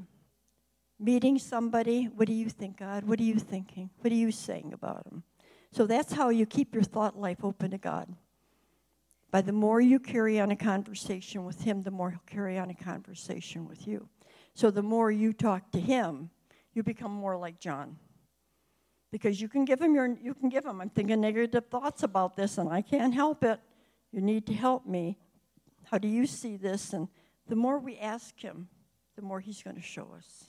meeting 1.00 1.38
somebody. 1.38 2.06
What 2.06 2.28
do 2.28 2.34
you 2.34 2.50
think, 2.50 2.78
God? 2.78 3.04
What 3.06 3.20
are 3.20 3.24
you 3.24 3.40
thinking? 3.40 3.90
What 4.00 4.12
are 4.12 4.16
you 4.16 4.32
saying 4.32 4.74
about 4.74 5.04
them? 5.06 5.24
So 5.72 5.86
that's 5.86 6.13
how 6.13 6.30
you 6.30 6.46
keep 6.46 6.74
your 6.74 6.84
thought 6.84 7.20
life 7.20 7.44
open 7.44 7.72
to 7.72 7.78
God. 7.78 8.13
By 9.30 9.42
the 9.42 9.52
more 9.52 9.82
you 9.82 10.00
carry 10.00 10.40
on 10.40 10.52
a 10.52 10.56
conversation 10.56 11.44
with 11.44 11.62
Him, 11.62 11.84
the 11.84 11.92
more 11.92 12.12
He'll 12.12 12.20
carry 12.26 12.58
on 12.58 12.70
a 12.70 12.74
conversation 12.74 13.68
with 13.68 13.86
you. 13.88 14.08
So 14.54 14.72
the 14.72 14.82
more 14.82 15.12
you 15.12 15.34
talk 15.34 15.72
to 15.72 15.80
Him, 15.80 16.30
you 16.74 16.84
become 16.84 17.12
more 17.12 17.38
like 17.38 17.60
John. 17.60 17.98
Because 19.12 19.42
you 19.42 19.48
can 19.48 19.66
give 19.66 19.82
him 19.82 19.96
your 19.96 20.18
you 20.22 20.34
can 20.34 20.50
give 20.50 20.66
him, 20.66 20.82
I'm 20.82 20.90
thinking 20.90 21.22
negative 21.22 21.66
thoughts 21.72 22.04
about 22.04 22.36
this 22.36 22.58
and 22.58 22.70
I 22.70 22.82
can't 22.82 23.13
help 23.13 23.44
it. 23.44 23.60
You 24.12 24.22
need 24.22 24.46
to 24.48 24.54
help 24.54 24.86
me. 24.86 25.18
How 25.86 25.98
do 25.98 26.08
you 26.08 26.26
see 26.26 26.58
this? 26.58 26.94
And 26.94 27.08
the 27.48 27.56
more 27.56 27.80
we 27.80 27.98
ask 27.98 28.38
Him, 28.40 28.68
the 29.17 29.23
more 29.23 29.39
He's 29.41 29.62
going 29.63 29.75
to 29.75 29.82
show 29.82 30.08
us. 30.15 30.45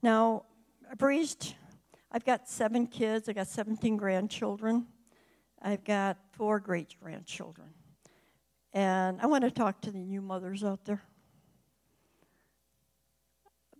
Now, 0.00 0.44
I've 0.90 1.26
I've 2.12 2.24
got 2.24 2.48
seven 2.48 2.86
kids, 2.86 3.28
I've 3.28 3.34
got 3.34 3.48
17 3.48 3.96
grandchildren, 3.96 4.86
I've 5.60 5.84
got 5.84 6.16
four 6.32 6.60
great 6.60 6.94
grandchildren. 7.02 7.68
And 8.72 9.20
I 9.20 9.26
want 9.26 9.42
to 9.42 9.50
talk 9.50 9.80
to 9.82 9.90
the 9.90 9.98
new 9.98 10.22
mothers 10.22 10.62
out 10.62 10.84
there. 10.84 11.02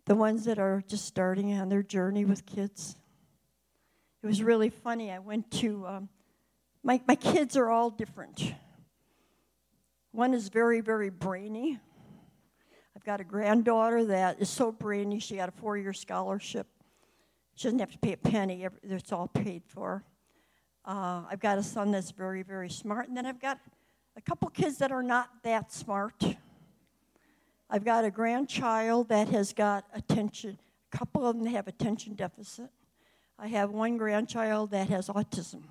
The 0.06 0.16
ones 0.16 0.44
that 0.46 0.58
are 0.58 0.82
just 0.86 1.04
starting 1.04 1.52
on 1.54 1.68
their 1.68 1.82
journey 1.82 2.24
with 2.24 2.46
kids. 2.46 2.96
It 4.22 4.26
was 4.26 4.42
really 4.42 4.70
funny. 4.70 5.12
I 5.12 5.18
went 5.20 5.50
to, 5.52 5.86
um, 5.86 6.08
my, 6.82 7.00
my 7.06 7.14
kids 7.14 7.56
are 7.56 7.70
all 7.70 7.90
different. 7.90 8.54
One 10.10 10.34
is 10.34 10.48
very, 10.48 10.80
very 10.80 11.10
brainy. 11.10 11.78
I've 12.96 13.04
got 13.04 13.20
a 13.20 13.24
granddaughter 13.24 14.06
that 14.06 14.40
is 14.40 14.48
so 14.48 14.72
brainy, 14.72 15.18
she 15.18 15.36
got 15.36 15.50
a 15.50 15.52
four 15.52 15.76
year 15.76 15.92
scholarship. 15.92 16.66
She 17.54 17.64
doesn't 17.64 17.78
have 17.78 17.92
to 17.92 17.98
pay 17.98 18.14
a 18.14 18.16
penny, 18.16 18.66
it's 18.82 19.12
all 19.12 19.28
paid 19.28 19.64
for. 19.66 20.02
Uh, 20.82 21.24
I've 21.30 21.40
got 21.40 21.58
a 21.58 21.62
son 21.62 21.90
that's 21.90 22.10
very, 22.10 22.42
very 22.42 22.70
smart, 22.70 23.08
and 23.08 23.14
then 23.14 23.26
I've 23.26 23.38
got 23.38 23.58
a 24.16 24.22
couple 24.22 24.48
kids 24.48 24.78
that 24.78 24.92
are 24.92 25.02
not 25.02 25.28
that 25.42 25.74
smart. 25.74 26.24
I've 27.68 27.84
got 27.84 28.06
a 28.06 28.10
grandchild 28.10 29.10
that 29.10 29.28
has 29.28 29.52
got 29.52 29.84
attention, 29.92 30.58
a 30.90 30.96
couple 30.96 31.26
of 31.26 31.36
them 31.36 31.44
have 31.48 31.68
attention 31.68 32.14
deficit. 32.14 32.70
I 33.38 33.48
have 33.48 33.72
one 33.72 33.98
grandchild 33.98 34.70
that 34.70 34.88
has 34.88 35.08
autism. 35.08 35.64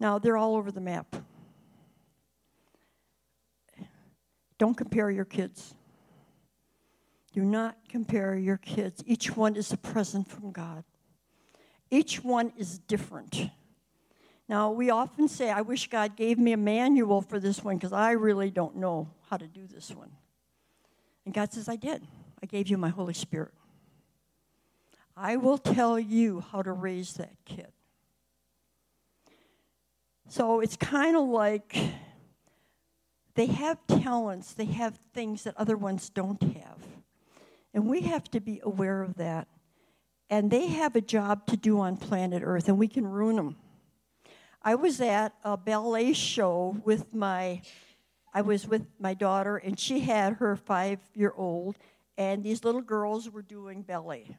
Now, 0.00 0.18
they're 0.18 0.36
all 0.36 0.56
over 0.56 0.72
the 0.72 0.80
map. 0.80 1.14
Don't 4.58 4.76
compare 4.76 5.10
your 5.10 5.24
kids. 5.24 5.74
Do 7.32 7.42
not 7.42 7.76
compare 7.88 8.36
your 8.36 8.56
kids. 8.56 9.02
Each 9.06 9.36
one 9.36 9.56
is 9.56 9.72
a 9.72 9.76
present 9.76 10.28
from 10.28 10.52
God. 10.52 10.84
Each 11.90 12.22
one 12.22 12.52
is 12.56 12.78
different. 12.78 13.50
Now, 14.48 14.70
we 14.70 14.90
often 14.90 15.26
say, 15.26 15.50
I 15.50 15.62
wish 15.62 15.88
God 15.88 16.16
gave 16.16 16.38
me 16.38 16.52
a 16.52 16.56
manual 16.56 17.22
for 17.22 17.40
this 17.40 17.64
one 17.64 17.76
because 17.76 17.92
I 17.92 18.12
really 18.12 18.50
don't 18.50 18.76
know 18.76 19.08
how 19.28 19.36
to 19.36 19.46
do 19.46 19.66
this 19.66 19.90
one. 19.90 20.10
And 21.24 21.34
God 21.34 21.52
says, 21.52 21.68
I 21.68 21.76
did. 21.76 22.06
I 22.42 22.46
gave 22.46 22.68
you 22.68 22.76
my 22.76 22.90
Holy 22.90 23.14
Spirit. 23.14 23.54
I 25.16 25.36
will 25.36 25.58
tell 25.58 25.98
you 25.98 26.40
how 26.40 26.62
to 26.62 26.72
raise 26.72 27.14
that 27.14 27.32
kid. 27.44 27.72
So 30.28 30.60
it's 30.60 30.76
kind 30.76 31.16
of 31.16 31.24
like 31.24 31.76
they 33.34 33.46
have 33.46 33.78
talents, 33.86 34.54
they 34.54 34.66
have 34.66 34.98
things 35.12 35.42
that 35.44 35.56
other 35.56 35.76
ones 35.76 36.08
don't 36.08 36.42
have. 36.42 36.78
And 37.72 37.88
we 37.88 38.02
have 38.02 38.30
to 38.30 38.40
be 38.40 38.60
aware 38.62 39.02
of 39.02 39.14
that. 39.16 39.48
And 40.30 40.50
they 40.50 40.68
have 40.68 40.96
a 40.96 41.00
job 41.00 41.46
to 41.46 41.56
do 41.56 41.80
on 41.80 41.96
planet 41.96 42.42
Earth, 42.44 42.68
and 42.68 42.78
we 42.78 42.88
can 42.88 43.06
ruin 43.06 43.36
them. 43.36 43.56
I 44.62 44.76
was 44.76 45.00
at 45.00 45.34
a 45.42 45.56
ballet 45.56 46.12
show 46.14 46.80
with 46.84 47.12
my, 47.12 47.60
I 48.32 48.42
was 48.42 48.66
with 48.66 48.86
my 48.98 49.12
daughter, 49.12 49.56
and 49.56 49.78
she 49.78 50.00
had 50.00 50.34
her 50.34 50.56
five 50.56 51.00
year 51.14 51.34
old, 51.36 51.76
and 52.16 52.42
these 52.42 52.64
little 52.64 52.80
girls 52.80 53.28
were 53.28 53.42
doing 53.42 53.82
ballet. 53.82 54.36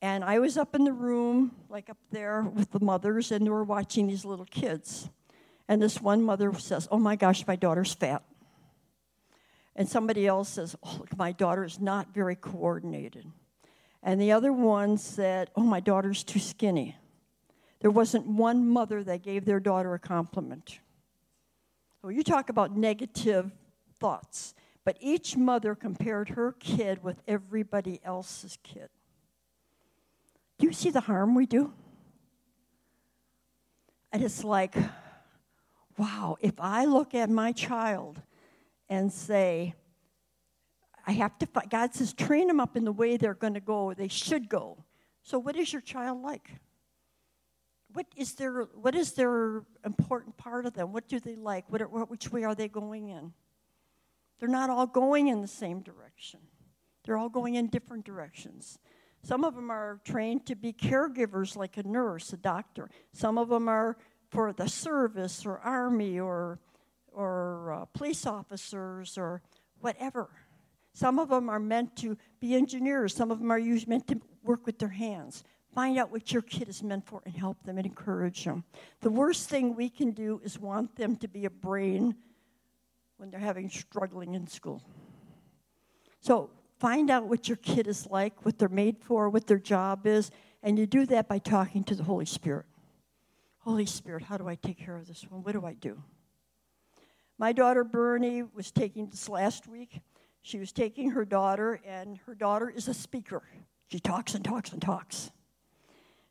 And 0.00 0.24
I 0.24 0.38
was 0.38 0.56
up 0.56 0.74
in 0.74 0.84
the 0.84 0.92
room, 0.92 1.54
like 1.68 1.90
up 1.90 1.98
there 2.10 2.42
with 2.42 2.70
the 2.70 2.80
mothers, 2.80 3.30
and 3.30 3.44
they 3.46 3.50
were 3.50 3.64
watching 3.64 4.06
these 4.06 4.24
little 4.24 4.46
kids. 4.46 5.10
And 5.68 5.82
this 5.82 6.00
one 6.00 6.22
mother 6.22 6.52
says, 6.54 6.88
Oh 6.90 6.98
my 6.98 7.14
gosh, 7.14 7.46
my 7.46 7.56
daughter's 7.56 7.92
fat. 7.92 8.22
And 9.76 9.88
somebody 9.88 10.26
else 10.26 10.48
says, 10.48 10.74
Oh, 10.82 10.96
look, 11.00 11.16
my 11.16 11.32
daughter's 11.32 11.78
not 11.78 12.12
very 12.14 12.34
coordinated. 12.34 13.26
And 14.02 14.20
the 14.20 14.32
other 14.32 14.52
one 14.52 14.96
said, 14.96 15.50
Oh, 15.54 15.62
my 15.62 15.80
daughter's 15.80 16.24
too 16.24 16.38
skinny. 16.38 16.96
There 17.80 17.90
wasn't 17.90 18.26
one 18.26 18.68
mother 18.68 19.04
that 19.04 19.22
gave 19.22 19.44
their 19.44 19.60
daughter 19.60 19.94
a 19.94 19.98
compliment. 19.98 20.80
So 22.02 22.08
you 22.08 22.22
talk 22.22 22.48
about 22.48 22.76
negative 22.76 23.52
thoughts, 24.00 24.54
but 24.84 24.96
each 25.00 25.36
mother 25.36 25.74
compared 25.74 26.30
her 26.30 26.52
kid 26.52 27.02
with 27.02 27.20
everybody 27.28 28.00
else's 28.02 28.58
kid. 28.62 28.88
Do 30.58 30.66
you 30.66 30.72
see 30.72 30.90
the 30.90 31.00
harm 31.00 31.34
we 31.34 31.46
do? 31.46 31.72
And 34.10 34.24
it's 34.24 34.42
like, 34.42 34.74
wow, 35.98 36.36
if 36.40 36.54
I 36.58 36.84
look 36.84 37.14
at 37.14 37.28
my 37.28 37.52
child 37.52 38.22
and 38.88 39.12
say, 39.12 39.74
I 41.06 41.12
have 41.12 41.38
to, 41.38 41.48
God 41.68 41.94
says, 41.94 42.12
train 42.12 42.48
them 42.48 42.60
up 42.60 42.76
in 42.76 42.84
the 42.84 42.92
way 42.92 43.16
they're 43.16 43.34
going 43.34 43.54
to 43.54 43.60
go, 43.60 43.92
they 43.94 44.08
should 44.08 44.48
go. 44.48 44.84
So, 45.22 45.38
what 45.38 45.56
is 45.56 45.72
your 45.72 45.82
child 45.82 46.22
like? 46.22 46.50
What 47.92 48.06
is 48.16 48.34
their, 48.34 48.64
what 48.74 48.94
is 48.94 49.12
their 49.12 49.62
important 49.84 50.36
part 50.36 50.66
of 50.66 50.74
them? 50.74 50.92
What 50.92 51.08
do 51.08 51.18
they 51.18 51.34
like? 51.34 51.64
What, 51.68 52.10
which 52.10 52.30
way 52.30 52.44
are 52.44 52.54
they 52.54 52.68
going 52.68 53.08
in? 53.08 53.32
They're 54.38 54.48
not 54.48 54.70
all 54.70 54.86
going 54.86 55.28
in 55.28 55.40
the 55.40 55.48
same 55.48 55.80
direction, 55.80 56.40
they're 57.04 57.16
all 57.16 57.28
going 57.28 57.56
in 57.56 57.68
different 57.68 58.04
directions. 58.04 58.78
Some 59.22 59.44
of 59.44 59.56
them 59.56 59.68
are 59.68 60.00
trained 60.04 60.46
to 60.46 60.54
be 60.54 60.72
caregivers, 60.72 61.56
like 61.56 61.76
a 61.76 61.82
nurse, 61.82 62.32
a 62.32 62.36
doctor. 62.36 62.88
Some 63.12 63.36
of 63.36 63.48
them 63.48 63.68
are 63.68 63.96
for 64.30 64.52
the 64.52 64.68
service 64.68 65.46
or 65.46 65.58
army 65.58 66.20
or, 66.20 66.58
or 67.12 67.72
uh, 67.72 67.84
police 67.86 68.26
officers 68.26 69.16
or 69.16 69.42
whatever. 69.80 70.28
Some 70.92 71.18
of 71.18 71.28
them 71.28 71.48
are 71.48 71.60
meant 71.60 71.96
to 71.96 72.16
be 72.40 72.54
engineers. 72.54 73.14
Some 73.14 73.30
of 73.30 73.38
them 73.38 73.50
are 73.50 73.58
used, 73.58 73.86
meant 73.86 74.08
to 74.08 74.20
work 74.42 74.66
with 74.66 74.78
their 74.78 74.88
hands. 74.88 75.44
Find 75.74 75.98
out 75.98 76.10
what 76.10 76.32
your 76.32 76.42
kid 76.42 76.68
is 76.68 76.82
meant 76.82 77.06
for 77.06 77.22
and 77.24 77.36
help 77.36 77.62
them 77.62 77.76
and 77.78 77.86
encourage 77.86 78.44
them. 78.44 78.64
The 79.00 79.10
worst 79.10 79.48
thing 79.48 79.76
we 79.76 79.90
can 79.90 80.10
do 80.10 80.40
is 80.42 80.58
want 80.58 80.96
them 80.96 81.16
to 81.16 81.28
be 81.28 81.44
a 81.44 81.50
brain 81.50 82.16
when 83.16 83.30
they're 83.30 83.38
having 83.40 83.68
struggling 83.68 84.34
in 84.34 84.46
school. 84.46 84.82
So 86.20 86.50
find 86.78 87.10
out 87.10 87.26
what 87.26 87.48
your 87.48 87.56
kid 87.58 87.86
is 87.86 88.06
like, 88.06 88.44
what 88.44 88.58
they're 88.58 88.68
made 88.68 88.98
for, 88.98 89.28
what 89.28 89.46
their 89.46 89.58
job 89.58 90.06
is, 90.06 90.30
and 90.62 90.78
you 90.78 90.86
do 90.86 91.06
that 91.06 91.28
by 91.28 91.38
talking 91.38 91.84
to 91.84 91.94
the 91.94 92.02
Holy 92.02 92.26
Spirit. 92.26 92.66
Holy 93.68 93.84
Spirit, 93.84 94.22
how 94.22 94.38
do 94.38 94.48
I 94.48 94.54
take 94.54 94.78
care 94.78 94.96
of 94.96 95.06
this 95.06 95.26
one? 95.28 95.42
What 95.42 95.52
do 95.52 95.66
I 95.66 95.74
do? 95.74 96.02
My 97.36 97.52
daughter 97.52 97.84
Bernie 97.84 98.42
was 98.42 98.70
taking 98.70 99.10
this 99.10 99.28
last 99.28 99.68
week. 99.68 100.00
She 100.40 100.58
was 100.58 100.72
taking 100.72 101.10
her 101.10 101.26
daughter, 101.26 101.78
and 101.84 102.16
her 102.24 102.34
daughter 102.34 102.70
is 102.70 102.88
a 102.88 102.94
speaker. 102.94 103.42
She 103.88 104.00
talks 104.00 104.34
and 104.34 104.42
talks 104.42 104.72
and 104.72 104.80
talks. 104.80 105.30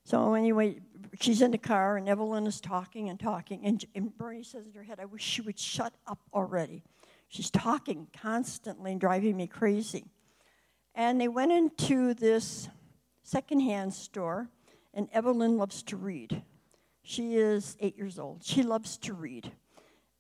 So, 0.04 0.34
anyway, 0.34 0.80
she's 1.22 1.44
in 1.44 1.52
the 1.52 1.60
car, 1.60 1.98
and 1.98 2.10
Evelyn 2.10 2.48
is 2.48 2.60
talking 2.60 3.08
and 3.08 3.20
talking. 3.20 3.64
And, 3.64 3.86
and 3.94 4.18
Bernie 4.18 4.42
says 4.42 4.66
in 4.66 4.74
her 4.74 4.82
head, 4.82 5.00
I 5.00 5.06
wish 5.06 5.22
she 5.22 5.42
would 5.42 5.60
shut 5.60 5.94
up 6.08 6.20
already. 6.34 6.84
She's 7.28 7.52
talking 7.52 8.08
constantly 8.20 8.94
and 8.94 9.00
driving 9.00 9.38
me 9.38 9.46
crazy. 9.46 10.06
And 10.96 11.22
they 11.22 11.28
went 11.28 11.52
into 11.52 12.16
this 12.16 12.68
secondhand 13.22 13.94
store, 13.94 14.50
and 14.92 15.08
Evelyn 15.14 15.58
loves 15.58 15.84
to 15.84 15.98
read. 15.98 16.42
She 17.10 17.38
is 17.38 17.78
eight 17.80 17.96
years 17.96 18.20
old. 18.20 18.44
She 18.44 18.64
loves 18.64 18.98
to 18.98 19.14
read. 19.14 19.54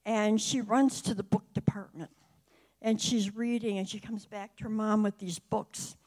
And 0.05 0.39
she 0.39 0.61
runs 0.61 1.01
to 1.01 1.13
the 1.13 1.21
book 1.21 1.43
department 1.53 2.11
and 2.81 3.01
she's 3.01 3.35
reading 3.35 3.77
and 3.77 3.89
she 3.89 3.99
comes 3.99 4.25
back 4.25 4.55
to 4.55 4.63
her 4.63 4.69
mom 4.69 5.03
with 5.03 5.17
these 5.17 5.37
books. 5.37 5.97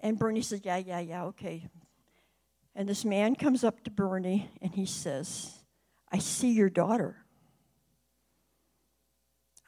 And 0.00 0.18
Bernie 0.18 0.40
says, 0.40 0.62
Yeah, 0.64 0.78
yeah, 0.78 1.00
yeah, 1.00 1.24
okay. 1.24 1.68
And 2.74 2.88
this 2.88 3.04
man 3.04 3.34
comes 3.34 3.64
up 3.64 3.84
to 3.84 3.90
Bernie 3.90 4.50
and 4.62 4.74
he 4.74 4.86
says, 4.86 5.58
I 6.10 6.16
see 6.16 6.52
your 6.52 6.70
daughter. 6.70 7.18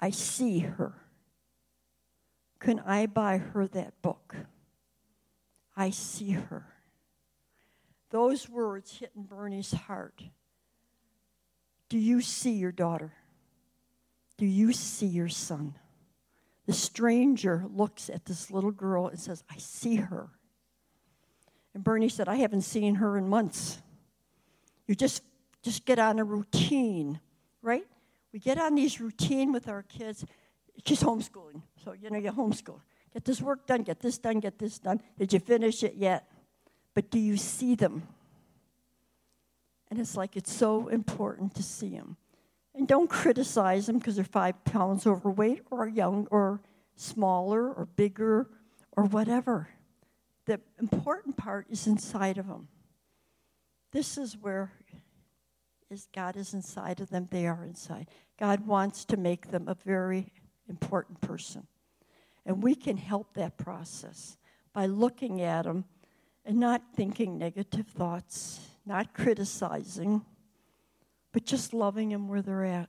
I 0.00 0.08
see 0.08 0.60
her. 0.60 0.94
Can 2.60 2.80
I 2.80 3.04
buy 3.04 3.36
her 3.36 3.68
that 3.68 4.00
book? 4.00 4.34
I 5.76 5.90
see 5.90 6.30
her. 6.30 6.66
Those 8.08 8.48
words 8.48 8.96
hit 8.96 9.12
in 9.14 9.24
Bernie's 9.24 9.72
heart. 9.72 10.22
Do 11.88 11.98
you 11.98 12.20
see 12.20 12.52
your 12.52 12.72
daughter? 12.72 13.12
Do 14.38 14.46
you 14.46 14.72
see 14.72 15.06
your 15.06 15.28
son? 15.28 15.74
The 16.66 16.72
stranger 16.72 17.64
looks 17.72 18.10
at 18.10 18.24
this 18.24 18.50
little 18.50 18.72
girl 18.72 19.06
and 19.06 19.18
says, 19.18 19.44
I 19.50 19.56
see 19.58 19.96
her. 19.96 20.28
And 21.74 21.84
Bernie 21.84 22.08
said, 22.08 22.28
I 22.28 22.36
haven't 22.36 22.62
seen 22.62 22.96
her 22.96 23.16
in 23.16 23.28
months. 23.28 23.80
You 24.86 24.94
just 24.94 25.22
just 25.62 25.84
get 25.84 25.98
on 25.98 26.20
a 26.20 26.24
routine, 26.24 27.18
right? 27.60 27.84
We 28.32 28.38
get 28.38 28.56
on 28.56 28.76
these 28.76 29.00
routine 29.00 29.52
with 29.52 29.68
our 29.68 29.82
kids. 29.82 30.24
She's 30.84 31.02
homeschooling. 31.02 31.60
So, 31.84 31.92
you 31.92 32.08
know, 32.08 32.18
you 32.18 32.30
homeschool. 32.30 32.80
Get 33.12 33.24
this 33.24 33.40
work 33.40 33.66
done, 33.66 33.82
get 33.82 33.98
this 33.98 34.16
done, 34.16 34.38
get 34.38 34.58
this 34.58 34.78
done. 34.78 35.00
Did 35.18 35.32
you 35.32 35.40
finish 35.40 35.82
it 35.82 35.94
yet? 35.96 36.30
But 36.94 37.10
do 37.10 37.18
you 37.18 37.36
see 37.36 37.74
them? 37.74 38.06
And 39.90 40.00
it's 40.00 40.16
like 40.16 40.36
it's 40.36 40.52
so 40.52 40.88
important 40.88 41.54
to 41.54 41.62
see 41.62 41.90
them. 41.90 42.16
And 42.74 42.86
don't 42.86 43.08
criticize 43.08 43.86
them 43.86 43.98
because 43.98 44.16
they're 44.16 44.24
five 44.24 44.62
pounds 44.64 45.06
overweight 45.06 45.62
or 45.70 45.88
young 45.88 46.26
or 46.30 46.60
smaller 46.96 47.72
or 47.72 47.86
bigger 47.96 48.48
or 48.96 49.04
whatever. 49.04 49.68
the 50.46 50.60
important 50.78 51.36
part 51.36 51.66
is 51.70 51.86
inside 51.86 52.38
of 52.38 52.46
them. 52.46 52.68
This 53.92 54.16
is 54.16 54.36
where 54.36 54.72
is 55.90 56.08
God 56.12 56.36
is 56.36 56.52
inside 56.54 57.00
of 57.00 57.10
them, 57.10 57.28
they 57.30 57.46
are 57.46 57.64
inside. 57.64 58.08
God 58.38 58.66
wants 58.66 59.04
to 59.06 59.16
make 59.16 59.50
them 59.50 59.68
a 59.68 59.74
very 59.74 60.32
important 60.68 61.20
person. 61.20 61.66
And 62.44 62.62
we 62.62 62.74
can 62.74 62.96
help 62.96 63.34
that 63.34 63.56
process 63.56 64.36
by 64.72 64.86
looking 64.86 65.40
at 65.40 65.64
them 65.64 65.84
and 66.44 66.58
not 66.58 66.82
thinking 66.94 67.38
negative 67.38 67.86
thoughts, 67.86 68.60
not 68.86 69.12
criticizing, 69.12 70.24
but 71.32 71.44
just 71.44 71.74
loving 71.74 72.10
them 72.10 72.28
where 72.28 72.40
they're 72.40 72.64
at 72.64 72.88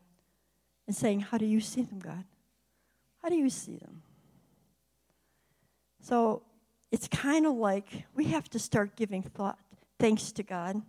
and 0.86 0.96
saying, 0.96 1.22
How 1.22 1.38
do 1.38 1.46
you 1.46 1.60
see 1.60 1.82
them, 1.82 2.00
God? 2.00 2.24
How 3.22 3.30
do 3.30 3.36
you 3.36 3.50
see 3.50 3.78
them? 3.78 4.04
So 6.02 6.44
it's 6.92 7.08
kind 7.08 7.46
of 7.46 7.56
like 7.56 8.06
we 8.16 8.26
have 8.26 8.50
to 8.52 8.60
start 8.60 8.96
giving 8.96 9.24
thought, 9.24 9.60
thanks 10.00 10.32
to 10.34 10.44
God 10.44 10.82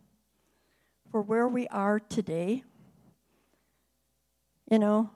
for 1.10 1.22
where 1.22 1.48
we 1.48 1.66
are 1.68 1.98
today. 1.98 2.62
You 4.70 4.78
know, 4.78 5.10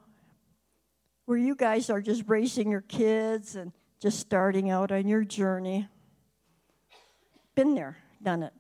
where 1.26 1.38
you 1.38 1.55
guys 1.55 1.90
are 1.90 2.00
just 2.00 2.24
raising 2.26 2.70
your 2.70 2.81
kids 2.81 3.55
and 3.55 3.72
just 4.00 4.18
starting 4.18 4.70
out 4.70 4.90
on 4.90 5.07
your 5.07 5.24
journey. 5.24 5.87
Been 7.55 7.74
there, 7.74 7.98
done 8.22 8.42
it. 8.42 8.52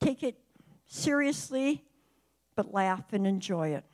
Take 0.00 0.22
it 0.22 0.38
seriously, 0.86 1.84
but 2.56 2.72
laugh 2.72 3.12
and 3.12 3.26
enjoy 3.26 3.70
it 3.70 3.84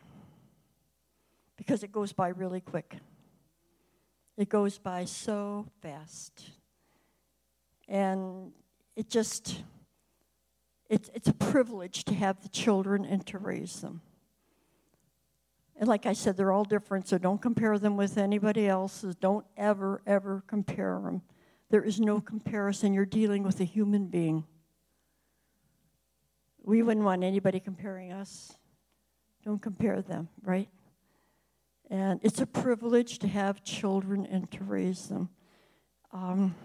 because 1.57 1.83
it 1.83 1.91
goes 1.91 2.13
by 2.13 2.29
really 2.29 2.61
quick. 2.61 2.97
It 4.37 4.49
goes 4.49 4.79
by 4.79 5.05
so 5.05 5.67
fast. 5.83 6.51
And 7.89 8.53
it 8.95 9.09
just, 9.09 9.63
it's, 10.89 11.11
it's 11.15 11.29
a 11.29 11.33
privilege 11.33 12.05
to 12.05 12.15
have 12.15 12.43
the 12.43 12.49
children 12.49 13.05
and 13.05 13.27
to 13.27 13.39
raise 13.39 13.81
them. 13.81 14.03
And 15.79 15.89
like 15.89 16.07
I 16.07 16.13
said, 16.13 16.37
they're 16.37 16.53
all 16.53 16.65
different, 16.65 17.07
so 17.07 17.19
don't 17.19 17.41
compare 17.41 17.79
them 17.79 17.97
with 17.97 18.17
anybody 18.17 18.67
else's. 18.67 19.15
Don't 19.15 19.45
ever, 19.57 20.01
ever 20.07 20.43
compare 20.47 20.99
them. 21.03 21.23
There 21.69 21.83
is 21.83 22.01
no 22.01 22.21
comparison. 22.21 22.95
You're 22.95 23.05
dealing 23.05 23.43
with 23.43 23.61
a 23.61 23.65
human 23.65 24.07
being. 24.07 24.45
We 26.67 26.83
wouldn't 26.83 27.07
want 27.07 27.23
anybody 27.23 27.61
comparing 27.61 28.11
us. 28.11 28.53
Don't 29.45 29.63
compare 29.63 30.03
them, 30.03 30.29
right? 30.43 30.69
And 31.89 32.19
it's 32.25 32.41
a 32.41 32.47
privilege 32.47 33.21
to 33.21 33.29
have 33.29 33.63
children 33.63 34.27
and 34.27 34.51
to 34.51 34.65
raise 34.65 35.07
them. 35.07 35.29
Um, 36.13 36.57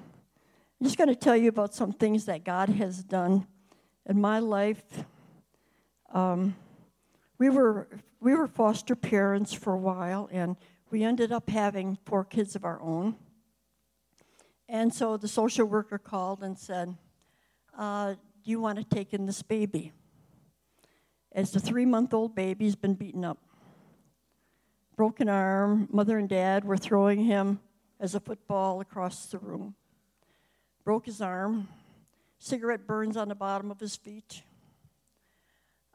I'm 0.79 0.85
just 0.85 0.97
going 0.97 1.09
to 1.09 1.15
tell 1.15 1.37
you 1.37 1.49
about 1.49 1.75
some 1.75 1.93
things 1.93 2.25
that 2.25 2.43
God 2.43 2.69
has 2.69 3.03
done 3.03 3.45
in 4.09 4.19
my 4.19 4.39
life. 4.39 4.81
Um, 6.11 6.55
we 7.37 7.51
were 7.51 7.87
we 8.19 8.33
were 8.33 8.47
foster 8.47 8.95
parents 8.95 9.53
for 9.53 9.73
a 9.73 9.79
while, 9.79 10.27
and 10.31 10.55
we 10.89 11.03
ended 11.03 11.31
up 11.31 11.47
having 11.47 11.99
four 12.05 12.25
kids 12.25 12.55
of 12.55 12.65
our 12.65 12.81
own. 12.81 13.17
And 14.67 14.91
so 14.91 15.15
the 15.15 15.27
social 15.27 15.67
worker 15.67 15.99
called 15.99 16.41
and 16.41 16.57
said, 16.57 16.97
uh, 17.77 18.15
"Do 18.43 18.51
you 18.51 18.59
want 18.59 18.77
to 18.77 18.83
take 18.83 19.13
in 19.13 19.25
this 19.25 19.41
baby?" 19.41 19.93
As 21.31 21.51
the 21.51 21.59
three-month-old 21.59 22.35
baby's 22.35 22.75
been 22.75 22.95
beaten 22.95 23.23
up 23.23 23.37
broken 25.01 25.29
arm. 25.29 25.87
Mother 25.91 26.19
and 26.19 26.29
dad 26.29 26.63
were 26.63 26.77
throwing 26.77 27.25
him 27.25 27.59
as 27.99 28.13
a 28.13 28.19
football 28.19 28.81
across 28.81 29.25
the 29.25 29.39
room. 29.39 29.73
Broke 30.83 31.07
his 31.07 31.21
arm. 31.21 31.67
Cigarette 32.37 32.85
burns 32.85 33.17
on 33.17 33.27
the 33.27 33.33
bottom 33.33 33.71
of 33.71 33.79
his 33.79 33.95
feet. 33.95 34.43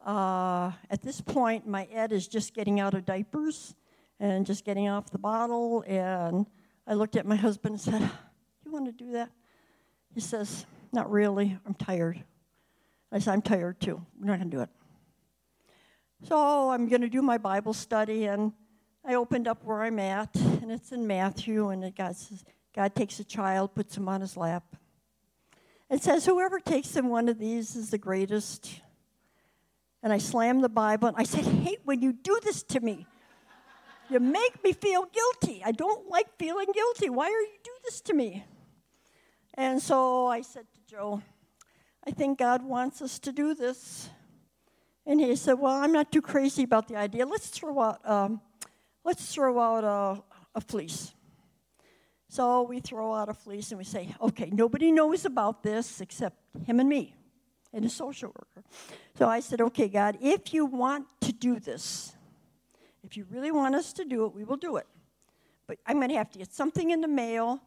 Uh, 0.04 0.72
at 0.90 1.02
this 1.02 1.20
point, 1.20 1.68
my 1.68 1.84
Ed 1.92 2.10
is 2.10 2.26
just 2.26 2.52
getting 2.52 2.80
out 2.80 2.94
of 2.94 3.04
diapers 3.04 3.76
and 4.18 4.44
just 4.44 4.64
getting 4.64 4.88
off 4.88 5.10
the 5.10 5.18
bottle. 5.18 5.84
And 5.86 6.44
I 6.84 6.94
looked 6.94 7.14
at 7.14 7.26
my 7.26 7.36
husband 7.36 7.74
and 7.74 7.80
said, 7.80 8.10
You 8.64 8.72
want 8.72 8.86
to 8.86 8.92
do 8.92 9.12
that? 9.12 9.30
He 10.14 10.20
says, 10.20 10.66
Not 10.92 11.08
really. 11.08 11.56
I'm 11.64 11.74
tired. 11.74 12.24
I 13.12 13.18
said, 13.18 13.32
I'm 13.32 13.42
tired 13.42 13.80
too. 13.80 14.04
We're 14.18 14.26
not 14.26 14.38
going 14.38 14.50
to 14.50 14.56
do 14.56 14.62
it. 14.62 14.68
So 16.24 16.70
I'm 16.70 16.88
going 16.88 17.02
to 17.02 17.08
do 17.08 17.22
my 17.22 17.38
Bible 17.38 17.72
study, 17.72 18.24
and 18.24 18.52
I 19.04 19.14
opened 19.14 19.46
up 19.46 19.64
where 19.64 19.82
I'm 19.82 19.98
at, 19.98 20.34
and 20.34 20.72
it's 20.72 20.92
in 20.92 21.06
Matthew, 21.06 21.68
and 21.68 21.84
it 21.84 21.96
God 21.96 22.16
says, 22.16 22.44
God 22.74 22.94
takes 22.94 23.20
a 23.20 23.24
child, 23.24 23.74
puts 23.74 23.96
him 23.96 24.08
on 24.08 24.20
his 24.20 24.36
lap. 24.36 24.76
It 25.88 26.02
says, 26.02 26.26
Whoever 26.26 26.58
takes 26.58 26.96
him 26.96 27.08
one 27.08 27.28
of 27.28 27.38
these 27.38 27.76
is 27.76 27.90
the 27.90 27.98
greatest. 27.98 28.80
And 30.02 30.12
I 30.12 30.18
slammed 30.18 30.62
the 30.62 30.68
Bible, 30.68 31.08
and 31.08 31.16
I 31.16 31.24
said, 31.24 31.44
hate 31.44 31.80
when 31.84 32.00
you 32.00 32.12
do 32.12 32.38
this 32.42 32.62
to 32.64 32.80
me. 32.80 33.06
You 34.08 34.20
make 34.20 34.62
me 34.62 34.72
feel 34.72 35.04
guilty. 35.06 35.62
I 35.64 35.72
don't 35.72 36.08
like 36.08 36.26
feeling 36.38 36.68
guilty. 36.72 37.10
Why 37.10 37.26
are 37.26 37.40
you 37.40 37.58
do 37.64 37.72
this 37.84 38.00
to 38.02 38.14
me? 38.14 38.44
And 39.54 39.82
so 39.82 40.28
I 40.28 40.42
said 40.42 40.66
to 40.74 40.80
Joe, 40.88 41.22
I 42.06 42.10
think 42.12 42.38
God 42.38 42.62
wants 42.62 43.02
us 43.02 43.18
to 43.20 43.32
do 43.32 43.54
this. 43.54 44.08
And 45.04 45.20
he 45.20 45.36
said, 45.36 45.54
Well, 45.54 45.74
I'm 45.74 45.92
not 45.92 46.12
too 46.12 46.22
crazy 46.22 46.62
about 46.62 46.88
the 46.88 46.96
idea. 46.96 47.26
Let's 47.26 47.48
throw 47.48 47.80
out 47.80 48.08
um, 48.08 48.40
let's 49.04 49.32
throw 49.32 49.58
out 49.58 49.84
a, 49.84 50.22
a 50.54 50.60
fleece. 50.60 51.14
So 52.28 52.62
we 52.62 52.80
throw 52.80 53.14
out 53.14 53.28
a 53.28 53.34
fleece 53.34 53.70
and 53.70 53.78
we 53.78 53.84
say, 53.84 54.14
okay, 54.20 54.50
nobody 54.52 54.90
knows 54.90 55.24
about 55.24 55.62
this 55.62 56.00
except 56.00 56.36
him 56.66 56.80
and 56.80 56.88
me 56.88 57.14
and 57.72 57.84
a 57.84 57.88
social 57.88 58.28
worker. 58.28 58.66
So 59.14 59.28
I 59.28 59.40
said, 59.40 59.60
okay, 59.60 59.88
God, 59.88 60.18
if 60.20 60.52
you 60.52 60.66
want 60.66 61.06
to 61.20 61.32
do 61.32 61.60
this, 61.60 62.14
if 63.04 63.16
you 63.16 63.26
really 63.30 63.52
want 63.52 63.76
us 63.76 63.92
to 63.94 64.04
do 64.04 64.26
it, 64.26 64.34
we 64.34 64.42
will 64.42 64.56
do 64.56 64.76
it. 64.76 64.86
But 65.68 65.78
I'm 65.86 65.96
going 65.96 66.08
to 66.08 66.16
have 66.16 66.30
to 66.32 66.38
get 66.38 66.52
something 66.52 66.90
in 66.90 67.00
the 67.00 67.08
mail 67.08 67.60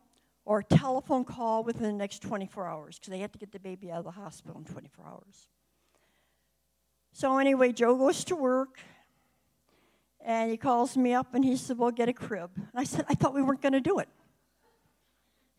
or 0.46 0.60
a 0.60 0.64
telephone 0.64 1.26
call 1.26 1.64
within 1.64 1.84
the 1.84 1.94
next 1.94 2.22
24 2.22 2.68
hours 2.68 2.98
because 2.98 3.12
they 3.12 3.20
have 3.20 3.32
to 3.32 3.40
get 3.40 3.52
the 3.52 3.60
baby 3.60 3.92
out 3.92 4.00
of 4.00 4.06
the 4.06 4.12
hospital 4.12 4.58
in 4.58 4.66
24 4.66 5.06
hours. 5.06 5.48
So 7.14 7.38
anyway, 7.38 7.72
Joe 7.72 7.96
goes 7.98 8.24
to 8.26 8.36
work. 8.36 8.80
And 10.22 10.52
he 10.52 10.58
calls 10.58 10.98
me 10.98 11.14
up 11.14 11.34
and 11.34 11.46
he 11.46 11.56
said, 11.56 11.78
Well, 11.78 11.92
get 11.92 12.10
a 12.10 12.14
crib. 12.14 12.52
And 12.56 12.68
I 12.76 12.84
said, 12.84 13.06
I 13.08 13.16
thought 13.16 13.34
we 13.34 13.42
weren't 13.42 13.62
going 13.62 13.74
to 13.74 13.80
do 13.80 14.00
it. 14.00 14.10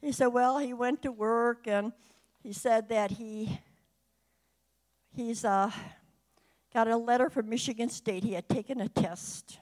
He 0.02 0.12
said, 0.12 0.28
Well, 0.28 0.58
he 0.58 0.74
went 0.74 1.02
to 1.02 1.12
work 1.12 1.66
and 1.66 1.92
he 2.42 2.52
said 2.52 2.88
that 2.90 3.12
he 3.12 3.58
he's 5.14 5.44
uh, 5.44 5.70
got 6.72 6.88
a 6.88 6.96
letter 6.96 7.30
from 7.30 7.48
Michigan 7.48 7.88
State. 7.88 8.22
He 8.22 8.34
had 8.34 8.48
taken 8.48 8.80
a 8.80 8.88
test. 8.88 9.58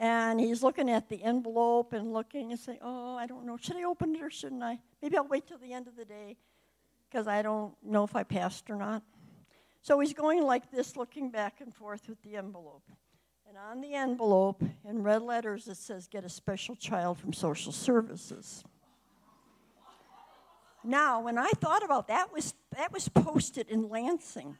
And 0.00 0.38
he's 0.38 0.62
looking 0.62 0.88
at 0.88 1.08
the 1.08 1.22
envelope 1.24 1.92
and 1.92 2.12
looking 2.12 2.52
and 2.52 2.60
saying, 2.60 2.78
Oh, 2.82 3.16
I 3.16 3.26
don't 3.26 3.44
know. 3.44 3.56
Should 3.56 3.76
I 3.76 3.82
open 3.82 4.14
it 4.14 4.22
or 4.22 4.30
shouldn't 4.30 4.62
I? 4.62 4.78
Maybe 5.02 5.16
I'll 5.16 5.26
wait 5.26 5.48
till 5.48 5.58
the 5.58 5.72
end 5.72 5.88
of 5.88 5.96
the 5.96 6.04
day 6.04 6.36
because 7.10 7.26
I 7.26 7.42
don't 7.42 7.74
know 7.84 8.04
if 8.04 8.14
I 8.14 8.22
passed 8.22 8.70
or 8.70 8.76
not. 8.76 9.02
So 9.82 9.98
he's 9.98 10.12
going 10.12 10.42
like 10.44 10.70
this, 10.70 10.96
looking 10.96 11.30
back 11.30 11.60
and 11.60 11.74
forth 11.74 12.08
with 12.08 12.22
the 12.22 12.36
envelope. 12.36 12.84
And 13.48 13.56
on 13.56 13.80
the 13.80 13.94
envelope, 13.94 14.62
in 14.88 15.02
red 15.02 15.22
letters, 15.22 15.66
it 15.66 15.78
says, 15.78 16.06
Get 16.06 16.24
a 16.24 16.28
special 16.28 16.76
child 16.76 17.18
from 17.18 17.32
social 17.32 17.72
services. 17.72 18.62
Now, 20.84 21.20
when 21.20 21.38
I 21.38 21.50
thought 21.56 21.82
about 21.82 22.06
that, 22.06 22.32
was 22.32 22.54
that 22.76 22.92
was 22.92 23.08
posted 23.08 23.68
in 23.68 23.88
Lansing. 23.88 24.56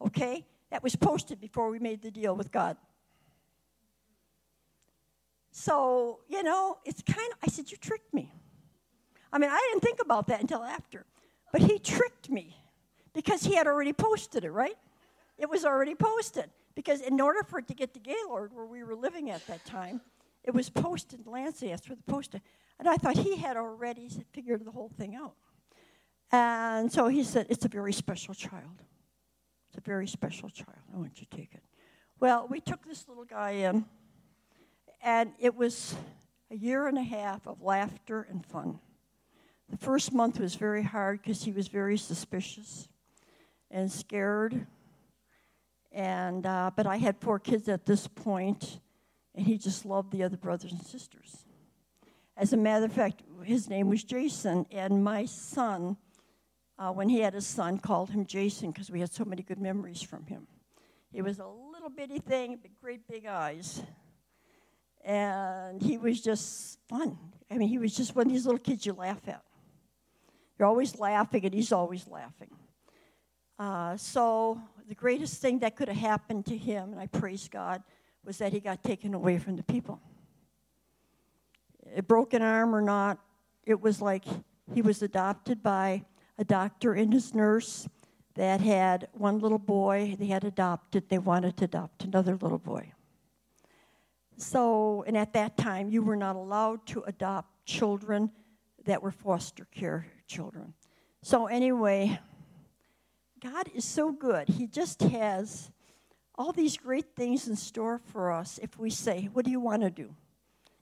Okay? 0.00 0.46
That 0.70 0.84
was 0.84 0.94
posted 0.94 1.40
before 1.40 1.68
we 1.70 1.80
made 1.80 2.02
the 2.02 2.12
deal 2.12 2.36
with 2.36 2.52
God. 2.52 2.76
So, 5.58 6.20
you 6.28 6.44
know, 6.44 6.78
it's 6.84 7.02
kind 7.02 7.32
of, 7.32 7.38
I 7.42 7.48
said, 7.48 7.72
You 7.72 7.76
tricked 7.78 8.14
me. 8.14 8.32
I 9.32 9.38
mean, 9.38 9.50
I 9.50 9.68
didn't 9.68 9.82
think 9.82 10.00
about 10.00 10.28
that 10.28 10.40
until 10.40 10.62
after. 10.62 11.04
But 11.52 11.62
he 11.62 11.80
tricked 11.80 12.30
me 12.30 12.56
because 13.12 13.42
he 13.42 13.56
had 13.56 13.66
already 13.66 13.92
posted 13.92 14.44
it, 14.44 14.52
right? 14.52 14.76
It 15.36 15.50
was 15.50 15.64
already 15.64 15.96
posted. 15.96 16.48
Because 16.76 17.00
in 17.00 17.20
order 17.20 17.42
for 17.42 17.58
it 17.58 17.66
to 17.66 17.74
get 17.74 17.92
to 17.94 17.98
Gaylord, 17.98 18.52
where 18.54 18.66
we 18.66 18.84
were 18.84 18.94
living 18.94 19.30
at 19.30 19.44
that 19.48 19.64
time, 19.64 20.00
it 20.44 20.54
was 20.54 20.70
posted 20.70 21.26
Lansing. 21.26 21.70
That's 21.70 21.88
where 21.88 21.96
the 21.96 22.12
post. 22.12 22.36
And 22.78 22.88
I 22.88 22.94
thought 22.94 23.16
he 23.16 23.36
had 23.36 23.56
already 23.56 24.08
figured 24.32 24.64
the 24.64 24.70
whole 24.70 24.92
thing 24.96 25.16
out. 25.16 25.34
And 26.30 26.92
so 26.92 27.08
he 27.08 27.24
said, 27.24 27.46
It's 27.50 27.64
a 27.64 27.68
very 27.68 27.92
special 27.92 28.32
child. 28.32 28.80
It's 29.70 29.78
a 29.78 29.80
very 29.80 30.06
special 30.06 30.50
child. 30.50 30.78
I 30.94 30.98
want 30.98 31.18
you 31.20 31.26
to 31.28 31.36
take 31.36 31.52
it. 31.52 31.64
Well, 32.20 32.46
we 32.48 32.60
took 32.60 32.86
this 32.86 33.08
little 33.08 33.24
guy 33.24 33.50
in, 33.50 33.84
and 35.02 35.32
it 35.38 35.54
was 35.54 35.94
a 36.50 36.56
year 36.56 36.86
and 36.86 36.98
a 36.98 37.02
half 37.02 37.46
of 37.46 37.62
laughter 37.62 38.26
and 38.30 38.44
fun. 38.44 38.78
The 39.68 39.76
first 39.76 40.12
month 40.12 40.40
was 40.40 40.54
very 40.54 40.82
hard 40.82 41.22
because 41.22 41.44
he 41.44 41.52
was 41.52 41.68
very 41.68 41.98
suspicious 41.98 42.88
and 43.70 43.90
scared 43.92 44.66
and, 45.92 46.46
uh, 46.46 46.70
but 46.74 46.86
I 46.86 46.96
had 46.96 47.16
four 47.18 47.38
kids 47.38 47.68
at 47.68 47.86
this 47.86 48.06
point, 48.06 48.80
and 49.34 49.46
he 49.46 49.58
just 49.58 49.84
loved 49.84 50.12
the 50.12 50.22
other 50.22 50.36
brothers 50.36 50.72
and 50.72 50.82
sisters. 50.82 51.44
As 52.36 52.52
a 52.52 52.56
matter 52.56 52.84
of 52.84 52.92
fact, 52.92 53.22
his 53.42 53.68
name 53.68 53.88
was 53.88 54.04
Jason, 54.04 54.66
and 54.70 55.02
my 55.02 55.24
son, 55.24 55.96
uh, 56.78 56.92
when 56.92 57.08
he 57.08 57.20
had 57.20 57.34
his 57.34 57.46
son, 57.46 57.78
called 57.78 58.10
him 58.10 58.26
Jason 58.26 58.70
because 58.70 58.90
we 58.90 59.00
had 59.00 59.12
so 59.12 59.24
many 59.24 59.42
good 59.42 59.58
memories 59.58 60.02
from 60.02 60.26
him. 60.26 60.46
He 61.10 61.22
was 61.22 61.38
a 61.38 61.46
little 61.46 61.90
bitty 61.90 62.18
thing, 62.18 62.58
but 62.60 62.70
great 62.80 63.08
big 63.08 63.26
eyes. 63.26 63.82
And 65.08 65.80
he 65.80 65.96
was 65.96 66.20
just 66.20 66.78
fun. 66.86 67.16
I 67.50 67.56
mean, 67.56 67.70
he 67.70 67.78
was 67.78 67.96
just 67.96 68.14
one 68.14 68.26
of 68.26 68.32
these 68.32 68.44
little 68.44 68.58
kids 68.58 68.84
you 68.84 68.92
laugh 68.92 69.26
at. 69.26 69.42
You're 70.58 70.68
always 70.68 70.98
laughing, 70.98 71.46
and 71.46 71.54
he's 71.54 71.72
always 71.72 72.06
laughing. 72.06 72.50
Uh, 73.58 73.96
so, 73.96 74.60
the 74.86 74.94
greatest 74.94 75.40
thing 75.40 75.60
that 75.60 75.76
could 75.76 75.88
have 75.88 75.96
happened 75.96 76.44
to 76.46 76.56
him, 76.58 76.92
and 76.92 77.00
I 77.00 77.06
praise 77.06 77.48
God, 77.48 77.82
was 78.22 78.36
that 78.36 78.52
he 78.52 78.60
got 78.60 78.82
taken 78.82 79.14
away 79.14 79.38
from 79.38 79.56
the 79.56 79.62
people. 79.62 79.98
A 81.96 82.02
broken 82.02 82.42
arm 82.42 82.74
or 82.74 82.82
not, 82.82 83.18
it 83.64 83.80
was 83.80 84.02
like 84.02 84.24
he 84.74 84.82
was 84.82 85.00
adopted 85.00 85.62
by 85.62 86.04
a 86.36 86.44
doctor 86.44 86.92
and 86.92 87.14
his 87.14 87.34
nurse 87.34 87.88
that 88.34 88.60
had 88.60 89.08
one 89.14 89.38
little 89.38 89.58
boy 89.58 90.16
they 90.18 90.26
had 90.26 90.44
adopted. 90.44 91.08
They 91.08 91.18
wanted 91.18 91.56
to 91.56 91.64
adopt 91.64 92.04
another 92.04 92.36
little 92.36 92.58
boy. 92.58 92.92
So, 94.38 95.04
and 95.06 95.16
at 95.16 95.32
that 95.32 95.56
time, 95.56 95.90
you 95.90 96.00
were 96.00 96.16
not 96.16 96.36
allowed 96.36 96.86
to 96.86 97.02
adopt 97.02 97.66
children 97.66 98.30
that 98.84 99.02
were 99.02 99.10
foster 99.10 99.66
care 99.74 100.06
children. 100.28 100.74
So, 101.22 101.48
anyway, 101.48 102.20
God 103.40 103.68
is 103.74 103.84
so 103.84 104.12
good. 104.12 104.48
He 104.48 104.68
just 104.68 105.02
has 105.02 105.72
all 106.36 106.52
these 106.52 106.76
great 106.76 107.16
things 107.16 107.48
in 107.48 107.56
store 107.56 107.98
for 107.98 108.30
us 108.30 108.60
if 108.62 108.78
we 108.78 108.90
say, 108.90 109.28
What 109.32 109.44
do 109.44 109.50
you 109.50 109.58
want 109.58 109.82
to 109.82 109.90
do? 109.90 110.14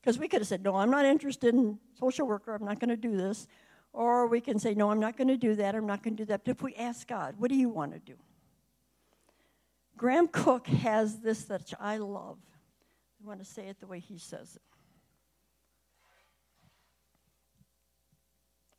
Because 0.01 0.19
we 0.19 0.29
could 0.29 0.43
have 0.43 0.49
said, 0.49 0.63
No, 0.63 0.77
I'm 0.77 0.91
not 0.91 1.07
interested 1.07 1.55
in 1.55 1.79
social 1.99 2.27
worker. 2.27 2.55
I'm 2.55 2.65
not 2.65 2.79
going 2.79 2.91
to 2.91 2.97
do 2.97 3.17
this. 3.17 3.49
Or 3.95 4.27
we 4.27 4.43
can 4.43 4.59
say, 4.59 4.75
No, 4.75 4.91
I'm 4.91 5.01
not 5.01 5.17
going 5.17 5.29
to 5.29 5.39
do 5.39 5.55
that. 5.55 5.75
I'm 5.75 5.87
not 5.87 6.03
going 6.03 6.15
to 6.15 6.25
do 6.25 6.27
that. 6.27 6.45
But 6.45 6.51
if 6.51 6.63
we 6.63 6.75
ask 6.75 7.09
God, 7.09 7.37
What 7.39 7.49
do 7.49 7.57
you 7.57 7.71
want 7.71 7.95
to 7.95 7.99
do? 8.01 8.19
Graham 9.97 10.29
Cooke 10.29 10.67
has 10.67 11.21
this 11.21 11.45
that 11.45 11.73
I 11.81 11.97
love. 11.97 12.37
I 13.27 13.29
want 13.29 13.41
to 13.41 13.45
say 13.45 13.67
it 13.67 13.81
the 13.81 13.89
way 13.89 13.99
he 13.99 14.19
says 14.19 14.55
it. 14.55 14.63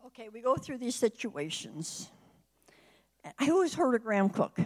Okay, 0.06 0.30
we 0.30 0.40
go 0.40 0.56
through 0.56 0.78
these 0.78 0.96
situations. 0.96 2.10
I 3.38 3.50
always 3.50 3.74
heard 3.74 3.94
of 3.94 4.04
Graham 4.04 4.30
Cooke. 4.30 4.58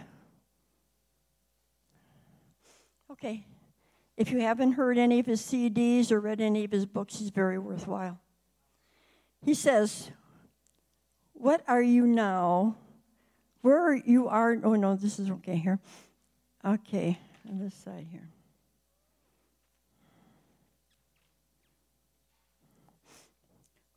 Okay, 3.10 3.44
if 4.16 4.30
you 4.30 4.40
haven't 4.40 4.74
heard 4.74 4.98
any 4.98 5.18
of 5.18 5.26
his 5.26 5.42
CDs 5.42 6.12
or 6.12 6.20
read 6.20 6.40
any 6.40 6.62
of 6.62 6.70
his 6.70 6.86
books, 6.86 7.18
he's 7.18 7.30
very 7.30 7.58
worthwhile. 7.58 8.20
He 9.44 9.52
says, 9.52 10.12
What 11.32 11.64
are 11.66 11.82
you 11.82 12.06
now? 12.06 12.76
Where 13.62 13.96
you 13.96 14.28
are, 14.28 14.56
oh 14.62 14.76
no, 14.76 14.94
this 14.94 15.18
is 15.18 15.28
okay 15.28 15.56
here. 15.56 15.80
Okay, 16.64 17.18
on 17.48 17.58
this 17.58 17.74
side 17.74 18.06
here. 18.12 18.28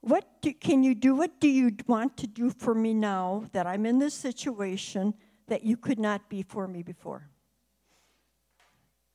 What 0.06 0.24
do, 0.42 0.54
can 0.54 0.84
you 0.84 0.94
do? 0.94 1.16
What 1.16 1.40
do 1.40 1.48
you 1.48 1.72
want 1.88 2.16
to 2.18 2.28
do 2.28 2.52
for 2.52 2.76
me 2.76 2.94
now 2.94 3.46
that 3.54 3.66
I'm 3.66 3.88
in 3.88 3.98
this 3.98 4.14
situation 4.14 5.16
that 5.48 5.64
you 5.64 5.78
could 5.78 5.98
not 5.98 6.30
be 6.30 6.44
for 6.44 6.68
me 6.68 6.84
before? 6.84 7.28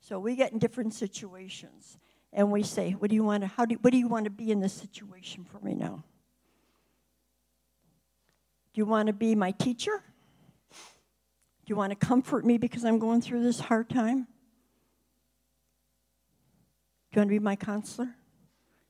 So 0.01 0.19
we 0.19 0.35
get 0.35 0.51
in 0.51 0.59
different 0.59 0.93
situations 0.93 1.97
and 2.33 2.51
we 2.51 2.65
say, 2.65 2.91
What 2.91 3.11
do 3.11 3.15
you 3.15 3.23
want 3.23 3.45
to, 3.45 3.47
how 3.47 3.67
do, 3.67 3.77
what 3.77 3.93
do 3.93 3.99
you 3.99 4.09
want 4.09 4.25
to 4.25 4.33
be 4.33 4.51
in 4.51 4.59
this 4.59 4.73
situation 4.73 5.45
for 5.45 5.61
me 5.61 5.75
now? 5.75 6.03
Do 8.75 8.81
you 8.81 8.85
want 8.85 9.07
to 9.07 9.13
be 9.13 9.37
my 9.37 9.53
teacher? 9.53 10.03
Do 10.73 11.67
you 11.69 11.77
want 11.77 11.91
to 11.93 12.05
comfort 12.05 12.45
me 12.45 12.59
because 12.59 12.85
I'm 12.85 12.99
going 12.99 13.21
through 13.21 13.45
this 13.45 13.61
hard 13.61 13.89
time? 13.89 14.27
Do 17.13 17.15
you 17.15 17.21
want 17.21 17.29
to 17.29 17.35
be 17.35 17.39
my 17.39 17.55
counselor? 17.55 18.07
Do 18.07 18.13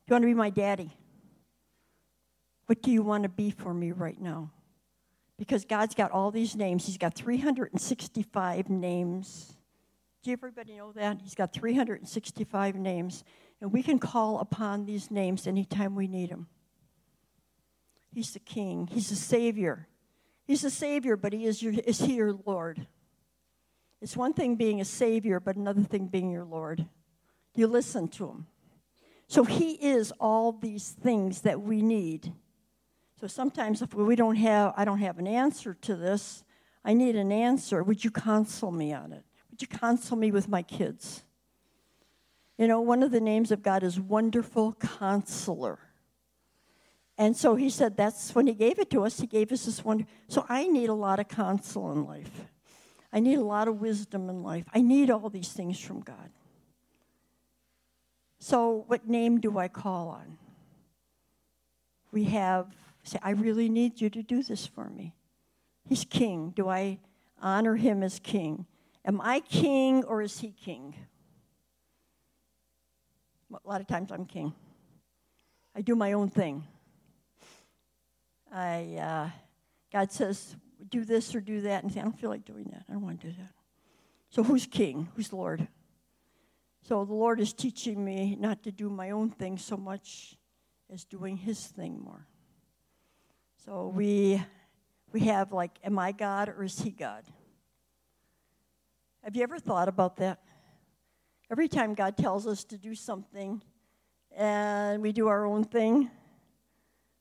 you 0.09 0.15
want 0.15 0.23
to 0.23 0.29
be 0.29 0.33
my 0.35 0.49
daddy? 0.49 0.95
What 2.71 2.83
do 2.83 2.93
you 2.93 3.03
want 3.03 3.25
to 3.25 3.29
be 3.29 3.51
for 3.51 3.75
me 3.75 3.91
right 3.91 4.21
now? 4.21 4.53
Because 5.37 5.65
God's 5.65 5.97
got 5.97 6.13
all 6.13 6.31
these 6.31 6.55
names. 6.55 6.87
He's 6.87 6.99
got 6.99 7.17
365 7.17 8.71
names. 8.71 9.55
Do 10.23 10.31
everybody 10.31 10.77
know 10.77 10.93
that? 10.93 11.19
He's 11.21 11.35
got 11.35 11.53
365 11.53 12.77
names. 12.77 13.25
And 13.61 13.73
we 13.73 13.83
can 13.83 13.99
call 13.99 14.39
upon 14.39 14.87
these 14.87 15.11
names 15.11 15.49
anytime 15.49 15.97
we 15.97 16.07
need 16.07 16.31
them. 16.31 16.47
He's 18.15 18.35
the 18.35 18.39
King. 18.39 18.87
He's 18.87 19.09
the 19.09 19.17
Savior. 19.17 19.89
He's 20.45 20.63
the 20.63 20.71
Savior, 20.71 21.17
but 21.17 21.33
he 21.33 21.47
is, 21.47 21.61
your, 21.61 21.73
is 21.73 21.99
He 21.99 22.15
your 22.15 22.35
Lord? 22.47 22.87
It's 24.01 24.17
one 24.17 24.33
thing 24.33 24.55
being 24.55 24.81
a 24.81 24.85
Savior, 24.85 25.41
but 25.41 25.57
another 25.57 25.83
thing 25.83 26.07
being 26.07 26.31
your 26.31 26.45
Lord. 26.45 26.87
You 27.57 27.67
listen 27.67 28.07
to 28.11 28.29
Him. 28.29 28.47
So 29.27 29.43
He 29.43 29.73
is 29.73 30.13
all 30.21 30.53
these 30.53 30.91
things 30.91 31.41
that 31.41 31.61
we 31.63 31.83
need. 31.83 32.33
So 33.21 33.27
sometimes 33.27 33.83
if 33.83 33.93
we 33.93 34.17
don't 34.17 34.37
have, 34.37 34.73
I 34.79 34.87
don't 34.87 35.01
have 35.01 35.19
an 35.19 35.27
answer 35.27 35.75
to 35.83 35.95
this, 35.95 36.43
I 36.83 36.95
need 36.95 37.17
an 37.17 37.31
answer. 37.31 37.83
Would 37.83 38.03
you 38.03 38.11
counsel 38.11 38.73
me 38.73 38.95
on 38.95 39.13
it? 39.13 39.25
Would 39.51 39.61
you 39.61 39.69
counsel 39.69 40.17
me 40.17 40.31
with 40.31 40.49
my 40.49 40.63
kids? 40.63 41.23
You 42.57 42.67
know, 42.67 42.81
one 42.81 43.03
of 43.03 43.11
the 43.11 43.21
names 43.21 43.51
of 43.53 43.63
God 43.63 43.83
is 43.83 44.01
Wonderful 44.01 44.73
Counselor. 44.75 45.79
And 47.19 47.37
so 47.37 47.57
he 47.57 47.69
said 47.69 47.95
that's 47.95 48.35
when 48.35 48.47
he 48.47 48.55
gave 48.55 48.79
it 48.79 48.89
to 48.91 49.05
us, 49.05 49.21
he 49.21 49.27
gave 49.27 49.53
us 49.53 49.67
this 49.67 49.85
one. 49.85 50.07
So 50.29 50.47
I 50.49 50.67
need 50.67 50.89
a 50.89 50.95
lot 50.95 51.21
of 51.21 51.29
counsel 51.29 51.93
in 51.93 52.07
life. 52.07 52.49
I 53.13 53.21
need 53.21 53.39
a 53.39 53.45
lot 53.45 53.69
of 53.69 53.83
wisdom 53.83 54.31
in 54.31 54.43
life. 54.43 54.65
I 54.73 54.81
need 54.81 55.11
all 55.11 55.29
these 55.29 55.53
things 55.53 55.79
from 55.79 56.01
God. 56.01 56.31
So, 58.39 58.85
what 58.87 59.07
name 59.07 59.41
do 59.41 59.59
I 59.59 59.69
call 59.69 60.09
on? 60.09 60.39
We 62.13 62.25
have 62.25 62.75
Say, 63.03 63.19
I 63.23 63.31
really 63.31 63.69
need 63.69 64.01
you 64.01 64.11
to 64.11 64.23
do 64.23 64.43
this 64.43 64.67
for 64.67 64.89
me. 64.89 65.15
He's 65.89 66.05
king. 66.05 66.53
Do 66.55 66.69
I 66.69 66.99
honor 67.41 67.77
him 67.77 68.03
as 68.03 68.19
king? 68.19 68.67
Am 69.05 69.21
I 69.21 69.41
king 69.41 70.05
or 70.05 70.23
is 70.23 70.39
he 70.41 70.53
king? 70.53 70.95
A 73.53 73.69
lot 73.69 73.81
of 73.81 73.87
times 73.87 74.13
I'm 74.13 74.27
king. 74.27 74.53
I 75.75 75.81
do 75.81 75.97
my 75.97 76.13
own 76.13 76.29
thing. 76.29 76.65
I, 78.53 78.97
uh, 78.97 79.31
God 79.93 80.13
says, 80.13 80.57
do 80.89 81.05
this 81.05 81.35
or 81.35 81.41
do 81.41 81.63
that, 81.63 81.83
and 81.83 81.93
say, 81.93 82.01
I 82.01 82.03
don't 82.03 82.19
feel 82.19 82.31
like 82.31 82.45
doing 82.45 82.65
that. 82.73 82.85
I 82.89 82.93
don't 82.93 83.03
want 83.03 83.21
to 83.21 83.29
do 83.29 83.33
that. 83.39 83.53
So 84.29 84.43
who's 84.43 84.67
king? 84.67 85.09
Who's 85.15 85.33
Lord? 85.33 85.67
So 86.83 87.05
the 87.05 87.15
Lord 87.15 87.41
is 87.41 87.53
teaching 87.53 88.05
me 88.05 88.37
not 88.39 88.63
to 88.65 88.73
do 88.73 88.89
my 88.89 89.11
own 89.11 89.31
thing 89.31 89.59
so 89.59 89.77
much 89.77 90.37
as 90.93 91.05
doing 91.05 91.37
his 91.37 91.67
thing 91.67 92.01
more. 92.03 92.27
So 93.67 93.89
we 93.95 94.43
we 95.13 95.21
have 95.21 95.53
like, 95.53 95.73
am 95.85 95.99
I 95.99 96.13
God 96.13 96.49
or 96.49 96.65
is 96.65 96.81
he 96.81 96.91
God? 96.91 97.25
Have 99.23 99.37
you 99.37 99.43
ever 99.43 99.59
thought 99.59 99.89
about 99.89 100.17
that? 100.17 100.41
Every 101.51 101.69
time 101.69 101.95
God 101.95 102.17
tells 102.17 102.47
us 102.47 102.65
to 102.65 102.79
do 102.79 102.95
something 102.95 103.61
and 104.35 105.03
we 105.03 105.13
do 105.13 105.29
our 105.29 105.45
own 105.45 105.65
thing, 105.65 106.11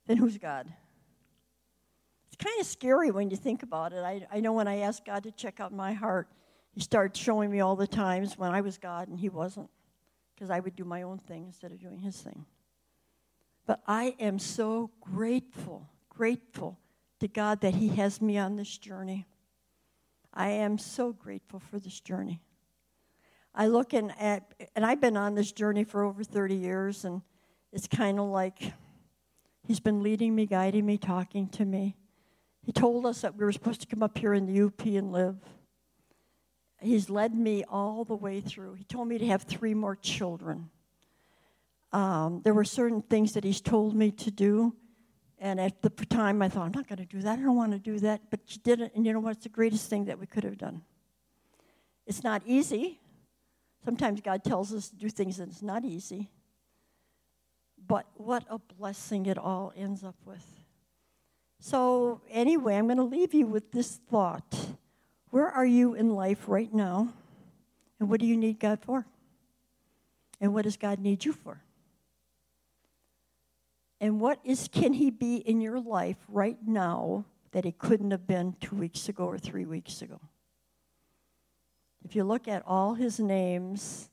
then 0.06 0.16
who's 0.16 0.38
God? 0.38 0.72
It's 2.28 2.42
kind 2.42 2.62
of 2.62 2.68
scary 2.68 3.12
when 3.12 3.30
you 3.30 3.36
think 3.36 3.62
about 3.64 3.92
it. 3.92 4.02
I, 4.02 4.26
I 4.32 4.40
know 4.40 4.54
when 4.54 4.68
I 4.68 4.78
asked 4.78 5.04
God 5.04 5.24
to 5.24 5.32
check 5.32 5.60
out 5.60 5.74
my 5.74 5.92
heart, 5.92 6.30
He 6.72 6.80
started 6.80 7.18
showing 7.18 7.52
me 7.52 7.60
all 7.60 7.76
the 7.76 7.88
times 7.88 8.38
when 8.38 8.52
I 8.52 8.62
was 8.62 8.78
God 8.78 9.10
and 9.10 9.20
He 9.20 9.28
wasn't, 9.28 9.70
because 10.36 10.50
I 10.50 10.62
would 10.62 10.76
do 10.78 10.86
my 10.86 11.02
own 11.02 11.18
thing 11.18 11.48
instead 11.48 11.74
of 11.74 11.82
doing 11.82 12.00
His 12.00 12.16
thing. 12.16 12.46
But 13.66 13.82
I 13.86 14.16
am 14.20 14.40
so 14.40 14.92
grateful 15.02 15.90
grateful 16.20 16.78
to 17.22 17.30
God 17.30 17.62
that 17.62 17.76
He 17.76 17.88
has 17.96 18.22
me 18.22 18.38
on 18.38 18.58
this 18.58 18.78
journey. 18.78 19.26
I 20.34 20.50
am 20.50 20.78
so 20.78 21.14
grateful 21.14 21.62
for 21.62 21.80
this 21.80 22.02
journey. 22.02 22.42
I 23.56 23.68
look 23.68 23.94
and 23.94 24.12
at, 24.20 24.54
and 24.76 24.86
I've 24.86 25.00
been 25.00 25.16
on 25.16 25.36
this 25.36 25.54
journey 25.54 25.86
for 25.86 26.04
over 26.04 26.26
30 26.26 26.56
years, 26.56 27.06
and 27.06 27.22
it's 27.72 27.88
kind 27.88 28.20
of 28.20 28.26
like 28.26 28.74
He's 29.66 29.80
been 29.80 30.04
leading 30.04 30.36
me, 30.36 30.46
guiding 30.46 30.86
me, 30.86 30.98
talking 30.98 31.48
to 31.52 31.64
me. 31.64 31.96
He 32.66 32.74
told 32.74 33.06
us 33.06 33.22
that 33.22 33.38
we 33.38 33.46
were 33.46 33.54
supposed 33.54 33.80
to 33.80 33.88
come 33.88 34.04
up 34.04 34.18
here 34.18 34.34
in 34.34 34.46
the 34.46 34.62
UP 34.66 34.86
and 34.88 35.14
live. 35.14 35.38
He's 36.82 37.10
led 37.10 37.34
me 37.34 37.64
all 37.64 38.04
the 38.04 38.16
way 38.16 38.42
through. 38.42 38.74
He 38.74 38.84
told 38.84 39.08
me 39.08 39.20
to 39.20 39.28
have 39.28 39.44
three 39.44 39.74
more 39.74 39.96
children. 39.96 40.70
Um, 41.94 42.42
there 42.44 42.54
were 42.54 42.66
certain 42.66 43.04
things 43.04 43.32
that 43.36 43.46
he's 43.46 43.62
told 43.62 43.96
me 43.96 44.12
to 44.12 44.32
do 44.32 44.76
and 45.40 45.60
at 45.60 45.82
the 45.82 45.90
time, 45.90 46.42
I 46.42 46.50
thought, 46.50 46.66
I'm 46.66 46.72
not 46.74 46.88
going 46.88 47.00
to 47.00 47.06
do 47.06 47.22
that. 47.22 47.40
I 47.40 47.42
don't 47.42 47.56
want 47.56 47.72
to 47.72 47.80
do 47.80 47.98
that. 48.00 48.22
But 48.30 48.42
she 48.46 48.60
did 48.60 48.82
it, 48.82 48.92
and 48.94 49.06
you 49.06 49.14
know 49.14 49.20
what? 49.20 49.32
It's 49.38 49.44
the 49.44 49.50
greatest 49.50 49.90
thing 49.90 50.06
that 50.06 50.20
we 50.20 50.26
could 50.26 50.44
have 50.44 50.58
done. 50.58 50.82
It's 52.06 52.24
not 52.24 52.42
easy. 52.46 53.00
Sometimes 53.86 54.20
God 54.20 54.44
tells 54.44 54.74
us 54.74 54.90
to 54.90 54.96
do 54.96 55.10
things 55.10 55.40
and 55.40 55.52
it's 55.52 55.62
not 55.62 55.86
easy. 55.86 56.30
But 57.88 58.08
what 58.16 58.44
a 58.50 58.58
blessing 58.58 59.28
it 59.28 59.38
all 59.38 59.72
ends 59.76 60.04
up 60.04 60.16
with. 60.26 60.46
So, 61.60 62.22
anyway, 62.30 62.76
I'm 62.76 62.88
going 62.88 62.98
to 62.98 63.04
leave 63.04 63.34
you 63.34 63.46
with 63.46 63.72
this 63.72 64.00
thought. 64.10 64.70
Where 65.30 65.48
are 65.48 65.66
you 65.66 65.94
in 65.94 66.10
life 66.10 66.46
right 66.48 66.74
now? 66.74 67.14
And 68.00 68.10
what 68.10 68.20
do 68.20 68.26
you 68.26 68.38
need 68.38 68.60
God 68.60 68.80
for? 68.82 69.06
And 70.42 70.54
what 70.54 70.64
does 70.64 70.78
God 70.78 71.00
need 71.00 71.26
you 71.26 71.34
for? 71.34 71.62
And 74.02 74.20
what 74.20 74.40
is 74.44 74.68
can 74.72 74.94
he 74.94 75.10
be 75.10 75.38
in 75.38 75.62
your 75.62 75.80
life 75.80 76.18
right 76.28 76.58
now 76.66 77.26
that 77.52 77.66
he 77.66 77.72
couldn't 77.72 78.12
have 78.12 78.26
been 78.26 78.56
2 78.62 78.76
weeks 78.76 79.10
ago 79.10 79.26
or 79.26 79.38
3 79.38 79.66
weeks 79.66 80.02
ago? 80.02 80.20
If 82.06 82.16
you 82.16 82.24
look 82.24 82.48
at 82.48 82.64
all 82.66 82.94
his 82.94 83.20
names, 83.20 84.10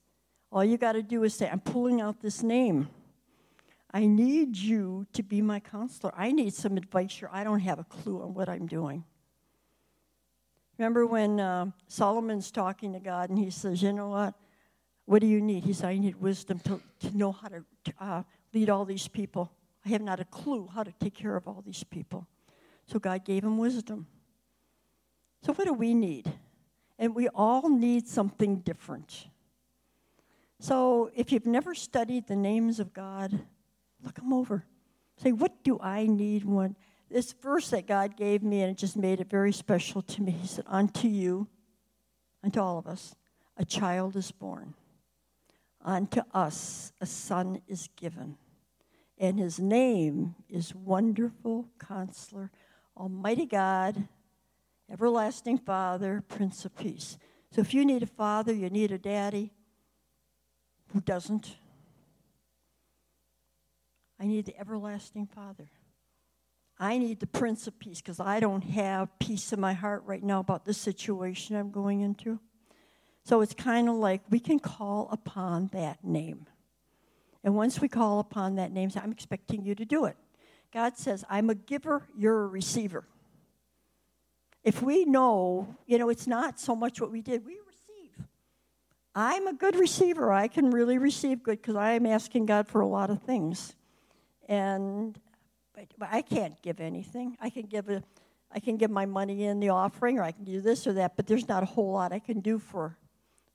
all 0.51 0.64
you 0.64 0.76
got 0.76 0.93
to 0.93 1.03
do 1.03 1.22
is 1.22 1.34
say 1.34 1.49
I'm 1.49 1.61
pulling 1.61 2.01
out 2.01 2.20
this 2.20 2.43
name. 2.43 2.89
I 3.93 4.07
need 4.07 4.57
you 4.57 5.07
to 5.12 5.22
be 5.22 5.41
my 5.41 5.61
counselor. 5.61 6.12
I 6.16 6.32
need 6.32 6.53
some 6.53 6.76
advice 6.76 7.14
here. 7.14 7.30
I 7.32 7.45
don't 7.45 7.61
have 7.61 7.78
a 7.78 7.84
clue 7.84 8.22
on 8.22 8.34
what 8.34 8.49
I'm 8.49 8.66
doing. 8.66 9.05
Remember 10.78 11.07
when 11.07 11.41
uh, 11.41 11.66
Solomon's 11.87 12.51
talking 12.51 12.93
to 12.93 13.01
God 13.01 13.30
and 13.30 13.39
he 13.39 13.51
says, 13.51 13.82
You 13.82 13.93
know 13.93 14.09
what? 14.09 14.34
What 15.07 15.20
do 15.20 15.26
you 15.26 15.41
need? 15.41 15.64
He 15.64 15.72
said, 15.72 15.89
I 15.89 15.99
need 15.99 16.16
wisdom 16.16 16.59
to, 16.61 16.80
to 17.01 17.16
know 17.16 17.32
how 17.32 17.49
to 17.49 17.64
uh, 18.01 18.22
lead 18.53 18.68
all 18.68 18.84
these 18.84 19.09
people. 19.09 19.51
I 19.87 19.91
have 19.91 20.03
not 20.03 20.18
a 20.18 20.24
clue 20.24 20.68
how 20.74 20.82
to 20.82 20.93
take 21.01 21.14
care 21.14 21.37
of 21.37 21.47
all 21.47 21.62
these 21.64 21.84
people. 21.84 22.26
So 22.87 22.99
God 22.99 23.24
gave 23.24 23.45
him 23.45 23.57
wisdom. 23.57 24.09
So, 25.43 25.53
what 25.53 25.66
do 25.66 25.72
we 25.72 25.95
need? 25.95 26.32
And 26.99 27.14
we 27.14 27.28
all 27.28 27.68
need 27.68 28.09
something 28.09 28.57
different. 28.57 29.28
So, 30.59 31.11
if 31.14 31.30
you've 31.30 31.47
never 31.47 31.74
studied 31.74 32.26
the 32.26 32.34
names 32.34 32.80
of 32.80 32.93
God, 32.93 33.39
look 34.03 34.16
them 34.16 34.32
over. 34.32 34.64
Say, 35.22 35.32
what 35.32 35.62
do 35.62 35.78
I 35.80 36.07
need 36.07 36.45
when 36.45 36.74
this 37.11 37.32
verse 37.32 37.70
that 37.70 37.87
God 37.87 38.16
gave 38.16 38.43
me, 38.43 38.62
and 38.62 38.72
it 38.72 38.78
just 38.78 38.97
made 38.97 39.20
it 39.20 39.30
very 39.30 39.53
special 39.53 40.03
to 40.03 40.22
me. 40.22 40.32
He 40.32 40.47
said, 40.49 40.64
Unto 40.66 41.07
you, 41.07 41.47
unto 42.43 42.61
all 42.61 42.78
of 42.78 42.87
us, 42.87 43.14
a 43.57 43.64
child 43.64 44.16
is 44.16 44.32
born. 44.32 44.74
Unto 45.84 46.22
us, 46.34 46.93
a 47.01 47.07
son 47.07 47.61
is 47.68 47.89
given. 47.97 48.37
And 49.19 49.39
his 49.39 49.59
name 49.59 50.35
is 50.49 50.75
Wonderful 50.75 51.69
Counselor, 51.79 52.51
Almighty 52.97 53.47
God, 53.47 54.09
Everlasting 54.91 55.59
Father, 55.59 56.23
Prince 56.29 56.64
of 56.64 56.77
Peace. 56.77 57.19
So 57.51 57.61
if 57.61 57.73
you 57.73 57.85
need 57.85 58.03
a 58.03 58.07
father, 58.07 58.53
you 58.53 58.69
need 58.69 58.93
a 58.93 58.99
daddy. 58.99 59.53
Who 60.93 61.01
doesn't? 61.01 61.57
I 64.21 64.27
need 64.27 64.47
the 64.47 64.59
everlasting 64.59 65.27
Father. 65.27 65.69
I 66.79 66.99
need 66.99 67.21
the 67.21 67.27
Prince 67.27 67.67
of 67.67 67.79
Peace 67.79 68.03
because 68.03 68.21
I 68.21 68.39
don't 68.39 68.64
have 68.64 69.19
peace 69.19 69.53
in 69.53 69.61
my 69.61 69.73
heart 69.73 70.03
right 70.05 70.23
now 70.23 70.41
about 70.41 70.67
the 70.67 70.75
situation 70.75 71.57
I'm 71.57 71.71
going 71.71 72.03
into. 72.03 72.39
So 73.25 73.41
it's 73.41 73.55
kind 73.55 73.89
of 73.89 73.97
like 73.97 74.23
we 74.29 74.39
can 74.39 74.59
call 74.59 75.09
upon 75.11 75.69
that 75.73 76.05
name. 76.05 76.47
And 77.47 77.55
once 77.55 77.80
we 77.80 77.86
call 77.86 78.18
upon 78.18 78.57
that 78.57 78.72
name, 78.72 78.90
I'm 78.97 79.12
expecting 79.12 79.64
you 79.64 79.76
to 79.76 79.84
do 79.84 80.07
it. 80.07 80.16
God 80.74 80.99
says, 80.99 81.24
I'm 81.30 81.49
a 81.49 81.55
giver, 81.55 82.03
you're 82.18 82.42
a 82.42 82.47
receiver. 82.49 83.07
If 84.64 84.82
we 84.82 85.05
know, 85.05 85.76
you 85.86 85.97
know, 85.97 86.09
it's 86.09 86.26
not 86.26 86.59
so 86.59 86.74
much 86.74 87.01
what 87.01 87.12
we 87.12 87.22
did, 87.22 87.47
we 87.47 87.53
receive. 87.64 88.26
I'm 89.14 89.47
a 89.47 89.53
good 89.53 89.76
receiver. 89.76 90.32
I 90.32 90.49
can 90.49 90.72
really 90.72 90.99
receive 90.99 91.44
good 91.44 91.62
because 91.62 91.76
I 91.76 91.92
am 91.92 92.05
asking 92.05 92.47
God 92.47 92.66
for 92.66 92.80
a 92.80 92.86
lot 92.86 93.11
of 93.11 93.22
things. 93.22 93.76
And 94.49 95.16
I 96.01 96.22
can't 96.22 96.61
give 96.62 96.80
anything. 96.80 97.36
I 97.40 97.49
can 97.49 97.66
give 97.66 97.88
a, 97.88 98.03
I 98.51 98.59
can 98.59 98.76
give 98.76 98.90
my 98.90 99.07
money 99.07 99.44
in 99.44 99.61
the 99.61 99.68
offering, 99.68 100.18
or 100.18 100.24
I 100.24 100.32
can 100.32 100.42
do 100.42 100.61
this 100.61 100.84
or 100.84 100.94
that. 100.94 101.14
But 101.14 101.28
there's 101.28 101.47
not 101.47 101.62
a 101.62 101.66
whole 101.66 101.92
lot 101.92 102.12
I 102.12 102.18
can 102.18 102.40
do 102.40 102.59
for 102.59 102.99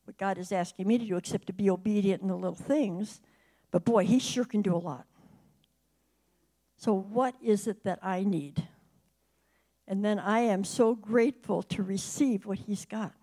what 0.05 0.17
God 0.17 0.37
is 0.37 0.53
asking 0.53 0.87
me 0.87 0.97
to 0.97 1.05
do, 1.05 1.17
except 1.17 1.47
to 1.47 1.53
be 1.53 1.69
obedient 1.69 2.21
in 2.21 2.29
the 2.29 2.37
little 2.37 2.55
things. 2.55 3.19
But 3.72 3.86
boy, 3.86 4.05
He 4.05 4.19
sure 4.19 4.45
can 4.45 4.61
do 4.61 4.76
a 4.76 4.78
lot. 4.78 5.05
So 6.78 6.93
what 6.93 7.36
is 7.41 7.67
it 7.67 7.84
that 7.84 7.99
I 8.01 8.24
need? 8.24 8.67
And 9.88 10.03
then 10.03 10.19
I 10.19 10.41
am 10.41 10.63
so 10.63 10.95
grateful 10.95 11.63
to 11.63 11.84
receive 11.84 12.45
what 12.45 12.59
He's 12.59 12.86
got. 12.86 13.13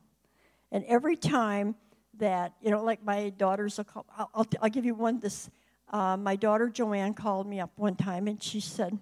And 0.71 0.85
every 0.85 1.17
time 1.17 1.77
that 2.19 2.55
you 2.63 2.71
know, 2.71 2.83
like 2.83 3.05
my 3.05 3.31
daughters, 3.31 3.79
I'll, 3.79 4.07
I'll, 4.35 4.47
I'll 4.61 4.71
give 4.71 4.85
you 4.85 4.95
one 4.95 5.21
this 5.21 5.51
uh, 5.91 6.17
my 6.17 6.37
daughter 6.37 6.69
Joanne 6.69 7.15
called 7.15 7.47
me 7.47 7.61
up 7.61 7.71
one 7.77 7.97
time 7.97 8.29
and 8.29 8.43
she 8.43 8.61
said, 8.61 8.99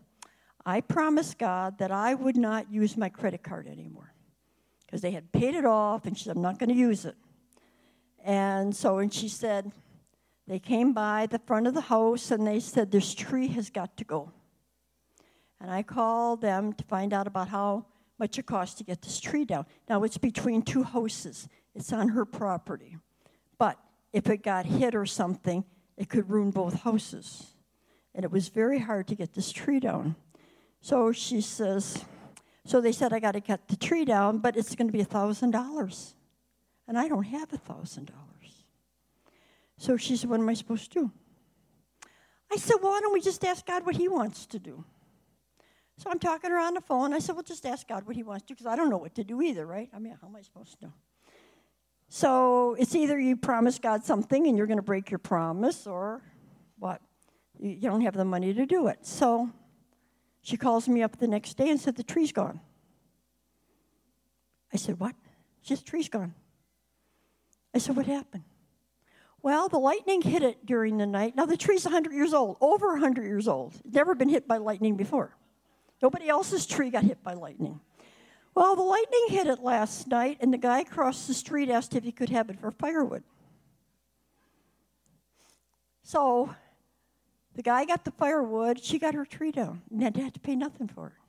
I 0.64 0.80
promised 0.80 1.38
God 1.38 1.78
that 1.78 1.90
I 1.90 2.14
would 2.14 2.36
not 2.36 2.70
use 2.70 2.96
my 2.96 3.08
credit 3.08 3.42
card 3.42 3.66
anymore 3.66 4.12
because 4.84 5.00
they 5.00 5.10
had 5.10 5.32
paid 5.32 5.54
it 5.54 5.64
off 5.64 6.06
and 6.06 6.16
she 6.16 6.24
said, 6.24 6.36
I'm 6.36 6.42
not 6.42 6.58
going 6.58 6.70
to 6.70 6.76
use 6.76 7.04
it. 7.04 7.16
And 8.24 8.74
so, 8.74 8.98
and 8.98 9.12
she 9.12 9.28
said, 9.28 9.72
they 10.46 10.58
came 10.58 10.92
by 10.92 11.26
the 11.26 11.40
front 11.40 11.66
of 11.66 11.74
the 11.74 11.80
house 11.82 12.30
and 12.30 12.46
they 12.46 12.60
said, 12.60 12.90
This 12.90 13.14
tree 13.14 13.48
has 13.48 13.70
got 13.70 13.96
to 13.96 14.04
go. 14.04 14.30
And 15.60 15.70
I 15.70 15.82
called 15.82 16.40
them 16.40 16.72
to 16.74 16.84
find 16.84 17.12
out 17.12 17.26
about 17.26 17.48
how 17.48 17.86
much 18.18 18.38
it 18.38 18.46
costs 18.46 18.76
to 18.76 18.84
get 18.84 19.02
this 19.02 19.20
tree 19.20 19.44
down. 19.44 19.66
Now, 19.88 20.02
it's 20.04 20.18
between 20.18 20.62
two 20.62 20.82
houses, 20.82 21.48
it's 21.74 21.92
on 21.92 22.08
her 22.10 22.24
property. 22.24 22.96
But 23.58 23.78
if 24.12 24.28
it 24.28 24.42
got 24.42 24.66
hit 24.66 24.94
or 24.94 25.06
something, 25.06 25.64
it 25.96 26.08
could 26.08 26.30
ruin 26.30 26.50
both 26.50 26.82
houses. 26.82 27.54
And 28.14 28.24
it 28.24 28.30
was 28.30 28.48
very 28.48 28.78
hard 28.78 29.08
to 29.08 29.14
get 29.14 29.34
this 29.34 29.52
tree 29.52 29.80
down. 29.80 30.16
So 30.80 31.12
she 31.12 31.40
says, 31.40 32.04
so 32.64 32.80
they 32.80 32.92
said, 32.92 33.12
I 33.12 33.18
got 33.18 33.32
to 33.32 33.40
cut 33.40 33.68
the 33.68 33.76
tree 33.76 34.04
down, 34.04 34.38
but 34.38 34.56
it's 34.56 34.74
going 34.74 34.88
to 34.88 34.92
be 34.92 35.00
a 35.00 35.06
$1,000. 35.06 36.14
And 36.88 36.98
I 36.98 37.08
don't 37.08 37.24
have 37.24 37.52
a 37.52 37.58
$1,000. 37.58 38.10
So 39.78 39.96
she 39.96 40.16
said, 40.16 40.30
What 40.30 40.40
am 40.40 40.48
I 40.48 40.54
supposed 40.54 40.92
to 40.92 41.00
do? 41.00 41.12
I 42.52 42.56
said, 42.56 42.76
Well, 42.82 42.92
why 42.92 43.00
don't 43.00 43.12
we 43.12 43.20
just 43.20 43.44
ask 43.44 43.66
God 43.66 43.84
what 43.84 43.96
He 43.96 44.08
wants 44.08 44.46
to 44.46 44.58
do? 44.58 44.84
So 45.98 46.10
I'm 46.10 46.18
talking 46.18 46.50
to 46.50 46.56
her 46.56 46.60
on 46.60 46.74
the 46.74 46.80
phone. 46.80 47.14
I 47.14 47.18
said, 47.18 47.34
Well, 47.34 47.42
just 47.42 47.66
ask 47.66 47.88
God 47.88 48.06
what 48.06 48.16
He 48.16 48.22
wants 48.22 48.42
to 48.42 48.48
do 48.48 48.54
because 48.54 48.66
I 48.66 48.76
don't 48.76 48.90
know 48.90 48.96
what 48.98 49.14
to 49.16 49.24
do 49.24 49.42
either, 49.42 49.66
right? 49.66 49.88
I 49.94 49.98
mean, 49.98 50.16
how 50.20 50.28
am 50.28 50.36
I 50.36 50.42
supposed 50.42 50.78
to 50.80 50.86
know? 50.86 50.92
So 52.08 52.76
it's 52.78 52.94
either 52.94 53.18
you 53.18 53.36
promise 53.36 53.78
God 53.78 54.04
something 54.04 54.46
and 54.46 54.56
you're 54.56 54.66
going 54.66 54.78
to 54.78 54.82
break 54.82 55.10
your 55.10 55.18
promise, 55.18 55.86
or 55.86 56.22
what? 56.78 57.00
You 57.58 57.80
don't 57.80 58.02
have 58.02 58.14
the 58.14 58.24
money 58.24 58.54
to 58.54 58.66
do 58.66 58.86
it. 58.86 59.04
So 59.04 59.50
she 60.42 60.56
calls 60.56 60.88
me 60.88 61.02
up 61.02 61.18
the 61.18 61.26
next 61.26 61.56
day 61.56 61.70
and 61.70 61.80
said, 61.80 61.96
The 61.96 62.04
tree's 62.04 62.32
gone. 62.32 62.60
I 64.72 64.76
said, 64.76 65.00
What? 65.00 65.14
She 65.62 65.74
said, 65.74 65.84
tree's 65.84 66.08
gone. 66.08 66.34
I 67.74 67.78
said, 67.78 67.96
What 67.96 68.06
happened? 68.06 68.44
Well, 69.46 69.68
the 69.68 69.78
lightning 69.78 70.22
hit 70.22 70.42
it 70.42 70.66
during 70.66 70.98
the 70.98 71.06
night. 71.06 71.36
Now, 71.36 71.46
the 71.46 71.56
tree's 71.56 71.84
100 71.84 72.12
years 72.12 72.34
old, 72.34 72.56
over 72.60 72.88
100 72.88 73.22
years 73.22 73.46
old. 73.46 73.74
Never 73.88 74.16
been 74.16 74.28
hit 74.28 74.48
by 74.48 74.56
lightning 74.56 74.96
before. 74.96 75.36
Nobody 76.02 76.28
else's 76.28 76.66
tree 76.66 76.90
got 76.90 77.04
hit 77.04 77.22
by 77.22 77.34
lightning. 77.34 77.78
Well, 78.56 78.74
the 78.74 78.82
lightning 78.82 79.26
hit 79.28 79.46
it 79.46 79.60
last 79.60 80.08
night, 80.08 80.38
and 80.40 80.52
the 80.52 80.58
guy 80.58 80.80
across 80.80 81.28
the 81.28 81.32
street 81.32 81.70
asked 81.70 81.94
if 81.94 82.02
he 82.02 82.10
could 82.10 82.30
have 82.30 82.50
it 82.50 82.58
for 82.58 82.72
firewood. 82.72 83.22
So 86.02 86.52
the 87.54 87.62
guy 87.62 87.84
got 87.84 88.04
the 88.04 88.10
firewood, 88.10 88.82
she 88.82 88.98
got 88.98 89.14
her 89.14 89.24
tree 89.24 89.52
down, 89.52 89.80
and 89.92 90.16
had 90.16 90.34
to 90.34 90.40
pay 90.40 90.56
nothing 90.56 90.88
for 90.88 91.06
it. 91.06 91.22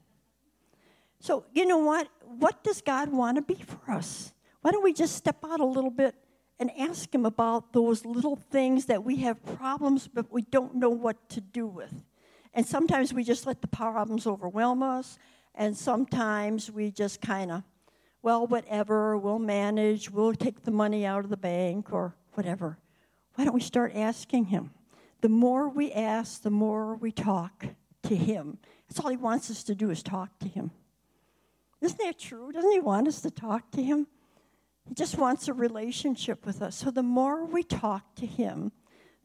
So, 1.20 1.46
you 1.54 1.68
know 1.68 1.78
what? 1.78 2.08
What 2.24 2.64
does 2.64 2.82
God 2.82 3.12
want 3.12 3.36
to 3.36 3.44
be 3.44 3.62
for 3.62 3.92
us? 3.92 4.34
Why 4.62 4.72
don't 4.72 4.84
we 4.84 4.92
just 4.92 5.16
step 5.16 5.38
out 5.46 5.60
a 5.60 5.66
little 5.66 5.92
bit 5.92 6.16
and 6.60 6.72
ask 6.78 7.14
Him 7.14 7.26
about 7.26 7.74
those 7.74 8.06
little 8.06 8.36
things 8.36 8.86
that 8.86 9.04
we 9.04 9.18
have 9.18 9.44
problems, 9.58 10.08
but 10.08 10.32
we 10.32 10.42
don't 10.42 10.76
know 10.76 10.90
what 10.90 11.30
to 11.30 11.42
do 11.42 11.68
with? 11.68 12.04
And 12.54 12.66
sometimes 12.66 13.14
we 13.14 13.24
just 13.24 13.46
let 13.46 13.62
the 13.62 13.68
problems 13.68 14.26
overwhelm 14.26 14.82
us 14.82 15.20
and 15.58 15.76
sometimes 15.76 16.72
we 16.72 16.92
just 16.92 17.20
kind 17.20 17.52
of, 17.52 17.64
well, 18.22 18.46
whatever, 18.46 19.18
we'll 19.18 19.40
manage, 19.40 20.10
we'll 20.10 20.34
take 20.34 20.64
the 20.64 20.72
money 20.72 21.06
out 21.06 21.24
of 21.24 21.32
the 21.32 21.38
bank 21.38 21.92
or 21.92 22.16
whatever. 22.34 22.78
Why 23.36 23.44
don't 23.44 23.56
we 23.56 23.62
start 23.62 23.96
asking 23.96 24.46
Him? 24.46 24.70
The 25.22 25.30
more 25.30 25.68
we 25.68 25.92
ask, 25.92 26.44
the 26.44 26.52
more 26.52 26.96
we 26.96 27.12
talk 27.12 27.66
to 28.04 28.16
Him. 28.16 28.60
That's 28.88 29.00
all 29.00 29.10
He 29.10 29.18
wants 29.18 29.50
us 29.50 29.64
to 29.64 29.76
do 29.76 29.90
is 29.90 30.04
talk 30.04 30.38
to 30.40 30.48
Him. 30.48 30.70
Isn't 31.82 32.00
that 32.00 32.20
true? 32.20 32.52
Doesn't 32.52 32.72
He 32.72 32.80
want 32.80 33.08
us 33.08 33.22
to 33.22 33.32
talk 33.32 33.72
to 33.72 33.82
Him? 33.82 34.06
He 34.88 34.94
just 34.94 35.18
wants 35.18 35.48
a 35.48 35.54
relationship 35.54 36.46
with 36.46 36.62
us. 36.62 36.76
So 36.76 36.92
the 36.92 37.04
more 37.04 37.46
we 37.46 37.64
talk 37.64 38.16
to 38.16 38.26
Him, 38.26 38.72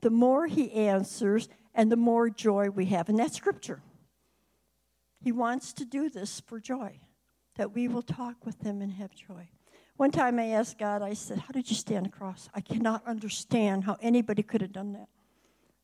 the 0.00 0.10
more 0.10 0.46
He 0.46 0.72
answers 0.72 1.48
and 1.74 1.90
the 1.90 1.96
more 1.96 2.28
joy 2.28 2.68
we 2.68 2.86
have. 2.86 3.08
And 3.08 3.18
that's 3.18 3.36
Scripture. 3.36 3.80
He 5.20 5.30
wants 5.30 5.72
to 5.74 5.84
do 5.84 6.10
this 6.10 6.40
for 6.40 6.58
joy, 6.58 6.98
that 7.56 7.74
we 7.74 7.86
will 7.86 8.02
talk 8.02 8.44
with 8.44 8.60
Him 8.62 8.82
and 8.82 8.92
have 8.94 9.14
joy. 9.14 9.48
One 9.96 10.10
time 10.10 10.38
I 10.40 10.46
asked 10.46 10.78
God, 10.78 11.00
I 11.00 11.14
said, 11.14 11.38
How 11.38 11.52
did 11.52 11.70
you 11.70 11.76
stand 11.76 12.06
across? 12.06 12.48
I 12.54 12.60
cannot 12.60 13.06
understand 13.06 13.84
how 13.84 13.98
anybody 14.00 14.42
could 14.42 14.62
have 14.62 14.72
done 14.72 14.94
that. 14.94 15.08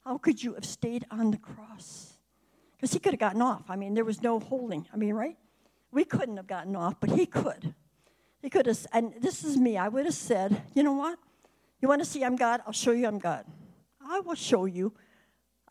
How 0.04 0.18
could 0.18 0.42
you 0.42 0.54
have 0.54 0.64
stayed 0.64 1.04
on 1.10 1.30
the 1.30 1.36
cross? 1.36 2.14
Because 2.76 2.92
he 2.92 2.98
could 2.98 3.12
have 3.12 3.20
gotten 3.20 3.42
off. 3.42 3.64
I 3.68 3.76
mean, 3.76 3.94
there 3.94 4.04
was 4.04 4.22
no 4.22 4.40
holding. 4.40 4.86
I 4.92 4.96
mean, 4.96 5.14
right? 5.14 5.36
We 5.92 6.04
couldn't 6.04 6.36
have 6.36 6.46
gotten 6.46 6.74
off, 6.74 6.94
but 6.98 7.10
he 7.10 7.26
could. 7.26 7.74
He 8.42 8.50
could 8.50 8.66
have, 8.66 8.86
and 8.92 9.14
this 9.20 9.44
is 9.44 9.56
me. 9.56 9.76
I 9.76 9.88
would 9.88 10.04
have 10.04 10.14
said, 10.14 10.62
you 10.74 10.82
know 10.82 10.92
what? 10.92 11.18
You 11.80 11.88
want 11.88 12.00
to 12.02 12.04
see 12.04 12.24
I'm 12.24 12.36
God? 12.36 12.60
I'll 12.66 12.72
show 12.72 12.92
you 12.92 13.06
I'm 13.06 13.18
God. 13.18 13.44
I 14.00 14.20
will 14.20 14.34
show 14.34 14.64
you. 14.64 14.92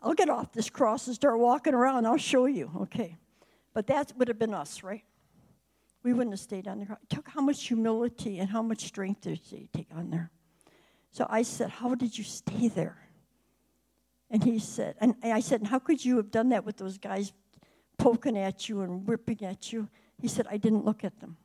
I'll 0.00 0.14
get 0.14 0.28
off 0.28 0.52
this 0.52 0.70
cross 0.70 1.06
and 1.06 1.16
start 1.16 1.38
walking 1.38 1.74
around. 1.74 2.06
I'll 2.06 2.16
show 2.16 2.46
you. 2.46 2.70
Okay. 2.82 3.16
But 3.74 3.86
that 3.88 4.12
would 4.16 4.28
have 4.28 4.38
been 4.38 4.54
us, 4.54 4.82
right? 4.82 5.04
We 6.02 6.12
wouldn't 6.12 6.32
have 6.32 6.40
stayed 6.40 6.68
on 6.68 6.78
the 6.78 6.86
cross. 6.86 6.98
Took 7.08 7.28
how 7.28 7.40
much 7.40 7.66
humility 7.66 8.38
and 8.38 8.48
how 8.48 8.62
much 8.62 8.86
strength 8.86 9.22
did 9.22 9.40
it 9.52 9.72
take 9.72 9.88
on 9.94 10.10
there? 10.10 10.30
So 11.10 11.26
I 11.28 11.42
said, 11.42 11.70
How 11.70 11.94
did 11.94 12.16
you 12.16 12.24
stay 12.24 12.68
there? 12.68 12.98
And 14.30 14.44
he 14.44 14.58
said, 14.58 14.94
and 15.00 15.14
I 15.22 15.40
said, 15.40 15.66
How 15.66 15.78
could 15.78 16.04
you 16.04 16.16
have 16.18 16.30
done 16.30 16.50
that 16.50 16.64
with 16.64 16.76
those 16.76 16.98
guys 16.98 17.32
poking 17.96 18.36
at 18.36 18.68
you 18.68 18.82
and 18.82 19.06
whipping 19.06 19.44
at 19.44 19.72
you? 19.72 19.88
He 20.20 20.28
said, 20.28 20.46
I 20.50 20.58
didn't 20.58 20.84
look 20.84 21.04
at 21.04 21.18
them. 21.20 21.36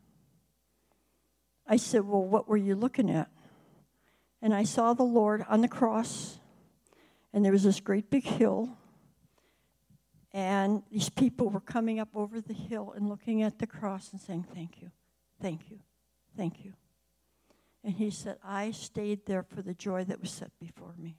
I 1.68 1.78
said, 1.78 2.06
Well, 2.06 2.24
what 2.24 2.48
were 2.48 2.58
you 2.58 2.76
looking 2.76 3.10
at? 3.10 3.30
And 4.42 4.54
I 4.54 4.64
saw 4.64 4.94
the 4.94 5.04
Lord 5.04 5.46
on 5.48 5.62
the 5.62 5.68
cross, 5.68 6.40
and 7.34 7.44
there 7.46 7.52
was 7.52 7.64
this 7.64 7.80
great 7.80 8.10
big 8.10 8.26
hill, 8.26 8.78
and 10.34 10.84
these 10.92 11.10
people 11.10 11.50
were 11.50 11.62
coming 11.62 12.00
up 12.00 12.10
over 12.14 12.42
the 12.42 12.54
hill 12.54 12.94
and 12.96 13.08
looking 13.08 13.44
at 13.44 13.60
the 13.60 13.68
cross 13.68 14.12
and 14.12 14.20
saying, 14.20 14.46
Thank 14.54 14.82
you, 14.82 14.92
thank 15.42 15.70
you, 15.70 15.80
thank 16.36 16.66
you. 16.66 16.74
And 17.84 17.94
he 17.94 18.10
said, 18.10 18.38
I 18.44 18.72
stayed 18.72 19.26
there 19.26 19.44
for 19.44 19.62
the 19.62 19.74
joy 19.74 20.06
that 20.06 20.22
was 20.22 20.32
set 20.32 20.52
before 20.60 20.96
me. 20.98 21.18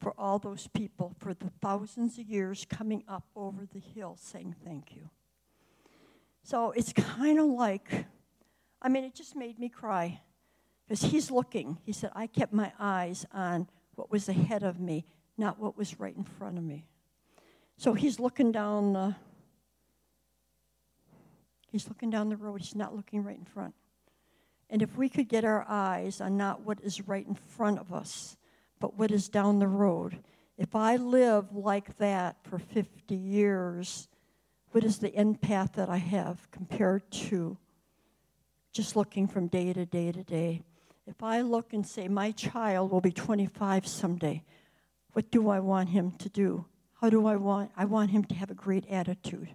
For 0.00 0.12
all 0.18 0.38
those 0.38 0.66
people, 0.66 1.14
for 1.18 1.34
the 1.34 1.50
thousands 1.60 2.18
of 2.18 2.24
years 2.26 2.66
coming 2.68 3.04
up 3.06 3.24
over 3.36 3.66
the 3.66 3.78
hill 3.78 4.16
saying 4.20 4.56
thank 4.64 4.96
you. 4.96 5.10
So 6.42 6.72
it's 6.72 6.92
kind 6.92 7.38
of 7.38 7.46
like, 7.46 8.06
I 8.82 8.88
mean, 8.88 9.04
it 9.04 9.14
just 9.14 9.36
made 9.36 9.60
me 9.60 9.68
cry 9.68 10.20
because 10.86 11.02
he's 11.02 11.30
looking. 11.30 11.78
He 11.84 11.92
said, 11.92 12.10
I 12.14 12.26
kept 12.26 12.52
my 12.52 12.72
eyes 12.80 13.24
on 13.32 13.68
what 13.94 14.10
was 14.10 14.28
ahead 14.28 14.64
of 14.64 14.80
me, 14.80 15.06
not 15.38 15.58
what 15.60 15.78
was 15.78 16.00
right 16.00 16.14
in 16.16 16.24
front 16.24 16.58
of 16.58 16.64
me. 16.64 16.84
So 17.76 17.94
he's 17.94 18.18
looking 18.18 18.50
down 18.50 18.92
the 18.92 19.14
he's 21.70 21.88
looking 21.88 22.10
down 22.10 22.28
the 22.28 22.36
road. 22.36 22.60
He's 22.60 22.74
not 22.74 22.94
looking 22.94 23.22
right 23.22 23.38
in 23.38 23.44
front. 23.44 23.74
And 24.68 24.82
if 24.82 24.96
we 24.96 25.08
could 25.08 25.28
get 25.28 25.44
our 25.44 25.64
eyes 25.68 26.20
on 26.20 26.36
not 26.36 26.62
what 26.62 26.80
is 26.82 27.06
right 27.06 27.26
in 27.26 27.34
front 27.34 27.78
of 27.78 27.92
us, 27.92 28.36
but 28.80 28.98
what 28.98 29.10
is 29.10 29.28
down 29.28 29.58
the 29.58 29.68
road, 29.68 30.18
if 30.58 30.74
I 30.74 30.96
live 30.96 31.54
like 31.54 31.96
that 31.98 32.36
for 32.42 32.58
50 32.58 33.14
years, 33.14 34.08
what 34.72 34.84
is 34.84 34.98
the 34.98 35.14
end 35.14 35.40
path 35.40 35.74
that 35.74 35.88
I 35.88 35.98
have 35.98 36.50
compared 36.50 37.10
to 37.12 37.58
just 38.72 38.96
looking 38.96 39.28
from 39.28 39.46
day 39.48 39.72
to 39.72 39.86
day 39.86 40.12
to 40.12 40.22
day? 40.22 40.62
If 41.06 41.22
I 41.22 41.40
look 41.40 41.72
and 41.72 41.86
say, 41.86 42.08
my 42.08 42.30
child 42.30 42.90
will 42.90 43.00
be 43.00 43.12
25 43.12 43.86
someday, 43.86 44.42
what 45.12 45.30
do 45.30 45.48
I 45.48 45.60
want 45.60 45.90
him 45.90 46.12
to 46.18 46.28
do? 46.28 46.64
How 47.00 47.10
do 47.10 47.26
I 47.26 47.36
want? 47.36 47.70
I 47.76 47.84
want 47.84 48.10
him 48.10 48.24
to 48.24 48.34
have 48.34 48.50
a 48.50 48.54
great 48.54 48.86
attitude. 48.88 49.48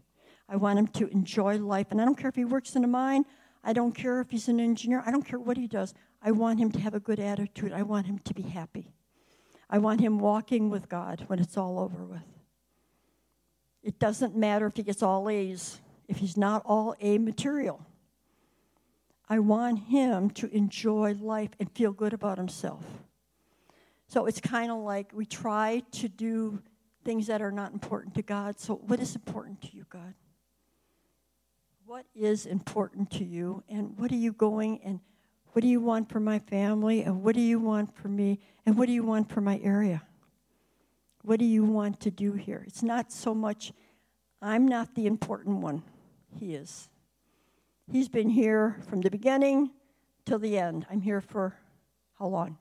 I 0.49 0.57
want 0.57 0.79
him 0.79 0.87
to 0.87 1.07
enjoy 1.09 1.57
life. 1.57 1.87
And 1.91 2.01
I 2.01 2.05
don't 2.05 2.17
care 2.17 2.29
if 2.29 2.35
he 2.35 2.45
works 2.45 2.75
in 2.75 2.83
a 2.83 2.87
mine, 2.87 3.25
I 3.63 3.73
don't 3.73 3.93
care 3.93 4.21
if 4.21 4.29
he's 4.29 4.47
an 4.47 4.59
engineer, 4.59 5.03
I 5.05 5.11
don't 5.11 5.25
care 5.25 5.39
what 5.39 5.57
he 5.57 5.67
does. 5.67 5.93
I 6.21 6.31
want 6.31 6.59
him 6.59 6.71
to 6.71 6.79
have 6.79 6.93
a 6.93 6.99
good 6.99 7.19
attitude. 7.19 7.73
I 7.73 7.83
want 7.83 8.07
him 8.07 8.19
to 8.19 8.33
be 8.33 8.41
happy. 8.41 8.91
I 9.69 9.77
want 9.77 10.01
him 10.01 10.19
walking 10.19 10.69
with 10.69 10.89
God 10.89 11.23
when 11.27 11.39
it's 11.39 11.57
all 11.57 11.79
over 11.79 12.03
with. 12.03 12.21
It 13.83 13.99
doesn't 13.99 14.35
matter 14.35 14.67
if 14.67 14.75
he 14.75 14.83
gets 14.83 15.03
all 15.03 15.29
A's, 15.29 15.79
if 16.07 16.17
he's 16.17 16.37
not 16.37 16.63
all 16.65 16.95
A 16.99 17.17
material. 17.17 17.85
I 19.29 19.39
want 19.39 19.79
him 19.79 20.29
to 20.31 20.53
enjoy 20.55 21.15
life 21.19 21.51
and 21.59 21.69
feel 21.71 21.91
good 21.91 22.13
about 22.13 22.37
himself. 22.37 22.85
So 24.07 24.25
it's 24.25 24.39
kind 24.39 24.71
of 24.71 24.77
like 24.77 25.11
we 25.13 25.25
try 25.25 25.83
to 25.93 26.07
do 26.07 26.61
things 27.03 27.27
that 27.27 27.41
are 27.41 27.51
not 27.51 27.73
important 27.73 28.15
to 28.15 28.21
God. 28.21 28.59
So, 28.59 28.75
what 28.75 28.99
is 28.99 29.15
important 29.15 29.61
to 29.63 29.75
you, 29.75 29.85
God? 29.89 30.13
What 31.85 32.05
is 32.15 32.45
important 32.45 33.11
to 33.11 33.23
you? 33.23 33.63
And 33.69 33.97
what 33.97 34.11
are 34.11 34.15
you 34.15 34.33
going 34.33 34.81
and 34.83 34.99
what 35.53 35.61
do 35.61 35.69
you 35.69 35.79
want 35.79 36.09
for 36.09 36.19
my 36.19 36.37
family? 36.37 37.01
And 37.01 37.23
what 37.23 37.33
do 37.33 37.41
you 37.41 37.59
want 37.59 37.95
for 37.95 38.09
me? 38.09 38.39
And 38.65 38.77
what 38.77 38.85
do 38.85 38.91
you 38.91 39.03
want 39.03 39.31
for 39.31 39.41
my 39.41 39.59
area? 39.63 40.03
What 41.23 41.39
do 41.39 41.45
you 41.45 41.63
want 41.63 41.99
to 42.01 42.11
do 42.11 42.33
here? 42.33 42.63
It's 42.67 42.83
not 42.83 43.11
so 43.11 43.33
much, 43.33 43.73
I'm 44.41 44.67
not 44.67 44.95
the 44.95 45.07
important 45.07 45.57
one. 45.57 45.83
He 46.39 46.53
is. 46.53 46.89
He's 47.89 48.09
been 48.09 48.29
here 48.29 48.77
from 48.89 48.99
the 48.99 49.09
beginning 49.09 49.71
till 50.25 50.39
the 50.39 50.57
end. 50.57 50.85
I'm 50.89 50.99
here 50.99 51.21
for 51.21 51.57
how 52.19 52.27
long? 52.27 52.57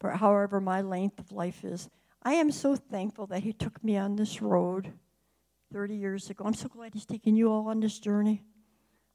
For 0.00 0.10
however 0.10 0.60
my 0.60 0.80
length 0.80 1.20
of 1.20 1.30
life 1.30 1.64
is. 1.64 1.88
I 2.24 2.34
am 2.34 2.50
so 2.50 2.74
thankful 2.74 3.28
that 3.28 3.44
He 3.44 3.52
took 3.52 3.82
me 3.84 3.96
on 3.96 4.16
this 4.16 4.42
road 4.42 4.92
30 5.72 5.94
years 5.94 6.30
ago. 6.30 6.44
I'm 6.44 6.54
so 6.54 6.68
glad 6.68 6.94
He's 6.94 7.06
taken 7.06 7.36
you 7.36 7.52
all 7.52 7.68
on 7.68 7.78
this 7.78 8.00
journey. 8.00 8.42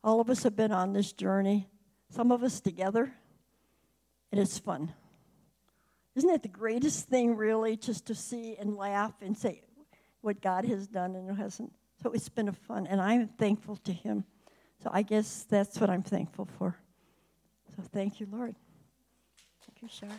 All 0.06 0.22
of 0.22 0.30
us 0.30 0.44
have 0.44 0.56
been 0.56 0.72
on 0.72 0.94
this 0.94 1.12
journey, 1.12 1.68
some 2.10 2.32
of 2.32 2.42
us 2.42 2.62
together, 2.62 3.14
and 4.32 4.40
it's 4.40 4.58
fun. 4.58 4.94
Isn't 6.16 6.30
it 6.30 6.44
the 6.44 6.48
greatest 6.48 7.10
thing, 7.10 7.36
really, 7.36 7.76
just 7.76 8.06
to 8.08 8.16
see 8.16 8.56
and 8.56 8.78
laugh 8.78 9.14
and 9.22 9.38
say 9.38 9.64
what 10.22 10.42
God 10.42 10.64
has 10.66 10.88
done 10.88 11.16
and 11.16 11.38
hasn't? 11.38 11.74
So 12.02 12.12
it's 12.12 12.30
been 12.30 12.48
a 12.48 12.54
fun, 12.54 12.88
and 12.88 13.02
I'm 13.02 13.28
thankful 13.28 13.76
to 13.78 13.92
Him. 13.92 14.24
So 14.84 14.90
I 14.92 15.02
guess 15.02 15.46
that's 15.50 15.80
what 15.80 15.90
I'm 15.90 16.04
thankful 16.04 16.46
for. 16.58 16.76
So 17.76 17.84
thank 17.94 18.20
you, 18.20 18.28
Lord. 18.30 18.54
Thank 19.66 19.82
you, 19.82 19.88
Shar. 19.88 20.10